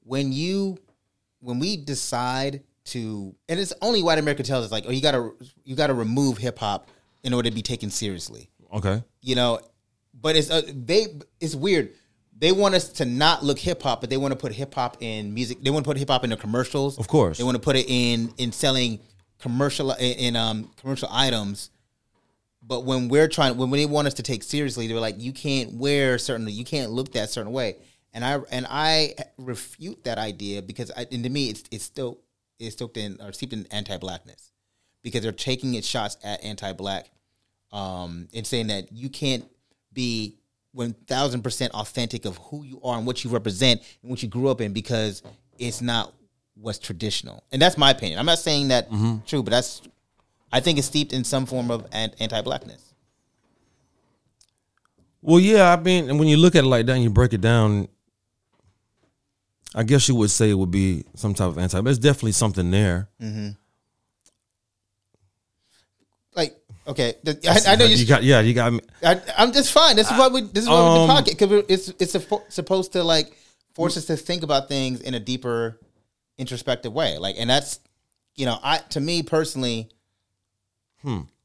[0.05, 0.79] When you,
[1.41, 5.33] when we decide to, and it's only white America tells us like, oh, you gotta
[5.65, 6.89] you gotta remove hip hop
[7.25, 8.49] in order to be taken seriously.
[8.73, 9.03] Okay.
[9.21, 9.61] you know
[10.23, 11.09] but it's uh, they
[11.41, 11.91] it's weird.
[12.39, 14.97] They want us to not look hip hop but they want to put hip hop
[15.01, 15.63] in music.
[15.63, 16.99] They want to put hip hop in the commercials.
[16.99, 17.39] Of course.
[17.39, 19.01] they want to put it in in selling
[19.39, 21.71] commercial in, in um commercial items.
[22.63, 25.75] But when we're trying when they want us to take seriously they're like you can't
[25.75, 27.77] wear certain you can't look that certain way.
[28.15, 32.19] And i and i refute that idea because I, and to me it's it's still
[32.59, 34.53] it's stoked in or steeped in anti-blackness
[35.03, 37.11] because they're taking it shots at anti-black
[37.73, 39.45] um, and saying that you can't
[39.93, 40.37] be
[40.73, 44.29] one thousand percent authentic of who you are and what you represent and what you
[44.29, 45.23] grew up in because
[45.59, 46.13] it's not
[46.55, 47.43] what's traditional.
[47.53, 48.19] And that's my opinion.
[48.19, 49.19] I'm not saying that mm-hmm.
[49.27, 49.83] true, but that's
[50.53, 52.93] I think it's steeped in some form of anti-blackness.
[55.23, 57.33] Well, yeah, I mean, and when you look at it like that and you break
[57.33, 57.89] it down,
[59.75, 62.33] I guess you would say it would be some type of anti, but it's definitely
[62.33, 63.09] something there.
[63.21, 63.57] Like,
[66.87, 68.07] okay, I, I know you you.
[68.07, 68.81] got, yeah, you got me.
[69.05, 69.97] I, I'm just fine.
[69.97, 70.43] This is why we.
[70.43, 73.37] This is why we Um, do pocket because it's it's suppo- supposed to like
[73.75, 75.79] force us to think about things in a deeper,
[76.39, 77.19] introspective way.
[77.19, 77.81] Like, and that's
[78.37, 79.91] you know, I to me personally,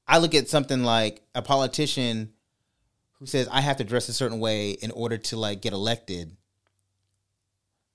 [0.08, 2.32] I look at something like a politician
[3.20, 6.36] who says I have to dress a certain way in order to like get elected.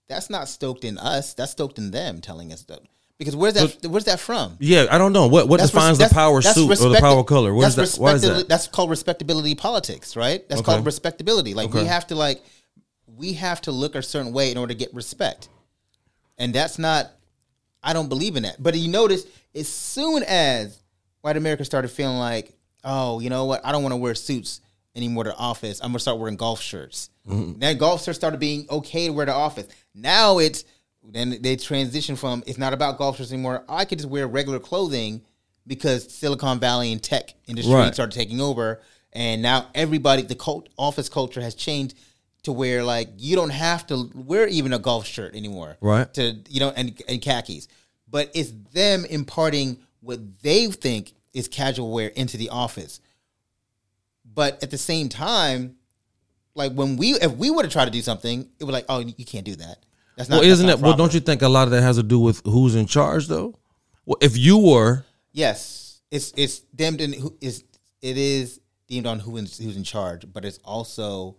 [0.09, 1.32] That's not stoked in us.
[1.35, 2.81] That's stoked in them telling us that.
[3.23, 3.89] Because where's that?
[3.89, 4.57] where's that from?
[4.59, 7.23] Yeah, I don't know what what That's defines res- the power suit or the power
[7.23, 7.55] color.
[7.55, 8.01] What is that's that?
[8.01, 8.49] Why is that?
[8.49, 10.47] That's called respectability politics, right?
[10.49, 10.73] That's Okay.
[10.73, 11.55] called respectability.
[11.55, 12.43] Like we have to like
[13.07, 15.49] we have to look a certain way in order to get respect,
[16.36, 17.12] and that's not.
[17.81, 18.61] I don't believe in that.
[18.61, 19.24] But you notice,
[19.55, 20.82] as soon as
[21.20, 24.61] white America started feeling like, oh, you know what, I don't want to wear suits
[24.97, 25.81] anymore to office.
[25.81, 27.11] I'm gonna start wearing golf shirts.
[27.28, 27.61] Mm-hmm.
[27.61, 29.69] Then golf shirts started being okay to wear to office.
[29.94, 30.65] Now it's
[31.05, 33.65] then they transition from it's not about golf shirts anymore.
[33.69, 35.23] I could just wear regular clothing
[35.66, 37.95] because Silicon Valley and tech industry Right.
[37.95, 38.81] started taking over,
[39.12, 41.95] and now everybody the cult, office culture has changed
[42.45, 46.12] to where like you don't have to wear even a golf shirt anymore, Right.
[46.15, 47.69] To you know and and khakis,
[48.09, 53.01] but it's them imparting what they think is casual wear into the office.
[54.35, 55.77] But at the same time,
[56.55, 59.01] like when we if we were to try to do something, it was like, oh,
[59.01, 59.79] you can't do that.
[60.17, 60.41] That's not.
[60.41, 60.79] Well, isn't it?
[60.79, 63.29] Well, don't you think a lot of that has to do with who's in charge,
[63.29, 63.55] though?
[64.05, 67.65] Well, if you were, Yes, it's it's deemed in who is
[68.03, 71.37] it is deemed on who is, who's in charge, but it's also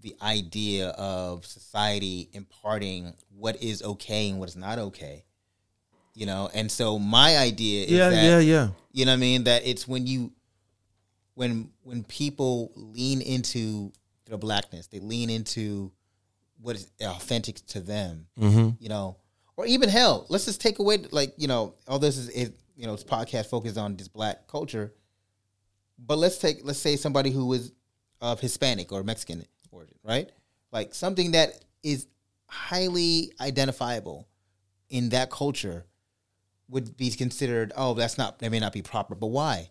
[0.00, 5.24] the idea of society imparting what is okay and what is not okay.
[6.14, 9.20] You know, and so my idea is yeah, that yeah, yeah, you know what I
[9.20, 10.32] mean that it's when you
[11.34, 13.92] when when people lean into
[14.26, 15.90] their blackness, they lean into
[16.62, 18.26] what is authentic to them.
[18.38, 18.70] Mm-hmm.
[18.78, 19.16] You know,
[19.56, 22.86] or even hell, let's just take away like you know all this is, is you
[22.86, 24.92] know this podcast focused on this black culture,
[25.98, 27.72] but let's take let's say somebody who is
[28.20, 30.30] of Hispanic or Mexican origin, right?
[30.70, 32.06] Like something that is
[32.46, 34.28] highly identifiable
[34.88, 35.86] in that culture
[36.68, 39.70] would be considered oh that's not that may not be proper but why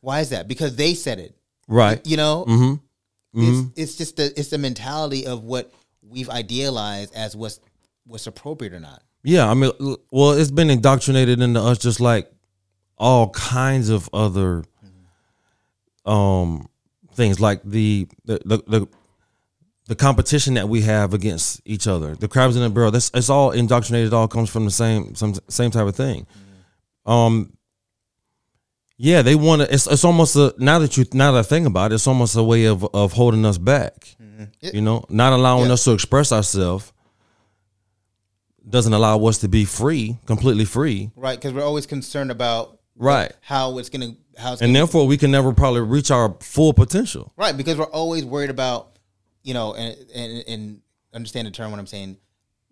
[0.00, 1.36] why is that because they said it
[1.68, 2.06] right.
[2.06, 2.44] you know
[3.34, 3.70] Mm-hmm.
[3.74, 5.72] it's, it's just the it's the mentality of what
[6.08, 7.60] we've idealized as what's
[8.06, 9.70] what's appropriate or not Yeah, I mean,
[10.10, 12.30] well, it's been indoctrinated into us just like
[12.98, 14.64] all kinds of other
[16.04, 16.68] um
[17.14, 18.62] things, like the the the.
[18.66, 18.88] the
[19.88, 23.28] the competition that we have against each other, the crabs in the barrel, that's it's
[23.28, 24.14] all indoctrinated.
[24.14, 26.24] All comes from the same some same type of thing.
[27.04, 27.52] Um,
[28.96, 29.74] yeah, they want to.
[29.74, 32.36] It's it's almost a now that you now that I think about it, it's almost
[32.36, 34.16] a way of of holding us back.
[34.60, 35.74] It- You know, not allowing Yeah.
[35.74, 36.92] us to express ourselves
[38.68, 41.10] doesn't allow us to be free, completely free.
[41.16, 43.32] right because we're always concerned about Right.
[43.40, 46.72] how it's gonna how it's And gonna, therefore, we can never probably reach our full
[46.72, 47.32] potential.
[47.36, 48.98] right because we're always worried about
[49.42, 50.80] you know and and, and
[51.12, 52.16] understand the term when i'm saying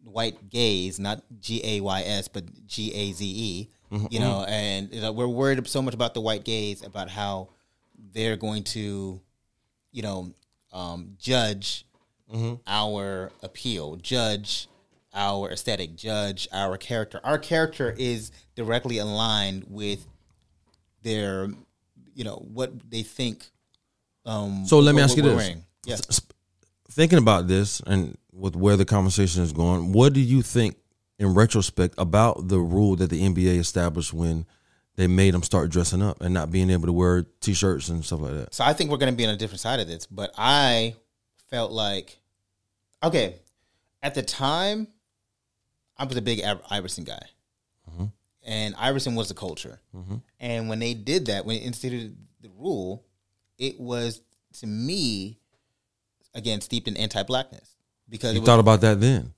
[0.04, 4.18] white gaze not g-a-y-s but g-a-z-e you mm-hmm.
[4.22, 7.48] know and you know, we're worried so much about the white gaze about how
[8.12, 9.20] they're going to
[9.92, 10.32] you know
[10.72, 11.84] um, judge
[12.66, 14.68] our appeal judge
[15.12, 20.06] our aesthetic judge our character our character is directly aligned with
[21.02, 21.48] their
[22.14, 23.50] you know what they think
[24.26, 25.34] um So let me ask you this.
[25.36, 25.64] wearing.
[25.84, 26.20] yes
[26.88, 30.76] Thinking about this and with where the conversation is going, what do you think
[31.20, 34.44] in retrospect about the rule that the NBA established when
[34.96, 38.20] they made them start dressing up and not being able to wear t-shirts and stuff
[38.20, 38.54] like that?
[38.54, 40.94] So I think we're going to be on a different side of this, but I
[41.48, 42.18] felt like,
[43.02, 43.36] okay,
[44.02, 44.88] at the time,
[45.96, 47.22] I was a big Iverson guy,
[47.90, 48.06] mm-hmm.
[48.44, 49.80] and Iverson was the culture.
[49.94, 50.16] Mm-hmm.
[50.40, 53.04] And when they did that, when they instituted the rule,
[53.58, 54.22] it was
[54.60, 55.38] to me
[56.34, 57.76] again steeped in anti-blackness
[58.08, 59.34] because You was, thought about that then?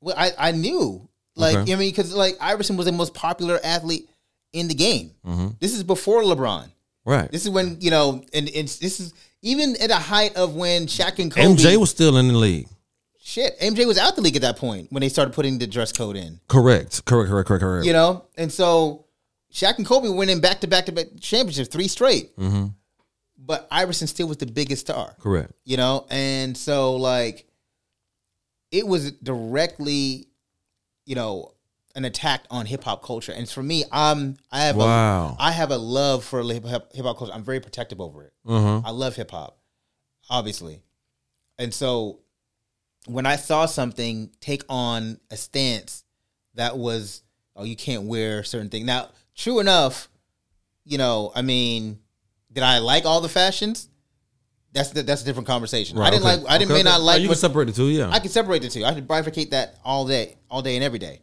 [0.00, 1.72] well, I I knew like Okay.
[1.72, 4.08] I mean because like Iverson was the most popular athlete
[4.54, 5.10] in the game.
[5.26, 5.48] Mm-hmm.
[5.60, 6.70] This is before LeBron.
[7.04, 7.30] Right.
[7.30, 9.12] This is when you know, and it's this is
[9.42, 11.46] even at the height of when Shaq and Kobe.
[11.46, 12.66] MJ was still in the league.
[13.20, 13.58] shit.
[13.60, 16.16] MJ was out the league at that point when they started putting the dress code
[16.16, 16.40] in.
[16.48, 17.04] Correct.
[17.04, 17.28] Correct.
[17.28, 17.48] Correct.
[17.48, 17.60] Correct.
[17.62, 17.86] Correct.
[17.86, 19.04] You know, and so
[19.52, 22.34] Shaq and Kobe went in back to back to back championships, three straight.
[22.38, 22.68] Mm-hmm.
[23.36, 25.14] But Iverson still was the biggest star.
[25.20, 25.52] Correct.
[25.64, 27.46] You know, and so like
[28.70, 30.28] it was directly,
[31.04, 31.52] you know,
[31.94, 33.32] an attack on hip hop culture.
[33.32, 35.36] And for me, I'm I have Wow.
[35.38, 37.32] a I have a love for hip hop culture.
[37.32, 38.32] I'm very protective over it.
[38.46, 38.82] Uh-huh.
[38.84, 39.58] I love hip hop,
[40.28, 40.82] obviously.
[41.58, 42.20] And so
[43.06, 46.04] when I saw something take on a stance
[46.54, 47.22] that was,
[47.54, 48.86] oh, you can't wear certain things.
[48.86, 50.08] Now, true enough,
[50.84, 51.98] you know, I mean,
[52.52, 53.88] did I like all the fashions?
[54.72, 55.96] That's the, that's a different conversation.
[55.98, 56.36] I didn't okay.
[56.42, 56.50] like.
[56.50, 57.18] I didn't Okay, may not like.
[57.20, 57.88] Oh, you can separate the two.
[57.88, 58.10] Yeah.
[58.10, 58.84] I can separate the two.
[58.84, 61.20] I can bifurcate that all day, all day and every day.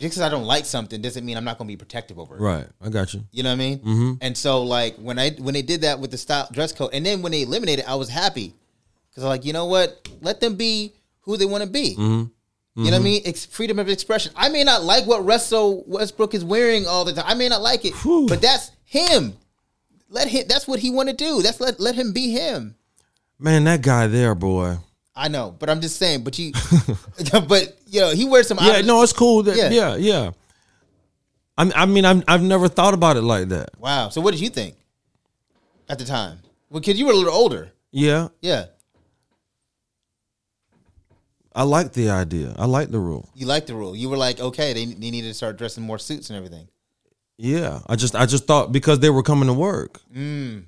[0.00, 2.36] Just because I don't like something doesn't mean I'm not going to be protective over
[2.36, 2.40] it.
[2.40, 2.66] right.
[2.80, 3.22] I got you.
[3.32, 3.78] You know what I mean?
[3.80, 4.12] Mm-hmm.
[4.22, 7.04] And so like when I when they did that with the style dress code, and
[7.04, 8.54] then when they eliminated, I was happy
[9.10, 10.08] because I'm like, you know what?
[10.22, 11.96] Let them be who they want to be.
[11.98, 12.24] Mm-hmm.
[12.76, 13.22] You know what I mean?
[13.26, 14.32] It's freedom of expression.
[14.36, 17.24] I may not like what Russell Westbrook is wearing all the time.
[17.26, 17.92] I may not like it,
[18.26, 19.34] but that's him.
[20.08, 20.44] Let him.
[20.48, 21.42] That's what he want to do.
[21.42, 22.76] That's let let him be him.
[23.38, 24.78] Man, that guy there, boy.
[25.20, 26.24] I know, but I'm just saying.
[26.24, 26.52] But you,
[27.46, 28.58] but you know, he wears some.
[28.62, 29.42] Yeah, no, it's cool.
[29.42, 29.68] That, Yeah.
[29.70, 30.30] yeah, yeah.
[31.58, 33.70] I, I mean, I've, I've never thought about it like that.
[33.78, 34.08] Wow.
[34.08, 34.76] So what did you think
[35.90, 36.38] at the time?
[36.70, 37.70] Well, because you were a little older.
[37.92, 38.66] Yeah, Yeah,
[41.54, 42.54] I like the idea.
[42.56, 43.28] I like the rule.
[43.34, 43.96] you liked the rule.
[43.96, 46.68] You were like, okay, they, they needed to start dressing more suits and everything.
[47.36, 50.00] Yeah, I just I just thought because they were coming to work.
[50.14, 50.64] Mm.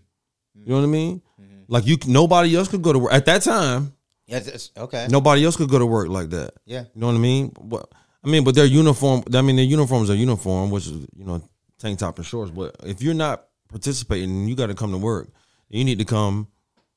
[0.55, 1.23] You know what I mean?
[1.41, 1.62] Mm-hmm.
[1.69, 3.93] Like you, nobody else could go to work at that time.
[4.33, 4.55] Yeah.
[4.55, 5.07] It's, okay.
[5.11, 6.55] Nobody else could go to work like that.
[6.65, 6.85] Yeah.
[6.95, 7.49] You know what I mean?
[7.59, 7.91] What
[8.25, 9.25] I mean, but their uniform.
[9.35, 11.43] I mean, their uniforms are uniform, which is you know
[11.79, 12.51] tank top and shorts.
[12.51, 15.29] But if you're not participating, you got to come to work.
[15.69, 16.49] You need to come.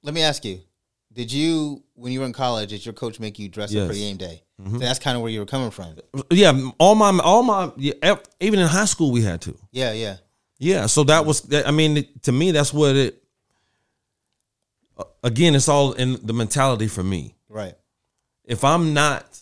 [0.03, 0.62] Let me ask you:
[1.12, 3.94] Did you, when you were in college, did your coach make you dress up for
[3.94, 4.44] game day?
[4.62, 4.74] Mm-hmm.
[4.74, 5.95] So that's kind of where you were coming from.
[6.30, 9.57] Yeah, all my all my yeah, even in high school we had to.
[9.72, 10.18] Yeah, yeah,
[10.60, 13.22] Yeah, so that was I mean to me that's what it.
[15.23, 17.35] Again, it's all in the mentality for me.
[17.49, 17.76] right.
[18.45, 19.39] If I'm not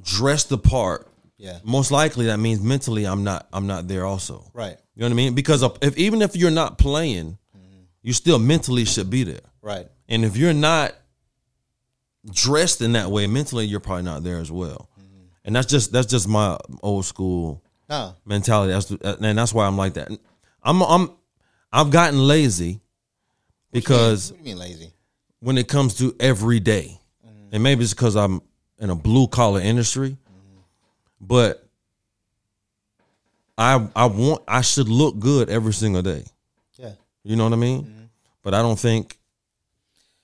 [0.00, 4.50] dressed the part, Yeah, most likely that means mentally I'm not I'm not there also.
[4.54, 5.34] right, You know what I mean?
[5.34, 7.80] Because if even if you're not playing, mm-hmm.
[8.02, 9.40] you still mentally should be there.
[9.62, 9.88] right.
[10.08, 10.94] And if you're not
[12.30, 14.88] dressed in that way, mentally you're probably not there as well.
[14.98, 15.24] Mm-hmm.
[15.44, 17.62] And that's just that's just my old school
[18.24, 18.72] mentality.
[18.72, 18.90] That's
[19.20, 20.08] and that's why I'm like that.
[20.62, 21.10] I'm I'm
[21.72, 22.80] I've gotten lazy
[23.72, 24.92] because what do you mean lazy?
[25.40, 27.54] when it comes to every day, mm-hmm.
[27.54, 28.40] and maybe it's because I'm
[28.78, 30.60] in a blue collar industry, mm-hmm.
[31.20, 31.66] but
[33.58, 36.24] I I want I should look good every single day.
[36.76, 36.92] Yeah,
[37.24, 37.82] You know what I mean?
[37.82, 38.02] Mm-hmm.
[38.42, 39.18] But I don't think,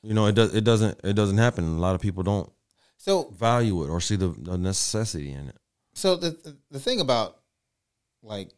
[0.03, 0.55] you know, it does.
[0.55, 1.01] It doesn't.
[1.03, 1.65] It doesn't happen.
[1.65, 2.51] A lot of people don't
[2.97, 5.57] so value it or see the, the necessity in it.
[5.95, 7.39] so the, the the thing about
[8.23, 8.51] like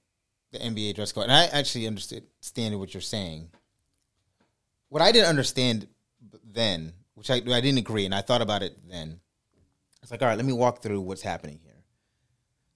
[0.52, 3.48] the NBA dress code, and I actually understood understand what you're saying.
[4.94, 5.88] What I didn't understand
[6.52, 9.18] then, which I I didn't agree, and I thought about it then.
[10.00, 11.82] It's like, all right, let me walk through what's happening here.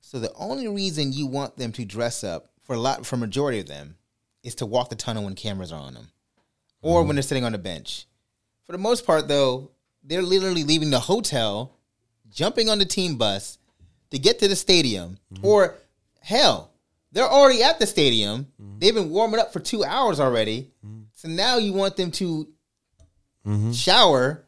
[0.01, 3.21] So the only reason you want them to dress up for a lot, for a
[3.21, 3.95] majority of them,
[4.43, 6.09] is to walk the tunnel when cameras are on them,
[6.83, 7.07] or mm-hmm.
[7.07, 8.09] when they're sitting on the bench.
[8.67, 9.71] For the most part, though,
[10.03, 11.77] they're literally leaving the hotel,
[12.29, 13.59] jumping on the team bus
[14.11, 15.47] to get to the stadium, mm-hmm.
[15.47, 15.77] or
[16.21, 16.73] hell,
[17.13, 18.49] they're already at the stadium.
[18.61, 18.79] Mm-hmm.
[18.81, 20.73] They've been warming up for two hours already.
[21.19, 22.47] So now you want them to
[23.45, 23.73] mm-hmm.
[23.73, 24.45] shower,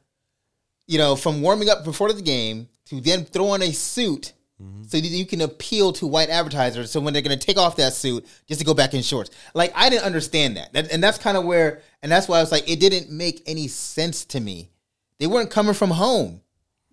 [0.87, 4.85] you know, from warming up before the game to then throw on a suit mm-hmm.
[4.85, 6.93] so that you can appeal to white advertisers.
[6.93, 9.33] So when they're going to take off that suit, just to go back in shorts.
[9.53, 12.41] Like I didn't understand that, That- and that's kind of where, and that's why I
[12.41, 14.71] was like, it didn't make any sense to me.
[15.19, 16.41] They weren't coming from home.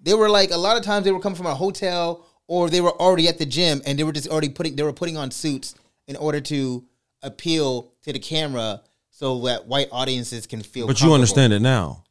[0.02, 2.82] They were like a lot of times they were coming from a hotel or they
[2.82, 5.30] were already at the gym and they were just already putting they were putting on
[5.30, 5.76] suits
[6.08, 6.84] in order to
[7.22, 8.82] appeal to the camera
[9.18, 10.86] so that white audiences can feel.
[10.86, 12.04] But you understand it now.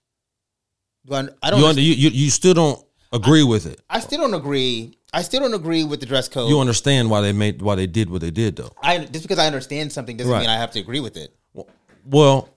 [1.06, 1.60] Do I, I don't.
[1.60, 3.80] You, under, you you you still don't agree with it.
[3.88, 4.98] I still don't agree.
[5.12, 6.50] I still don't agree with the dress code.
[6.50, 8.72] You understand why they made why they did what they did though.
[8.82, 10.40] I just because I understand something doesn't Right.
[10.40, 11.32] mean I have to agree with it.
[12.04, 12.48] Well,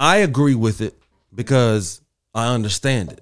[0.00, 0.94] I agree with it
[1.34, 2.00] because
[2.34, 3.20] I understand it.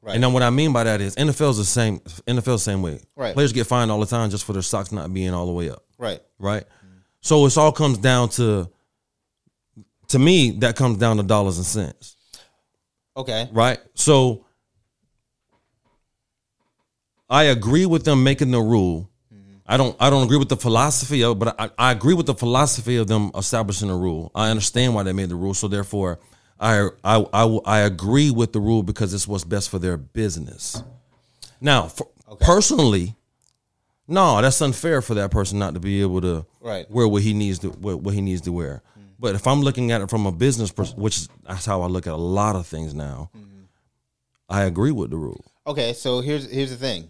[0.00, 0.16] Right.
[0.16, 2.98] And then what I mean by that is NFL's the same NFL's the same way.
[3.14, 3.34] Right.
[3.34, 5.70] Players get fined all the time just for their socks not being all the way
[5.70, 5.84] up.
[5.96, 6.20] Right.
[6.40, 6.64] Right.
[7.20, 8.68] So it's all comes down to
[10.12, 12.16] to me, that comes down to dollars and cents.
[13.16, 13.48] Okay.
[13.52, 13.78] Right.
[13.94, 14.46] So
[17.28, 19.08] I agree with them making the rule.
[19.66, 22.34] I don't I don't agree with the philosophy of but I, I agree with the
[22.34, 24.30] philosophy of them establishing a rule.
[24.34, 25.54] I understand why they made the rule.
[25.54, 26.18] So therefore
[26.60, 30.82] I I I, I agree with the rule because it's what's best for their business.
[31.60, 32.08] Now, for,
[32.40, 33.14] personally,
[34.08, 36.90] no, that's unfair for that person not to be able to Right.
[36.90, 38.82] wear what he needs to what, what he needs to wear.
[39.22, 42.08] But if I'm looking at it from a business, pers- which that's how I look
[42.08, 43.60] at a lot of things now, mm-hmm.
[44.48, 45.44] I agree with the rule.
[45.64, 45.92] Okay.
[45.92, 47.08] So here's here's the thing.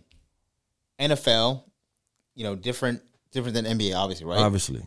[1.00, 1.62] NFL,
[2.34, 4.40] you know, different different than NBA, obviously, right?
[4.40, 4.86] Obviously,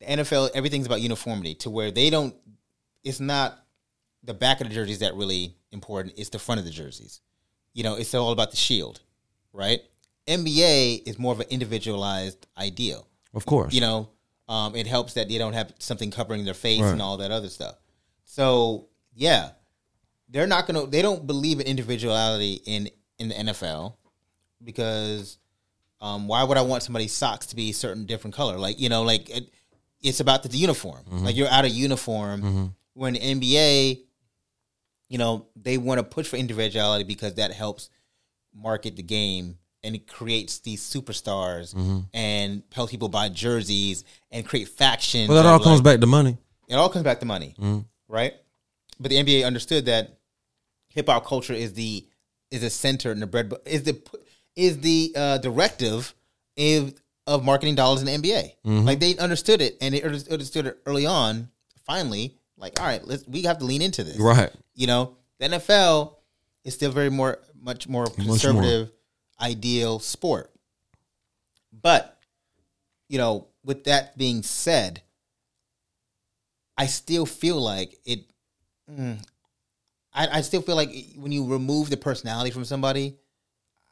[0.00, 2.34] the NFL, everything's about uniformity to where they don't.
[3.02, 3.64] It's not
[4.22, 6.18] the back of the jerseys that really important.
[6.18, 7.22] It's the front of the jerseys.
[7.72, 9.00] You know, it's all about the shield,
[9.54, 9.80] right?
[10.26, 13.06] NBA is more of an individualized ideal.
[13.32, 13.72] of course.
[13.72, 14.10] You know,
[14.48, 16.92] um, it helps that they don't have something covering their face Right.
[16.92, 17.76] and all that other stuff.
[18.24, 19.50] So yeah,
[20.28, 20.86] they're not gonna.
[20.86, 22.88] They don't believe in individuality in
[23.18, 23.94] in the NFL
[24.62, 25.38] because
[26.00, 28.58] um, why would I want somebody's socks to be a certain different color?
[28.58, 29.52] Like you know, like it,
[30.00, 31.02] it's about the uniform.
[31.10, 32.74] Like you're out of uniform.
[32.94, 34.00] When the NBA,
[35.08, 37.90] you know, they want to push for individuality because that helps
[38.54, 41.98] market the game and it creates these superstars Mm-hmm.
[42.14, 45.28] and helps people buy jerseys and create factions.
[45.28, 46.36] Well, that all comes like- back to money.
[46.68, 47.80] It all comes back to money, Mm-hmm.
[48.08, 48.34] right?
[49.00, 50.18] But the NBA understood that
[50.88, 52.04] hip hop culture is the
[52.50, 54.00] is the center and the bread is the
[54.56, 56.14] is the uh, directive
[56.58, 56.94] of,
[57.26, 58.42] of marketing dollars in the NBA.
[58.66, 58.84] Mm-hmm.
[58.86, 61.48] Like they understood it and they understood it early on.
[61.86, 64.50] Finally, like all right, let's we have to lean into this, Right.
[64.74, 66.14] You know, the NFL
[66.64, 68.90] is still very more much more conservative,
[69.40, 70.50] ideal sport.
[71.82, 72.18] But
[73.08, 75.02] you know, with that being said,
[76.76, 78.24] I still feel like it.
[78.90, 79.18] mm,
[80.12, 83.16] I, I still feel like when you remove the personality from somebody,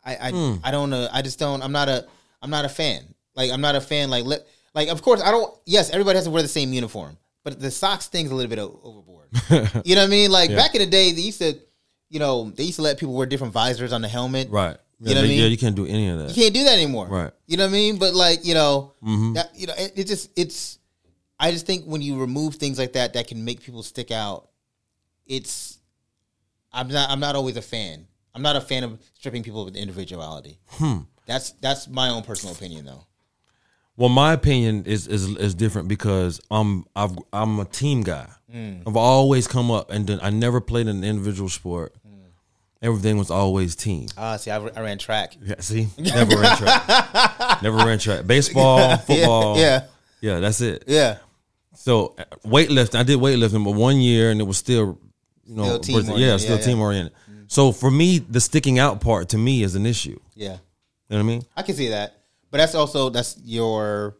[0.04, 1.08] I I, I don't know.
[1.12, 1.62] I just don't.
[1.62, 2.06] I'm not a.
[2.42, 3.14] I'm not a fan.
[3.34, 4.10] Like I'm not a fan.
[4.10, 4.46] Like let.
[4.74, 5.52] Like of course I don't.
[5.64, 8.58] Yes, everybody has to wear the same uniform, but the socks thing's a little bit
[8.58, 9.28] o- overboard.
[9.84, 10.30] you know what I mean?
[10.30, 11.58] Like back in the day, they used to,
[12.08, 14.48] you know, they used to let people wear different visors on the helmet.
[14.50, 14.76] Right.
[14.98, 15.38] You know what I mean?
[15.40, 16.28] Yeah, you can't do any of that.
[16.36, 17.06] You can't do that anymore.
[17.06, 17.30] Right.
[17.46, 17.98] You know what I mean?
[17.98, 19.32] But like, you know, Mm-hmm.
[19.34, 20.78] that you know, it, it just it's
[21.38, 24.48] I just think when you remove things like that that can make people stick out,
[25.26, 25.78] it's
[26.72, 28.06] I'm not I'm not always a fan.
[28.34, 30.58] I'm not a fan of stripping people of individuality.
[30.70, 31.00] Hmm.
[31.26, 33.04] That's that's my own personal opinion though.
[33.98, 38.28] Well, my opinion is is is different because I'm I've I'm a team guy.
[38.54, 38.82] Mm.
[38.86, 41.94] I've always come up and done, I never played an individual sport.
[42.86, 44.06] Everything was always team.
[44.16, 45.36] Ah, see, I, I ran track.
[45.42, 47.62] Yeah, see, never ran track.
[47.62, 48.26] never ran track.
[48.26, 49.58] Baseball, football.
[49.58, 49.84] yeah.
[50.20, 50.84] yeah, that's it.
[50.86, 51.18] Yeah.
[51.74, 54.98] So uh, weightlifting, I did weightlifting, but one year and it was still,
[55.44, 56.84] you know, Still yeah, still yeah, team yeah.
[56.84, 57.12] oriented.
[57.48, 60.18] So for me, the sticking out part to me is an issue.
[60.34, 60.52] Yeah.
[60.52, 60.58] You
[61.10, 61.42] know what I mean?
[61.56, 62.18] I can see that,
[62.50, 64.16] but that's also that's your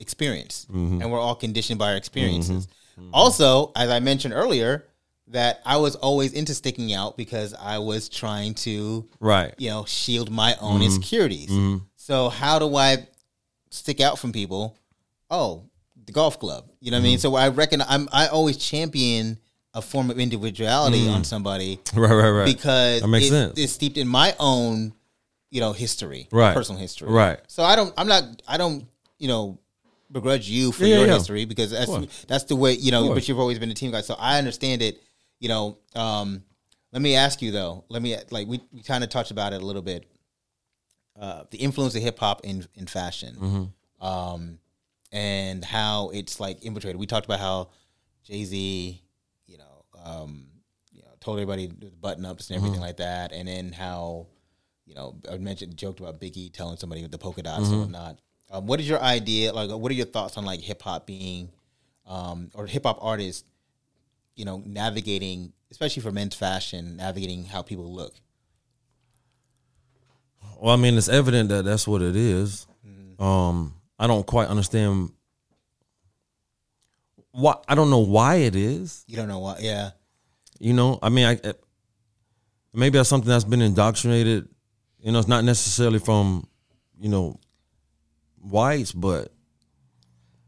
[0.00, 1.00] experience, Mm-hmm.
[1.02, 2.66] and we're all conditioned by our experiences.
[3.12, 4.84] Also, as I mentioned earlier,
[5.28, 9.54] that I was always into sticking out because I was trying to, Right.
[9.58, 10.84] you know, shield my own mm-hmm.
[10.84, 11.50] insecurities.
[11.50, 11.84] Mm-hmm.
[11.96, 13.06] So how do I
[13.70, 14.76] stick out from people?
[15.30, 15.64] Oh,
[16.04, 16.70] the golf club.
[16.80, 17.18] You know what I mean?
[17.18, 17.22] Mm-hmm.
[17.22, 19.38] So I reckon I'm I always champion
[19.74, 21.26] a form of individuality on mm.
[21.26, 22.46] somebody Right, right, right.
[22.46, 23.58] because That makes it's, sense.
[23.58, 24.94] it's steeped in my own,
[25.50, 26.54] you know, history, Right.
[26.54, 27.38] personal history, Right.
[27.48, 28.86] So I don't, I'm not, I don't,
[29.18, 29.58] you know,
[30.10, 31.14] begrudge you for Yeah, your yeah.
[31.14, 33.12] history because that's that's the way you know.
[33.12, 35.02] But you've always been a team guy, so I understand it.
[35.38, 36.42] You know, um,
[36.92, 37.84] let me ask you though.
[37.88, 40.06] Let me like we, we kind of touched about it a little bit.
[41.18, 44.06] Uh, the influence of hip hop in in fashion, Mm-hmm.
[44.06, 44.58] um,
[45.12, 46.98] and how it's like infiltrated.
[47.00, 47.70] We talked about how
[48.24, 49.02] Jay Z,
[49.46, 50.46] you know, um,
[50.92, 54.26] you know, told everybody to the button ups and everything like that, and then how,
[54.84, 58.18] you know, I mentioned joked about Biggie telling somebody with the polka dots and whatnot.
[58.50, 59.52] Um, what is your idea?
[59.54, 61.50] Like, what are your thoughts on like hip hop being,
[62.06, 63.44] um, or hip hop artists,
[64.36, 68.14] you know, navigating, especially for men's fashion, navigating how people look?
[70.60, 72.66] Well, I mean, it's evident that that's what it is.
[73.18, 75.10] Um, I don't quite understand
[77.32, 77.56] why.
[77.66, 79.04] I don't know why it is.
[79.06, 79.90] You don't know why, Yeah,
[80.58, 81.52] You know, I mean, I
[82.72, 84.48] maybe that's something that's been indoctrinated.
[85.00, 86.46] You know, it's not necessarily from
[86.98, 87.38] you know
[88.40, 89.32] whites, but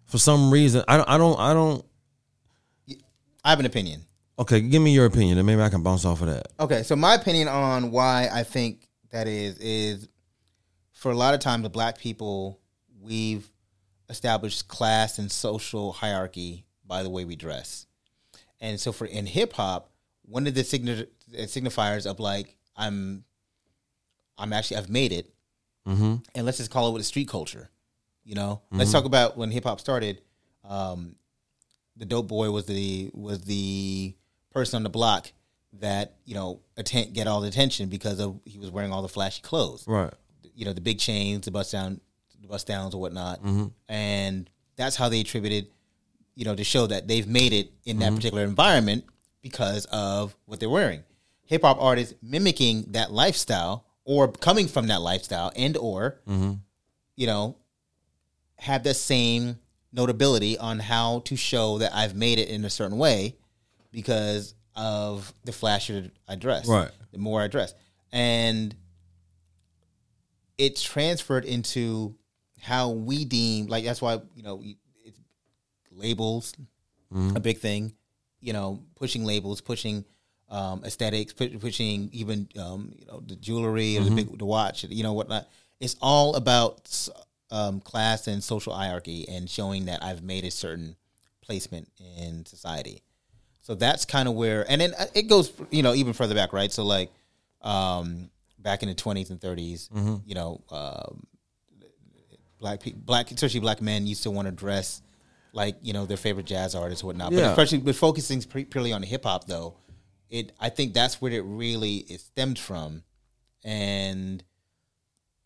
[0.06, 1.08] for some reason, I don't.
[1.08, 1.38] I don't.
[1.38, 1.84] I don't.
[3.48, 4.04] I have an opinion.
[4.38, 6.48] Okay, give me your opinion, and maybe I can bounce off of that.
[6.60, 10.06] Okay, so my opinion on why I think that is is
[10.92, 12.60] for a lot of times the black people
[13.00, 13.50] we've
[14.10, 17.86] established class and social hierarchy by the way we dress.
[18.60, 19.92] And so for in hip hop,
[20.26, 23.24] one of the signi- signifiers of like I'm
[24.36, 25.32] I'm actually I've made it.
[25.86, 26.16] Mm-hmm.
[26.34, 27.70] And let's just call it with a street culture.
[28.24, 28.60] You know?
[28.70, 30.20] Let's talk about when hip hop started.
[30.68, 31.14] Um,
[31.98, 34.14] the dope boy was the was the
[34.52, 35.32] person on the block
[35.80, 39.08] that you know atten- get all the attention because of he was wearing all the
[39.08, 40.12] flashy clothes Right.
[40.54, 42.00] you know the big chains the bust down
[42.40, 43.66] the bust downs or whatnot Mm-hmm.
[43.88, 45.66] and that's how they attributed
[46.34, 48.00] you know to show that they've made it in Mm-hmm.
[48.00, 49.04] that particular environment
[49.42, 51.02] because of what they're wearing
[51.44, 56.52] hip hop artists mimicking that lifestyle or coming from that lifestyle and or Mm-hmm.
[57.16, 57.56] you know
[58.56, 59.58] have the same
[59.92, 63.36] notability on how to show that I've made it in a certain way
[63.90, 66.68] because of the flashier I dress.
[66.68, 66.90] Right.
[67.12, 67.74] The more I dress.
[68.12, 68.74] And
[70.56, 72.14] it's transferred into
[72.60, 74.62] how we deem like that's why, you know,
[75.04, 75.18] it's
[75.92, 76.54] labels
[77.36, 77.94] a big thing,
[78.40, 80.04] you know, pushing labels, pushing
[80.50, 84.84] um, aesthetics, pu- pushing even um, you know the jewelry or the big the watch,
[84.84, 85.48] you know whatnot.
[85.80, 87.08] It's all about
[87.50, 90.96] um, class and social hierarchy and showing that I've made a certain
[91.42, 91.88] placement
[92.18, 93.02] in society.
[93.62, 96.52] So that's kind of where, and then uh, it goes, you know, even further back,
[96.52, 96.70] right?
[96.72, 97.10] So like,
[97.62, 100.16] um, back in the twenties and 30s, Mm-hmm.
[100.26, 101.26] you know, um,
[102.58, 105.00] black people, black especially black men used to want to dress
[105.52, 107.30] like you know their favorite jazz artists whatnot.
[107.32, 109.76] But especially with focusing pre- purely on hip hop, though,
[110.30, 113.02] it I think that's where it really is stemmed from,
[113.64, 114.42] and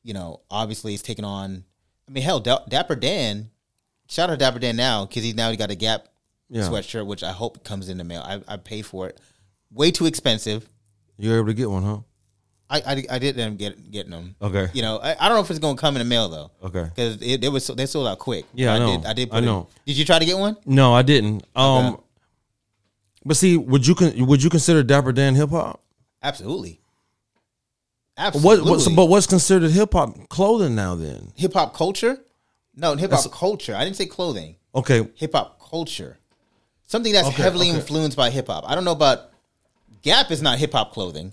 [0.03, 1.65] you know, obviously it's taken on.
[2.09, 3.51] I mean, hell, Da- Dapper Dan.
[4.09, 6.07] Shout out Dapper Dan now because he's now he got a Gap
[6.51, 6.63] Yeah.
[6.63, 8.23] sweatshirt, which I hope comes in the mail.
[8.25, 9.21] I, I paid for it.
[9.71, 10.69] Way too expensive.
[11.17, 11.99] You were able to get one, huh?
[12.69, 14.35] I, I, I didn't get, getting them.
[14.41, 14.69] Okay.
[14.73, 16.51] You know, I, I don't know if it's going to come in the mail though.
[16.65, 16.85] Okay.
[16.85, 18.47] Because it, it was they sold out quick.
[18.55, 18.97] Yeah, I know.
[18.99, 19.07] did.
[19.07, 19.29] I did.
[19.29, 19.69] I put it- know.
[19.87, 20.57] Did you try to get one?
[20.67, 21.45] No, I didn't.
[21.55, 22.03] Um, Okay.
[23.25, 25.83] but see, would you con- would you consider Dapper Dan hip hop?
[26.23, 26.81] Absolutely.
[28.27, 28.71] Absolutely.
[28.71, 28.81] what?
[28.81, 30.95] so- But what's considered hip hop clothing now?
[30.95, 32.19] Then hip hop culture?
[32.75, 33.75] No, hip hop culture.
[33.75, 34.57] I didn't say clothing.
[34.75, 36.19] okay, Hip hop culture.
[36.87, 37.79] Something that's Okay, heavily okay.
[37.79, 38.65] influenced by hip hop.
[38.67, 39.31] I don't know about
[40.03, 41.33] Gap is not hip hop clothing.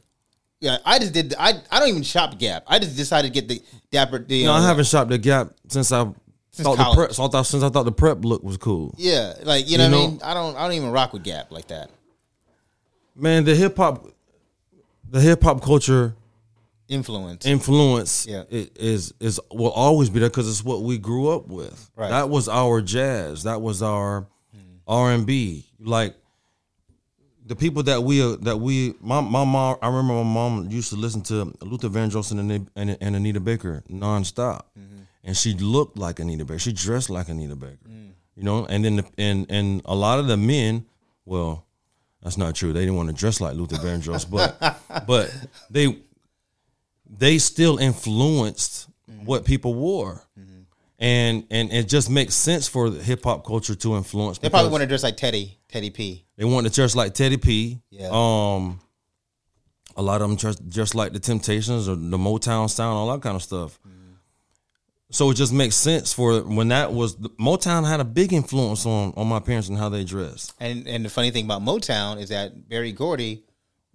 [0.62, 1.34] Yeah, I just did.
[1.40, 2.64] I I don't even shop Gap.
[2.68, 3.62] I just decided to get the
[3.92, 4.20] Dapper.
[4.20, 6.04] The, no, uh, I haven't shopped at Gap since I
[6.52, 7.14] Since thought the prep.
[7.14, 8.94] So I thought since I thought the prep look was cool.
[8.98, 10.20] Yeah, like you know You what I mean.
[10.24, 10.56] I don't.
[10.58, 11.90] I don't even rock with Gap like that.
[13.16, 14.06] Man, the hip hop,
[15.10, 16.16] the hip hop culture
[16.90, 17.46] Influence.
[17.46, 18.44] influence Yeah.
[18.50, 21.90] is is will always be there because it's what we grew up with.
[21.96, 22.10] Right.
[22.10, 23.44] That was our jazz.
[23.44, 24.28] That was our
[24.88, 25.68] R and B.
[25.80, 26.16] Like
[27.46, 29.78] the people that we uh, that we my my mom.
[29.82, 33.84] I remember my mom used to listen to Luther Vandross and, and, and Anita Baker
[33.90, 34.62] nonstop,
[35.24, 36.60] and she looked like Anita Baker.
[36.60, 37.78] She dressed like Anita Baker.
[38.36, 40.86] You know, and then the, and and a lot of the men,
[41.26, 41.66] well,
[42.24, 42.72] that's not true.
[42.72, 45.36] They didn't want to dress like Luther Vandross, but but
[45.70, 45.98] they
[47.10, 48.88] they still influenced
[49.26, 50.24] what people wore.
[51.02, 54.38] And and it just makes sense for the hip hop culture to influence.
[54.38, 56.26] They probably want to dress like Teddy, Teddy P.
[56.36, 57.80] they want to dress like Teddy P.
[57.90, 58.10] Yeah.
[58.12, 58.82] Um,
[59.96, 63.22] a lot of them just just like the Temptations or the Motown sound, all that
[63.22, 63.80] kind of stuff.
[65.12, 69.14] So it just makes sense for when that was Motown had a big influence on
[69.16, 70.54] on my parents and how they dressed.
[70.60, 73.46] And and the funny thing about Motown is that Berry Gordy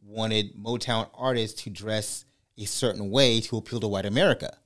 [0.02, 2.24] wanted Motown artists to dress
[2.58, 4.56] a certain way to appeal to white America.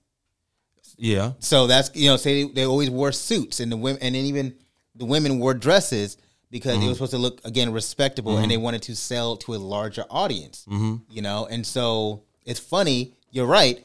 [0.97, 4.15] Yeah, So that's you know, say they, they always wore suits, and the women, and
[4.15, 4.55] then even
[4.97, 6.16] the women wore dresses
[6.51, 6.81] because Mm-hmm.
[6.81, 10.05] they were supposed to look again respectable, and they wanted to sell to a larger
[10.10, 10.65] audience.
[10.69, 10.97] Mm-hmm.
[11.10, 13.15] You know, and so it's funny.
[13.31, 13.85] You're right.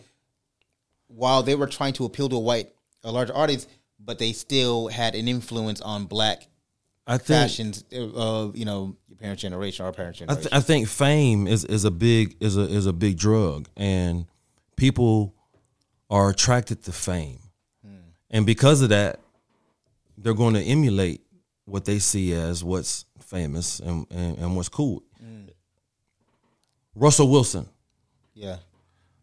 [1.08, 2.70] While they were trying to appeal to a white,
[3.04, 3.68] a larger audience,
[4.00, 6.48] but they still had an influence on black
[7.06, 10.44] I think fashions of you know your parents' generation, our parents' I, generation.
[10.52, 14.26] th- I think fame is, is a big is a is a big drug, and
[14.78, 15.36] people
[16.10, 17.40] are attracted to fame,
[17.86, 17.96] hmm.
[18.30, 19.20] and because of that,
[20.18, 21.22] they're going to emulate
[21.66, 25.04] what they see as what's famous and and, and what's cool.
[25.20, 25.48] Hmm.
[26.96, 27.68] Russell Wilson.
[28.36, 28.58] yeah,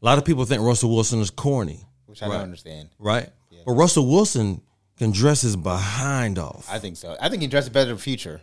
[0.03, 2.89] A lot of people think Russell Wilson is corny, which I don't understand.
[2.99, 3.31] right?
[3.65, 4.63] But Russell Wilson
[5.01, 6.69] can dress his behind off.
[6.71, 7.17] I think so.
[7.19, 8.43] I think he dresses better than Future.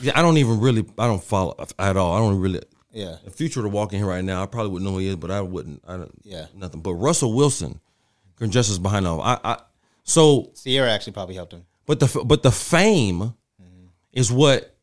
[0.00, 2.14] Yeah, I don't even really, I don't follow at all.
[2.14, 2.60] I don't really.
[2.92, 5.08] Yeah, The future to walk in here right now, I probably wouldn't know who he
[5.08, 5.82] is, but I wouldn't.
[5.88, 6.12] I don't.
[6.22, 6.46] Yeah.
[6.54, 6.82] nothing.
[6.82, 7.80] But Russell Wilson
[8.36, 9.20] can dress his behind off.
[9.24, 9.58] I, I.
[10.04, 11.64] So, Ciara actually probably helped him.
[11.86, 13.86] but the but the fame mm-hmm.
[14.12, 14.76] is what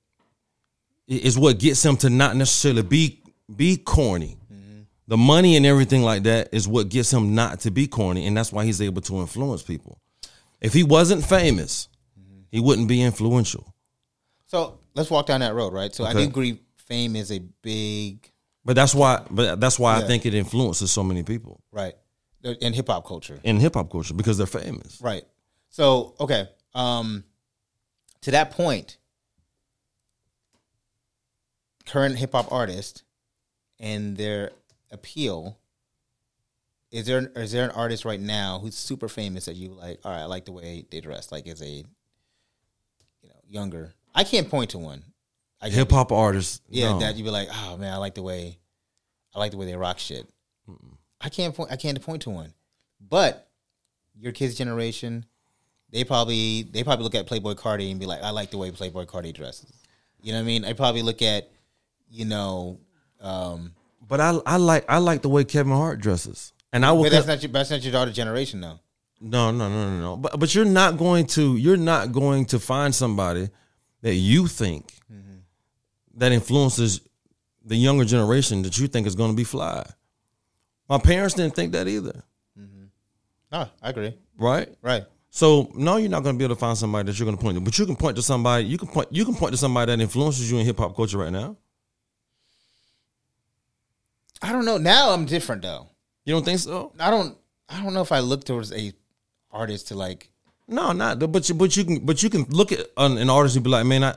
[1.07, 3.23] is what gets him to not necessarily be
[3.55, 4.37] be corny.
[4.51, 4.81] Mm-hmm.
[5.07, 8.35] The money and everything like that is what gets him not to be corny, and
[8.35, 10.01] that's why he's able to influence people.
[10.61, 11.87] If he wasn't famous,
[12.51, 13.73] he wouldn't be influential.
[14.47, 15.93] So let's walk down that road, right?
[15.93, 16.59] So I do agree.
[16.77, 18.31] Fame is a big
[18.65, 19.23] But that's why.
[19.29, 21.93] But that's why I think it influences so many people right
[22.43, 24.99] in hip hop culture, in hip hop culture because they're famous.
[25.01, 25.23] right?
[25.69, 27.23] So okay, um,
[28.21, 28.97] to that point,
[31.85, 33.03] current hip hop artists
[33.79, 34.51] and their
[34.91, 35.58] appeal.
[36.91, 39.99] Is there is there an artist right now who's super famous that you like?
[40.03, 41.31] All right, I like the way they dress.
[41.31, 41.83] Like as a you
[43.29, 45.03] know younger, I can't point to one.
[45.61, 46.99] Hip hop artists, Yeah, no.
[46.99, 48.57] that you'd be like, oh man, I like the way,
[49.35, 50.25] I like the way they rock shit.
[51.19, 52.53] I can't point, I can't point to one,
[53.01, 53.49] but
[54.17, 55.25] your kids' generation,
[55.91, 58.71] they probably they probably look at Playboi Carti and be like, I like the way
[58.71, 59.73] Playboi Carti dresses.
[60.21, 60.63] You know what I mean?
[60.65, 61.49] I probably look at,
[62.09, 62.79] you know,
[63.19, 63.73] um,
[64.07, 67.03] But I I like I like the way Kevin Hart dresses, and I will.
[67.03, 68.79] but that's not your that's not your daughter's generation though.
[69.21, 70.17] no, no, no, no, no.
[70.17, 73.49] But but you're not going to you're not going to find somebody
[74.01, 75.39] that you think mm-hmm.
[76.15, 77.01] that influences
[77.65, 79.85] the younger generation that you think is going to be fly.
[80.87, 82.23] My parents didn't think that either,
[83.51, 84.15] No, I agree.
[84.37, 84.67] right?
[84.81, 85.03] Right.
[85.29, 87.43] So no, you're not going to be able to find somebody that you're going to
[87.43, 88.65] point to, but you can point to somebody.
[88.65, 89.09] You can point.
[89.11, 91.57] You can point to somebody that influences you in hip hop culture right now.
[94.41, 94.77] I don't know.
[94.77, 95.88] Now I'm different though.
[96.29, 96.91] You don't think so?
[96.99, 97.35] I don't.
[97.67, 98.93] I don't know if I look towards a
[99.51, 100.29] artist to like.
[100.67, 101.17] No, not.
[101.31, 103.71] But you, but you can, but you can look at an, an artist and be
[103.71, 104.13] like, man, I,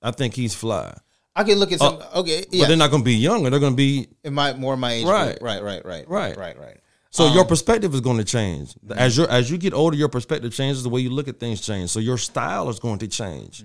[0.00, 0.96] I think he's fly.
[1.34, 2.00] I can look at some.
[2.14, 3.50] okay, But they're not going to be younger.
[3.50, 4.06] They're going to be.
[4.22, 5.06] in my more my age.
[5.06, 5.30] Right.
[5.30, 5.42] group.
[5.42, 5.60] Right.
[5.62, 5.84] Right.
[5.84, 6.08] Right.
[6.08, 6.36] Right.
[6.36, 6.56] Right.
[6.56, 6.76] Right.
[7.10, 9.96] So Um, your perspective is going to change as you as you get older.
[9.96, 10.84] Your perspective changes.
[10.84, 11.90] The way you look at things change.
[11.90, 13.64] So your style is going to change.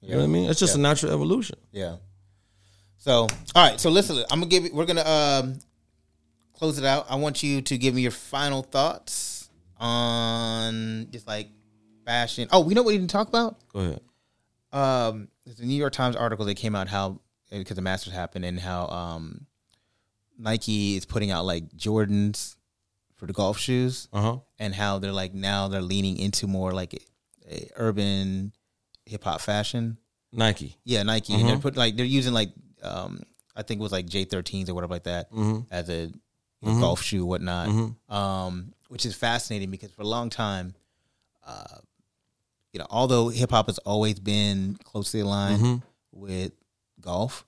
[0.00, 0.48] You know what I mean?
[0.48, 1.56] It's just a natural evolution.
[1.72, 1.96] Yeah.
[2.98, 3.80] So, all right.
[3.80, 4.64] So listen, I'm gonna give.
[4.64, 5.58] you- We're gonna um,
[6.60, 7.06] close it out.
[7.10, 9.48] I want you to give me your final thoughts
[10.20, 11.48] on just like
[12.04, 12.48] fashion.
[12.52, 13.56] Oh, we know what we didn't talk about.
[13.72, 14.00] Go ahead.
[14.72, 17.20] Um, there's a New York Times article that came out how
[17.50, 19.46] because the Masters happened and how um,
[20.38, 22.56] Nike is putting out like Jordans
[23.16, 24.36] for the golf shoes Uh huh.
[24.58, 28.52] and how they're like now they're leaning into more like a, a urban
[29.06, 29.96] hip hop fashion.
[30.32, 30.76] Nike.
[30.84, 32.50] Yeah, Nike, and they're put like they're using like
[32.82, 33.20] um
[33.56, 35.28] I think it was like J13s or whatever like that
[35.72, 36.12] as a
[36.62, 37.68] know, golf shoe, whatnot.
[38.08, 40.74] Um, which is fascinating because for a long time,
[41.46, 41.78] uh,
[42.72, 45.82] you know, although hip hop has always been closely aligned
[46.12, 46.52] with
[47.00, 47.44] golf,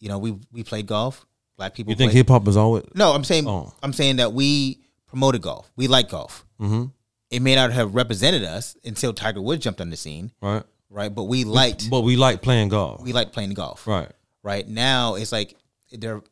[0.00, 1.26] you know, we we played golf.
[1.56, 1.90] Black people.
[1.92, 2.84] You think hip hop is always?
[2.94, 3.72] no, I'm saying Oh.
[3.82, 5.70] I'm saying that we promoted golf.
[5.76, 6.44] We like golf.
[6.60, 6.86] Mm-hmm.
[7.30, 10.62] It may not have represented us until Tiger Woods jumped on the scene, Right.
[10.90, 11.14] right?
[11.14, 13.02] But we liked But we like playing golf.
[13.02, 14.10] we liked playing golf, Right.
[14.42, 14.66] right?
[14.68, 15.54] Now it's like
[15.92, 16.22] they're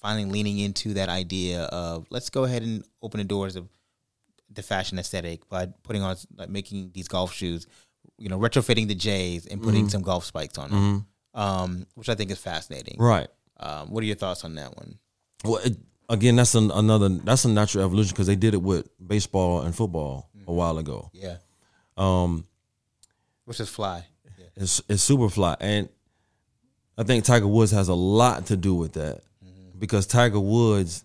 [0.00, 3.68] finally leaning into that idea of let's go ahead and open the doors of
[4.50, 7.66] the fashion aesthetic by putting on like making these golf shoes,
[8.18, 9.88] you know, retrofitting the J's and putting Mm-hmm.
[9.90, 12.96] some golf spikes on them, um, which I think is fascinating.
[12.98, 13.28] Right.
[13.60, 14.98] Um, what are your thoughts on that one?
[15.44, 15.76] Well, it,
[16.08, 17.08] again, that's an, another.
[17.08, 21.10] That's a natural evolution because they did it with baseball and football a while ago.
[21.12, 21.36] Yeah,
[21.96, 22.46] Um,
[23.44, 24.06] which is fly.
[24.38, 24.44] Yeah.
[24.56, 25.88] it's it's super fly, and
[26.96, 29.20] I think Tiger Woods has a lot to do with that
[29.78, 31.04] because Tiger Woods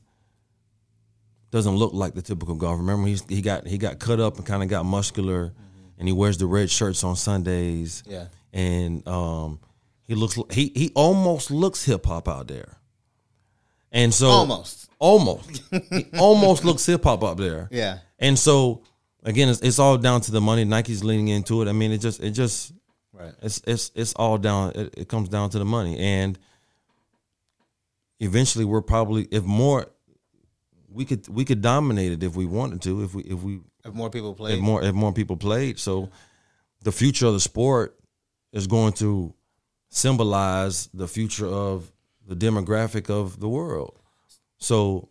[1.52, 2.80] doesn't look like the typical golfer.
[2.82, 5.54] Remember, he's, he got he got cut up and kind of got muscular,
[5.98, 8.04] and he wears the red shirts on Sundays.
[8.08, 8.26] Yeah.
[8.52, 9.60] and um,
[10.08, 12.78] he looks he he almost looks hip hop out there,
[13.92, 14.90] and so Almost.
[15.00, 17.68] almost he almost looks hip hop up there.
[17.72, 18.00] Yeah.
[18.20, 18.82] And so
[19.24, 20.66] again, it's, it's all down to the money.
[20.66, 21.68] Nike's leaning into it.
[21.68, 22.74] I mean, it just it just
[23.16, 23.32] Right.
[23.44, 24.72] it's it's it's all down.
[24.74, 26.38] It, it comes down to the money, and
[28.24, 29.88] eventually, we're probably if more
[30.90, 33.04] we could we could dominate it if we wanted to.
[33.04, 35.80] If we if we If more people played if more if more people played.
[35.80, 36.10] So
[36.84, 38.00] the future of the sport
[38.52, 39.34] is going to
[39.90, 41.92] symbolize the future of
[42.28, 44.00] the demographic of the world.
[44.58, 45.10] So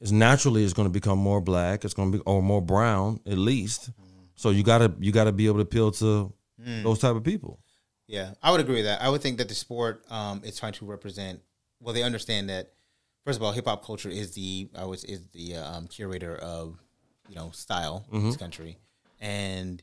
[0.00, 1.84] it's naturally it's going to become more black.
[1.84, 3.90] It's going to be or more brown at least.
[4.34, 6.32] So you gotta you gotta be able to appeal to
[6.82, 7.60] those type of people.
[8.06, 9.00] Yeah, I would agree with that.
[9.02, 11.40] I would think that the sport um, is trying to represent.
[11.80, 12.72] Well, they understand that.
[13.24, 16.36] First of all, hip hop culture is the I was is the uh, um, curator
[16.36, 16.78] of
[17.28, 18.78] you know style in this country,
[19.20, 19.82] and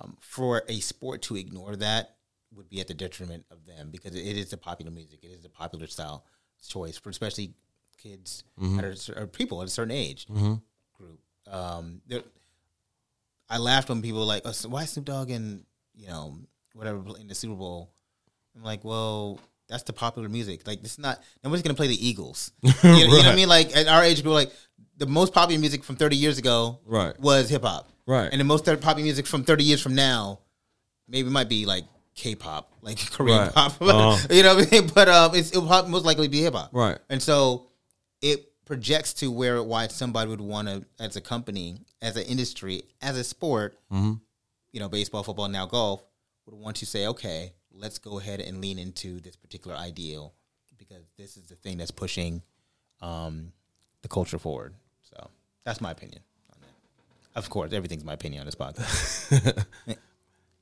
[0.00, 2.16] um, for a sport to ignore that
[2.54, 5.42] would be at the detriment of them because it is the popular music, it is
[5.42, 6.24] the popular style
[6.66, 7.52] choice for especially
[7.98, 8.44] kids
[8.78, 10.26] at a, cer- or people at a certain age
[10.96, 11.20] group.
[11.46, 12.00] Um,
[13.50, 15.64] I laughed when people were like, oh, so why Snoop Dogg and
[15.94, 16.38] you know
[16.74, 17.90] whatever in the Super Bowl?
[18.56, 19.38] I'm like, well,
[19.68, 20.66] that's the popular music.
[20.66, 22.52] Like, this is not nobody's gonna play the Eagles.
[22.62, 23.48] You, know, you know what I mean?
[23.48, 24.52] Like at our age group, like
[24.96, 27.18] the most popular music from 30 years ago, Right.
[27.20, 28.28] was hip hop, Right.
[28.30, 30.40] And the most popular music from 30 years from now,
[31.06, 31.84] maybe might be like
[32.14, 33.52] K-pop, like Korean Right.
[33.54, 33.72] pop.
[33.80, 34.26] Uh-huh.
[34.30, 34.90] you know what I mean?
[34.94, 36.98] But um, it's, it'll most likely be hip hop, Right.
[37.08, 37.66] And so
[38.22, 42.82] it projects to where why somebody would want to, as a company, as an industry,
[43.00, 44.14] as a sport, Mm-hmm.
[44.72, 46.02] you know, baseball, football, now golf,
[46.46, 50.34] would want to say, okay, let's go ahead and lean into this particular ideal
[50.76, 52.42] because this is the thing that's pushing
[53.00, 53.52] um,
[54.02, 54.74] the culture forward.
[55.02, 55.30] So
[55.64, 56.20] that's my opinion
[56.52, 57.38] on that.
[57.38, 59.64] Of course, everything's my opinion on this podcast.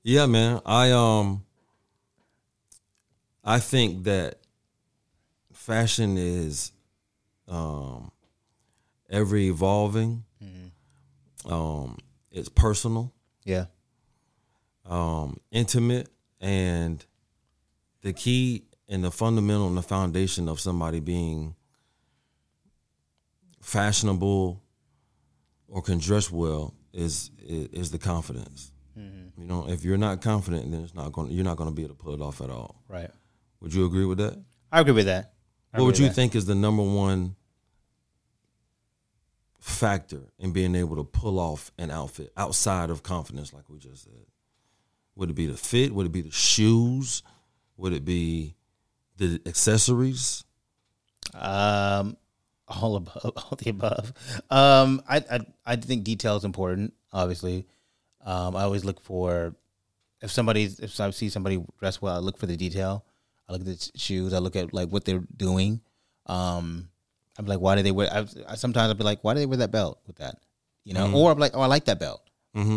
[0.09, 0.60] Yeah, man.
[0.64, 1.44] I um
[3.43, 4.38] I think that
[5.52, 6.70] fashion is
[7.48, 8.12] um
[9.10, 10.22] ever evolving.
[11.44, 11.98] Um
[12.30, 13.12] it's personal,
[13.43, 13.64] yeah.
[14.88, 16.09] um intimate
[16.40, 17.04] and
[18.02, 21.54] the key and the fundamental and the foundation of somebody being
[23.60, 24.62] fashionable
[25.68, 28.72] or can dress well is is, is the confidence.
[28.98, 29.40] Mm-hmm.
[29.40, 31.30] You know, if you're not confident, then it's not going.
[31.30, 32.82] You're not going to be able to pull it off at all.
[32.88, 33.10] Right.
[33.60, 34.42] Would you agree with that?
[34.70, 35.32] I agree with that.
[35.72, 37.36] I what would you with think is the number one
[39.60, 44.04] factor in being able to pull off an outfit outside of confidence, like we just
[44.04, 44.26] said?
[45.16, 45.94] Would it be the fit?
[45.94, 47.22] Would it be the shoes?
[47.76, 48.55] Would it be
[49.16, 50.44] the accessories?
[51.34, 52.16] Um,
[52.68, 54.12] all above, all the above.
[54.51, 56.94] Um, I, I I think detail is important.
[57.12, 57.66] Obviously,
[58.24, 59.55] um, I always look for
[60.20, 63.05] if somebody if I see somebody dressed well, I look for the detail.
[63.48, 64.32] I look at the shoes.
[64.34, 65.80] I look at like what they're doing.
[66.26, 66.88] Um,
[67.38, 68.10] I'm like, why do they wear?
[68.12, 70.36] I, I sometimes I'll be like, why do they wear that belt with that?
[70.84, 72.22] You know, or I'm like, oh, I like that belt.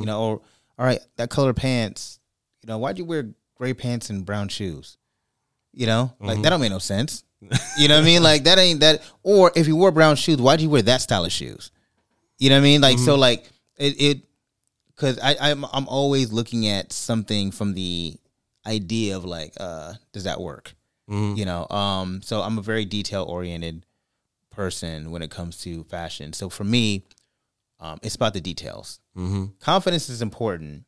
[0.01, 0.41] You know, or
[0.77, 2.18] all right, that color pants.
[2.61, 4.97] You know, why'd you wear gray pants and brown shoes?
[5.71, 7.23] You know, like that don't make no sense.
[7.77, 8.23] You know what I mean?
[8.23, 9.01] Like that ain't that.
[9.23, 11.71] Or if you wore brown shoes, why'd you wear that style of shoes?
[12.37, 12.81] You know what I mean?
[12.81, 14.23] Like so, like it, it
[14.87, 18.17] because I I'm I'm always looking at something from the
[18.65, 20.73] idea of like, uh, does that work?
[21.37, 23.85] You know, um, so I'm a very detail oriented
[24.51, 26.33] person when it comes to fashion.
[26.33, 27.05] So for me,
[27.79, 28.99] um, it's about the details.
[29.17, 29.45] Mm-hmm.
[29.59, 30.83] Confidence is important,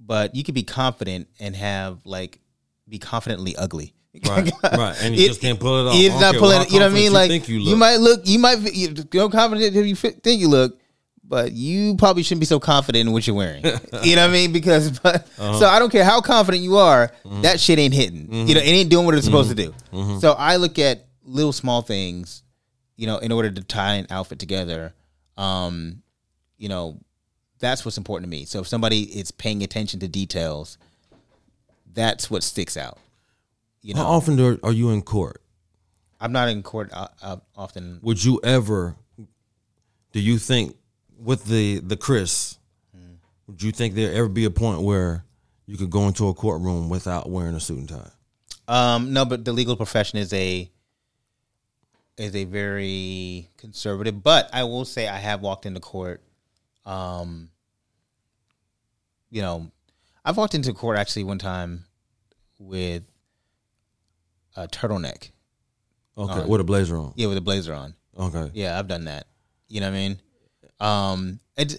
[0.00, 2.40] but you can be confident and have like
[2.88, 3.94] be confidently ugly.
[4.26, 5.94] Right, right, and you It- just can't pull it off.
[5.96, 6.66] It's don't pulling.
[6.70, 7.12] You know what I mean?
[7.12, 10.48] confident Like you, you, might look, you might you know, confident if you think you
[10.48, 10.80] look,
[11.22, 13.64] but you probably shouldn't be so confident in what you're wearing.
[14.02, 14.50] you know what I mean?
[14.52, 15.60] Because but Uh-huh.
[15.60, 17.42] so I don't care how confident you are, Mm-hmm.
[17.42, 18.32] that shit ain't hitting.
[18.48, 19.72] You know, it ain't doing what it's supposed to do.
[20.18, 22.42] So I look at little small things,
[22.96, 24.92] you know, in order to tie an outfit together.
[25.36, 26.02] Um,
[26.58, 26.98] you know,
[27.60, 28.44] that's what's important to me.
[28.44, 30.78] So if somebody is paying attention to details,
[31.92, 32.98] that's what sticks out.
[33.82, 35.40] You know, How often do, are you in court?
[36.20, 38.00] I'm not in court uh, uh, often.
[38.02, 38.96] Would you ever?
[40.12, 40.76] Do you think
[41.18, 42.58] with the the Chris?
[43.46, 45.24] Would you think there ever be a point where
[45.66, 48.10] you could go into a courtroom without wearing a suit and tie?
[48.68, 50.70] Um, no, but the legal profession is a
[52.16, 54.22] is a very conservative.
[54.22, 56.22] But I will say I have walked into court.
[56.84, 57.50] Um,
[59.30, 59.70] you know,
[60.24, 61.84] I've walked into court actually one time
[62.58, 63.04] with
[64.56, 65.30] a turtleneck.
[66.18, 67.12] Okay, with a blazer on.
[67.16, 67.94] Yeah, with a blazer on.
[68.18, 69.26] Okay, Yeah, I've done that.
[69.68, 70.20] You know what I mean?
[70.80, 71.78] Um, it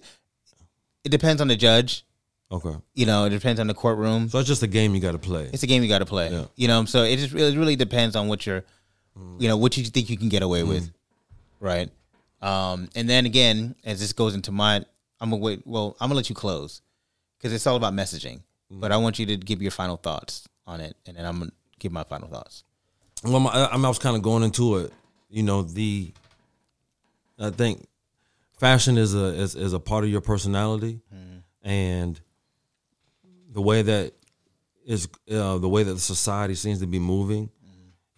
[1.03, 2.05] it depends on the judge.
[2.51, 2.75] okay.
[2.93, 4.29] You know, it depends on the courtroom.
[4.29, 5.49] So it's just a game you got to play.
[5.51, 6.31] It's a game you got to play.
[6.31, 6.45] Yeah.
[6.55, 8.63] You know, so it just really, it really depends on what you're,
[9.39, 10.89] you know, what you think you can get away with,
[11.59, 11.89] right?
[12.41, 14.77] Um, and then again, as this goes into my,
[15.19, 15.61] I'm gonna wait.
[15.65, 16.81] Well, I'm gonna let you close
[17.37, 18.41] because it's all about messaging.
[18.69, 21.51] But I want you to give your final thoughts on it, and then I'm gonna
[21.79, 22.63] give my final thoughts.
[23.23, 24.93] Well, my, I, I was kind of going into it.
[25.29, 26.13] You know, the
[27.37, 27.85] I think
[28.57, 31.01] fashion is a is, is a part of your personality,
[31.63, 32.19] and
[33.51, 34.13] the way that
[34.85, 37.49] is uh, the way that the society seems to be moving.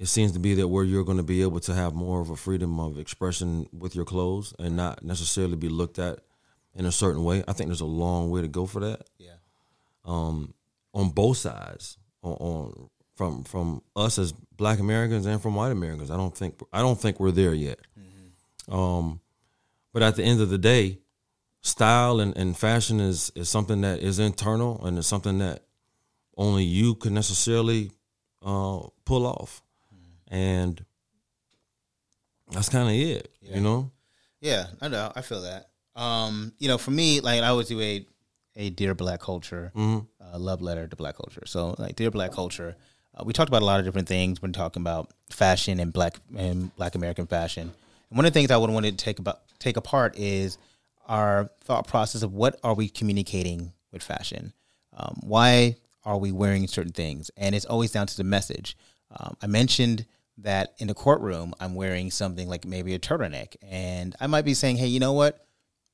[0.04, 2.30] It seems to be that where you're going to be able to have more of
[2.30, 6.20] a freedom of expression with your clothes and not necessarily be looked at
[6.76, 7.42] in a certain way.
[7.48, 9.36] I think there's a long way to go for that Yeah.
[10.04, 10.54] um,
[10.94, 16.12] on both sides, on, on from from us as Black Americans and from white Americans.
[16.12, 17.80] I don't think I don't think we're there yet.
[18.70, 19.22] Um,
[19.94, 21.00] but at the end of the day,
[21.62, 25.64] style and, and fashion is is something that is internal and it's something that
[26.36, 27.92] only you can necessarily
[28.42, 29.62] uh, pull off,
[30.34, 30.84] and
[32.52, 33.32] that's kind of it.
[33.42, 33.92] You know.
[34.42, 35.12] Yeah, I know.
[35.16, 35.70] I feel that.
[35.96, 38.06] Um, you know, for me, like I always do a
[38.56, 41.44] a dear black culture, uh, love letter to black culture.
[41.46, 42.76] So, like dear black culture,
[43.16, 44.42] uh, we talked about a lot of different things.
[44.42, 47.72] We're talking about fashion and black and black American fashion.
[48.10, 50.58] And one of the things I would want to take about take apart is
[51.08, 54.54] our thought process of what are we communicating with fashion.
[54.96, 57.30] Um, why are we wearing certain things?
[57.38, 58.76] And it's always down to the message.
[59.16, 60.06] Um, I mentioned
[60.38, 64.54] that in the courtroom, I'm wearing something like maybe a turtleneck, and I might be
[64.54, 65.46] saying, "Hey, you know what?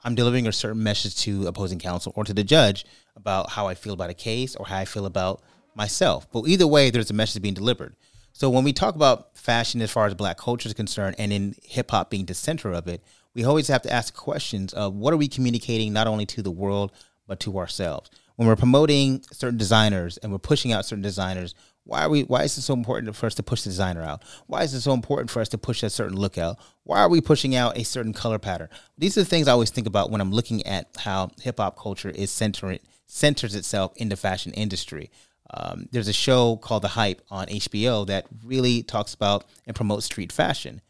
[0.04, 2.86] I'm delivering a certain message to opposing counsel or to the judge
[3.16, 5.42] about how I feel about a case or how I feel about
[5.76, 7.96] myself." But either way, there's a message being delivered.
[8.32, 11.56] So when we talk about fashion as far as black culture is concerned, and in
[11.64, 13.04] hip hop being the center of it,
[13.34, 16.52] we always have to ask questions of what are we communicating not only to the
[16.52, 16.92] world
[17.28, 18.10] but to ourselves.
[18.38, 21.54] When we're promoting certain designers and we're pushing out certain designers,
[21.90, 22.22] why are we?
[22.22, 24.22] Why is it so important for us to push the designer out?
[24.46, 26.60] Why is it so important for us to push a certain look out?
[26.84, 28.70] Why are we pushing out a certain color pattern?
[29.00, 31.80] These are the things I always think about when I'm looking at how hip hop
[31.80, 35.10] culture is centering centers itself in the fashion industry.
[35.50, 40.06] Um, there's a show called The Hype on HBO that really talks about and promotes
[40.06, 40.82] street fashion.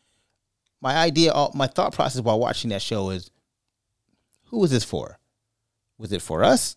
[0.82, 3.32] My idea, my thought process while watching that show is,
[4.48, 5.18] who was this for?
[5.98, 6.76] Was it for us,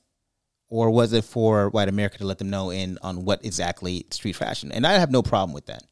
[0.73, 4.35] or was it for white America to let them know in on what exactly street
[4.35, 4.73] fashion?
[4.73, 5.83] And I have no problem with that.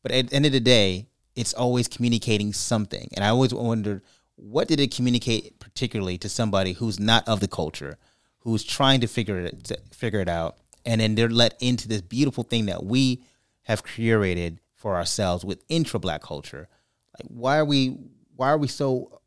[0.00, 4.02] But at the end of the day, it's always communicating something, and I always wondered
[4.36, 7.98] what did it communicate particularly to somebody who's not of the culture,
[8.38, 12.44] who's trying to figure it figure it out, and then they're let into this beautiful
[12.44, 13.24] thing that we
[13.62, 16.68] have curated for ourselves with intra black culture.
[17.18, 17.98] Like, why are we
[18.36, 19.20] why are we so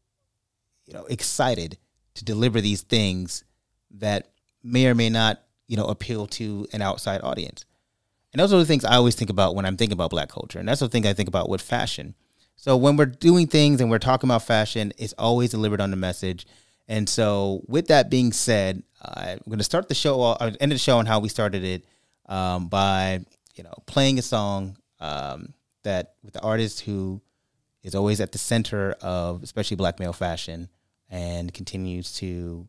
[0.85, 1.77] you know excited
[2.14, 3.43] to deliver these things
[3.91, 4.30] that
[4.64, 7.65] may or may not you know appeal to an outside audience?
[8.31, 10.60] And those are the things I always think about when I'm thinking about black culture,
[10.60, 12.15] and that's the thing I think about with fashion.
[12.56, 15.98] So when we're doing things and we're talking about fashion, it's always delivered on the
[15.98, 16.45] message.
[16.90, 20.77] And so, with that being said, I'm going to start the show, uh, end the
[20.77, 21.86] show on how we started it
[22.26, 23.22] um, by
[23.56, 25.53] you know playing a song um,
[25.84, 27.22] that with the artist who
[27.84, 30.68] is always at the center of especially black male fashion
[31.10, 32.68] and continues to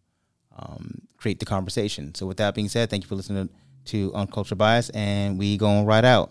[0.60, 2.14] um, create the conversation.
[2.14, 3.48] So, with that being said, thank you for listening
[3.86, 6.30] to Uncultured Bias, and we going right out.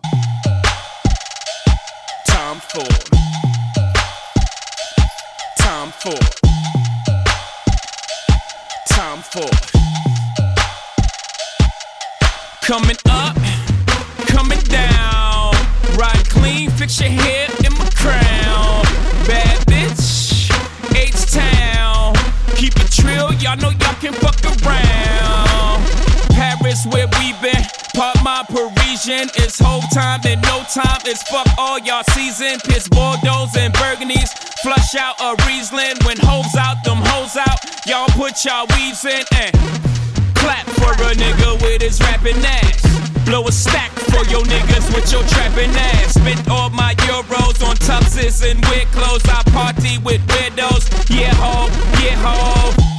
[2.28, 2.86] Time for.
[5.58, 6.20] Time for.
[8.88, 9.50] Time for.
[12.62, 13.36] Coming up,
[14.28, 15.54] coming down.
[15.98, 17.59] Ride clean, fix your hair
[23.40, 25.84] y'all know y'all can fuck around.
[26.32, 27.64] Paris, where we been.
[27.96, 29.30] Part my Parisian.
[29.36, 31.02] It's whole time and no time.
[31.06, 32.60] It's fuck all y'all season.
[32.66, 34.32] Piss Bordeaux and Burgundies.
[34.62, 35.98] Flush out a Riesling.
[36.06, 37.60] When hoes out, them hoes out.
[37.88, 39.54] Y'all put y'all weaves in and
[40.36, 42.84] clap for a nigga with his rapping ass.
[43.26, 46.14] Blow a stack for your niggas with your trapping ass.
[46.16, 49.24] Spent all my euros on tuxes and weird clothes.
[49.26, 50.88] I party with weirdos.
[51.10, 51.68] Yeah, ho,
[52.04, 52.99] yeah, ho.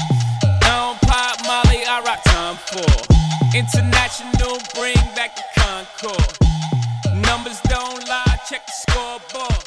[1.92, 3.58] I rock time for.
[3.58, 7.26] International, bring back the Concorde.
[7.26, 9.64] Numbers don't lie, check the scoreboard.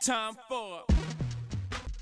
[0.00, 0.95] Time for.